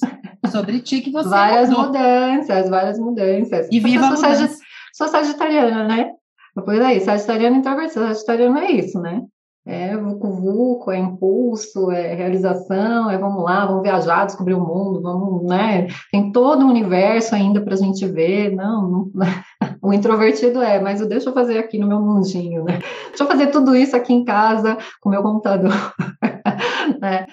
sobre 0.52 0.80
ti, 0.80 1.00
que 1.00 1.10
você 1.10 1.28
Várias 1.28 1.70
mudou. 1.70 1.86
mudanças, 1.86 2.68
várias 2.68 2.98
mudanças. 2.98 3.66
E 3.72 3.80
viva 3.80 4.06
a 4.06 4.10
mudança. 4.10 4.56
Sou 4.92 5.08
sagitariana, 5.08 5.84
né? 5.88 6.10
Pois 6.64 6.80
aí, 6.80 7.00
sagitariano 7.00 7.56
introvertido, 7.56 8.06
sagitariano 8.06 8.58
é 8.58 8.70
isso, 8.70 9.00
né? 9.00 9.22
É 9.66 9.96
vucu-vucu, 9.96 10.92
é 10.92 10.98
impulso, 10.98 11.90
é 11.90 12.14
realização, 12.14 13.10
é 13.10 13.18
vamos 13.18 13.42
lá, 13.42 13.66
vamos 13.66 13.82
viajar, 13.82 14.24
descobrir 14.24 14.54
o 14.54 14.60
mundo, 14.60 15.02
vamos, 15.02 15.44
né? 15.44 15.88
Tem 16.12 16.30
todo 16.30 16.64
um 16.64 16.68
universo 16.68 17.34
ainda 17.34 17.60
para 17.60 17.74
a 17.74 17.76
gente 17.76 18.06
ver. 18.06 18.54
Não, 18.54 18.88
não, 18.88 19.10
o 19.82 19.92
introvertido 19.92 20.62
é, 20.62 20.80
mas 20.80 21.00
eu 21.00 21.08
deixa 21.08 21.30
eu 21.30 21.34
fazer 21.34 21.58
aqui 21.58 21.78
no 21.78 21.88
meu 21.88 22.00
mundinho, 22.00 22.62
né? 22.62 22.78
Deixa 23.08 23.24
eu 23.24 23.26
fazer 23.26 23.48
tudo 23.48 23.74
isso 23.74 23.96
aqui 23.96 24.14
em 24.14 24.24
casa 24.24 24.78
com 25.00 25.08
o 25.08 25.12
meu 25.12 25.22
computador. 25.22 25.72
né? 27.02 27.26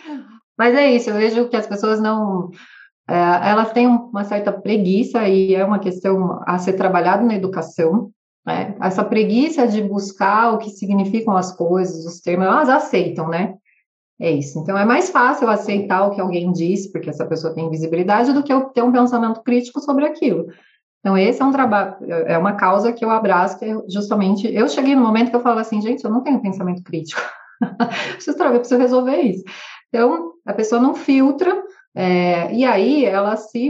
Mas 0.57 0.73
é 0.73 0.91
isso, 0.91 1.11
eu 1.11 1.15
vejo 1.15 1.49
que 1.49 1.55
as 1.55 1.67
pessoas 1.67 1.99
não. 1.99 2.49
É, 3.07 3.49
elas 3.49 3.71
têm 3.73 3.85
uma 3.85 4.23
certa 4.23 4.51
preguiça 4.51 5.27
e 5.27 5.53
é 5.53 5.63
uma 5.63 5.77
questão 5.77 6.41
a 6.47 6.57
ser 6.57 6.73
trabalhado 6.73 7.23
na 7.23 7.35
educação, 7.35 8.09
né? 8.45 8.75
Essa 8.81 9.03
preguiça 9.03 9.67
de 9.67 9.81
buscar 9.81 10.53
o 10.53 10.57
que 10.57 10.69
significam 10.69 11.35
as 11.35 11.55
coisas, 11.55 12.05
os 12.05 12.19
termos, 12.19 12.47
elas 12.47 12.69
aceitam, 12.69 13.29
né? 13.29 13.55
É 14.19 14.31
isso. 14.31 14.59
Então 14.59 14.77
é 14.77 14.85
mais 14.85 15.09
fácil 15.09 15.49
aceitar 15.49 16.05
o 16.05 16.11
que 16.11 16.21
alguém 16.21 16.51
disse, 16.51 16.91
porque 16.91 17.09
essa 17.09 17.25
pessoa 17.25 17.53
tem 17.53 17.69
visibilidade, 17.69 18.33
do 18.33 18.43
que 18.43 18.53
eu 18.53 18.65
ter 18.65 18.81
um 18.81 18.91
pensamento 18.91 19.41
crítico 19.41 19.79
sobre 19.79 20.05
aquilo. 20.05 20.47
Então, 20.99 21.17
esse 21.17 21.41
é 21.41 21.45
um 21.45 21.51
trabalho, 21.51 21.97
é 22.09 22.37
uma 22.37 22.53
causa 22.53 22.93
que 22.93 23.03
eu 23.03 23.09
abraço, 23.09 23.59
que 23.59 23.65
é 23.65 23.75
justamente. 23.89 24.47
Eu 24.47 24.69
cheguei 24.69 24.95
no 24.95 25.01
momento 25.01 25.29
que 25.29 25.35
eu 25.35 25.41
falo 25.41 25.59
assim, 25.59 25.81
gente, 25.81 26.05
eu 26.05 26.09
não 26.09 26.21
tenho 26.21 26.41
pensamento 26.41 26.81
crítico. 26.81 27.21
preciso, 28.15 28.41
eu 28.41 28.59
preciso 28.59 28.79
resolver 28.79 29.19
isso. 29.19 29.43
Então, 29.89 30.31
a 30.45 30.53
pessoa 30.53 30.81
não 30.81 30.95
filtra, 30.95 31.61
é, 31.93 32.53
e 32.53 32.63
aí 32.63 33.03
ela 33.03 33.35
se, 33.35 33.69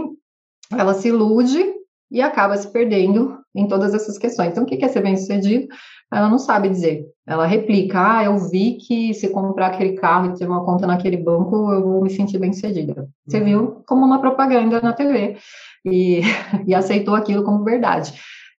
ela 0.71 0.93
se 0.93 1.07
ilude 1.07 1.74
e 2.11 2.21
acaba 2.21 2.55
se 2.55 2.71
perdendo 2.71 3.43
em 3.56 3.68
todas 3.68 3.93
essas 3.93 4.18
questões. 4.18 4.51
Então, 4.51 4.64
o 4.64 4.66
que 4.66 4.84
é 4.84 4.88
ser 4.88 5.01
bem-sucedido? 5.01 5.68
Ela 6.12 6.30
não 6.30 6.39
sabe 6.39 6.70
dizer. 6.70 7.06
Ela 7.26 7.45
replica, 7.45 8.18
ah, 8.18 8.24
eu 8.24 8.38
vi 8.38 8.78
que 8.78 9.14
se 9.14 9.30
comprar 9.30 9.68
aquele 9.68 9.93
carro 9.93 10.28
e 10.28 10.34
ter 10.34 10.47
uma 10.47 10.64
conta 10.64 10.86
naquele 10.86 11.18
banco, 11.18 11.72
eu 11.72 11.84
vou 11.84 12.01
me 12.01 12.10
sentir 12.10 12.38
bem-sucedida. 12.38 13.08
Você 13.28 13.39
uhum. 13.39 13.45
viu 13.45 13.84
como 13.88 14.06
uma 14.06 14.20
propaganda 14.20 14.82
na 14.82 14.93
TV 14.93 15.38
e, 15.86 16.22
e 16.68 16.76
aceitou 16.76 17.16
aquilo 17.16 17.43
como 17.43 17.64
verdade. 17.64 18.14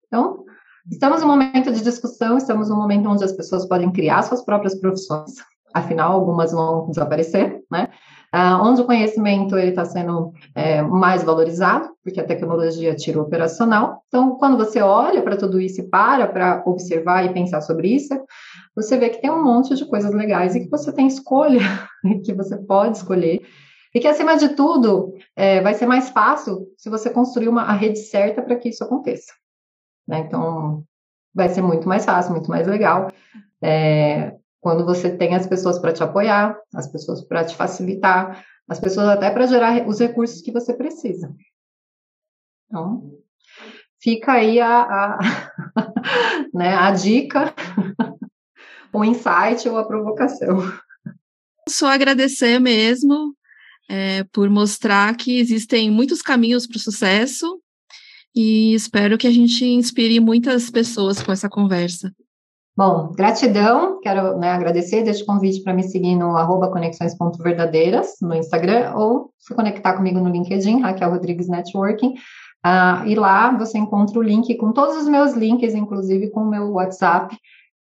Então, 0.07 0.45
estamos 0.91 1.21
num 1.21 1.29
momento 1.29 1.73
de 1.73 1.83
discussão, 1.83 2.37
estamos 2.37 2.69
num 2.69 2.77
momento 2.77 3.09
onde 3.09 3.25
as 3.25 3.33
pessoas 3.33 3.67
podem 3.67 3.91
criar 3.93 4.23
suas 4.23 4.45
próprias 4.45 4.79
profissões, 4.81 5.33
afinal, 5.73 6.13
algumas 6.13 6.53
vão 6.53 6.89
desaparecer, 6.89 7.61
né? 7.71 7.89
Uh, 8.35 8.61
onde 8.65 8.81
o 8.81 8.85
conhecimento 8.85 9.57
está 9.57 9.85
sendo 9.85 10.33
é, 10.57 10.83
mais 10.83 11.23
valorizado, 11.23 11.91
porque 12.03 12.19
a 12.19 12.27
tecnologia 12.27 12.93
tira 12.93 13.21
o 13.21 13.23
operacional. 13.23 14.03
Então, 14.09 14.37
quando 14.37 14.57
você 14.57 14.81
olha 14.81 15.23
para 15.23 15.37
tudo 15.37 15.61
isso 15.61 15.81
e 15.81 15.89
para 15.89 16.27
para 16.27 16.65
observar 16.67 17.25
e 17.25 17.33
pensar 17.33 17.61
sobre 17.61 17.95
isso, 17.95 18.13
você 18.75 18.99
vê 18.99 19.11
que 19.11 19.21
tem 19.21 19.31
um 19.31 19.45
monte 19.45 19.77
de 19.77 19.85
coisas 19.85 20.13
legais 20.13 20.57
e 20.57 20.65
que 20.65 20.69
você 20.69 20.93
tem 20.93 21.07
escolha, 21.07 21.61
que 22.25 22.33
você 22.33 22.57
pode 22.57 22.97
escolher. 22.97 23.41
E 23.95 24.01
que, 24.01 24.09
acima 24.09 24.37
de 24.37 24.49
tudo, 24.57 25.15
é, 25.37 25.61
vai 25.61 25.75
ser 25.75 25.87
mais 25.87 26.11
fácil 26.11 26.67
se 26.77 26.91
você 26.91 27.11
construir 27.11 27.49
uma, 27.49 27.63
a 27.63 27.73
rede 27.73 28.01
certa 28.01 28.43
para 28.43 28.57
que 28.57 28.71
isso 28.71 28.83
aconteça. 28.83 29.33
Né? 30.09 30.19
Então, 30.27 30.83
vai 31.33 31.49
ser 31.51 31.63
muito 31.63 31.89
mais 31.89 32.05
fácil, 32.05 32.33
muito 32.33 32.51
mais 32.51 32.67
legal. 32.67 33.13
É, 33.63 34.35
quando 34.65 34.83
você 34.83 35.15
tem 35.15 35.35
as 35.35 35.47
pessoas 35.47 35.79
para 35.79 35.93
te 35.93 36.03
apoiar, 36.03 36.59
as 36.75 36.91
pessoas 36.91 37.23
para 37.23 37.45
te 37.45 37.55
facilitar, 37.55 38.43
as 38.67 38.81
pessoas 38.81 39.09
até 39.09 39.31
para 39.31 39.47
gerar 39.47 39.87
os 39.87 40.01
recursos 40.01 40.41
que 40.41 40.51
você 40.51 40.73
precisa. 40.73 41.31
Então, 42.67 43.13
fica 44.03 44.33
aí 44.33 44.59
a, 44.59 44.81
a, 44.81 45.19
né, 46.55 46.75
a 46.77 46.91
dica, 46.93 47.55
o 48.91 49.05
insight 49.05 49.69
ou 49.69 49.77
a 49.77 49.87
provocação. 49.87 50.57
Só 51.69 51.89
agradecer 51.89 52.59
mesmo 52.59 53.37
é, 53.87 54.25
por 54.33 54.49
mostrar 54.49 55.15
que 55.15 55.39
existem 55.41 55.91
muitos 55.91 56.23
caminhos 56.23 56.67
para 56.67 56.79
o 56.79 56.81
sucesso 56.81 57.61
e 58.35 58.73
espero 58.73 59.19
que 59.19 59.27
a 59.27 59.31
gente 59.31 59.63
inspire 59.63 60.19
muitas 60.21 60.71
pessoas 60.71 61.23
com 61.23 61.31
essa 61.31 61.51
conversa. 61.51 62.11
Bom, 62.77 63.13
gratidão, 63.13 64.01
quero 64.01 64.37
né, 64.37 64.51
agradecer, 64.51 65.09
o 65.09 65.27
convite 65.27 65.63
para 65.63 65.73
me 65.73 65.85
seguir 65.85 66.17
no 66.17 66.37
arroba 66.37 66.73
conexões.verdadeiras 66.73 68.17
no 68.21 68.35
Instagram 68.35 68.93
ou 68.97 69.31
se 69.39 69.55
conectar 69.55 69.93
comigo 69.93 70.19
no 70.19 70.29
LinkedIn, 70.29 70.81
Raquel 70.81 71.11
Rodrigues 71.11 71.47
Networking. 71.47 72.15
Uh, 72.67 73.07
e 73.07 73.15
lá 73.15 73.57
você 73.57 73.79
encontra 73.79 74.19
o 74.19 74.23
link 74.23 74.53
com 74.57 74.73
todos 74.73 74.97
os 74.97 75.07
meus 75.07 75.35
links, 75.35 75.73
inclusive 75.73 76.31
com 76.31 76.41
o 76.41 76.49
meu 76.49 76.73
WhatsApp, 76.73 77.37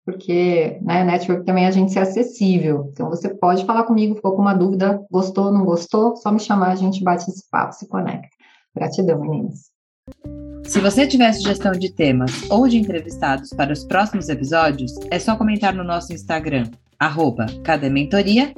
porque 0.04 0.78
né, 0.82 1.04
network 1.04 1.46
também 1.46 1.64
é 1.64 1.68
a 1.68 1.70
gente 1.70 1.92
ser 1.92 2.00
acessível. 2.00 2.90
Então 2.92 3.08
você 3.08 3.32
pode 3.32 3.64
falar 3.64 3.84
comigo, 3.84 4.16
ficou 4.16 4.34
com 4.34 4.42
uma 4.42 4.54
dúvida, 4.54 5.00
gostou, 5.10 5.50
não 5.50 5.64
gostou, 5.64 6.16
só 6.16 6.30
me 6.30 6.40
chamar, 6.40 6.72
a 6.72 6.76
gente 6.76 7.02
bate 7.02 7.30
esse 7.30 7.48
papo, 7.48 7.72
se 7.72 7.88
conecta. 7.88 8.28
Gratidão, 8.74 9.20
meninas. 9.20 9.70
Se 10.64 10.80
você 10.80 11.06
tiver 11.06 11.32
sugestão 11.32 11.72
de 11.72 11.90
temas 11.90 12.50
ou 12.50 12.68
de 12.68 12.78
entrevistados 12.78 13.50
para 13.50 13.72
os 13.72 13.84
próximos 13.84 14.28
episódios, 14.28 14.92
é 15.10 15.18
só 15.18 15.34
comentar 15.36 15.74
no 15.74 15.82
nosso 15.84 16.12
Instagram, 16.12 16.70
arroba 16.98 17.46
cadementoria, 17.62 18.52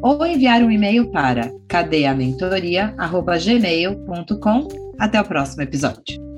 ou 0.00 0.24
enviar 0.24 0.62
um 0.62 0.70
e-mail 0.70 1.10
para 1.10 1.50
cadeamentoria.gmail.com. 1.68 4.68
Até 4.98 5.20
o 5.20 5.24
próximo 5.24 5.62
episódio. 5.62 6.37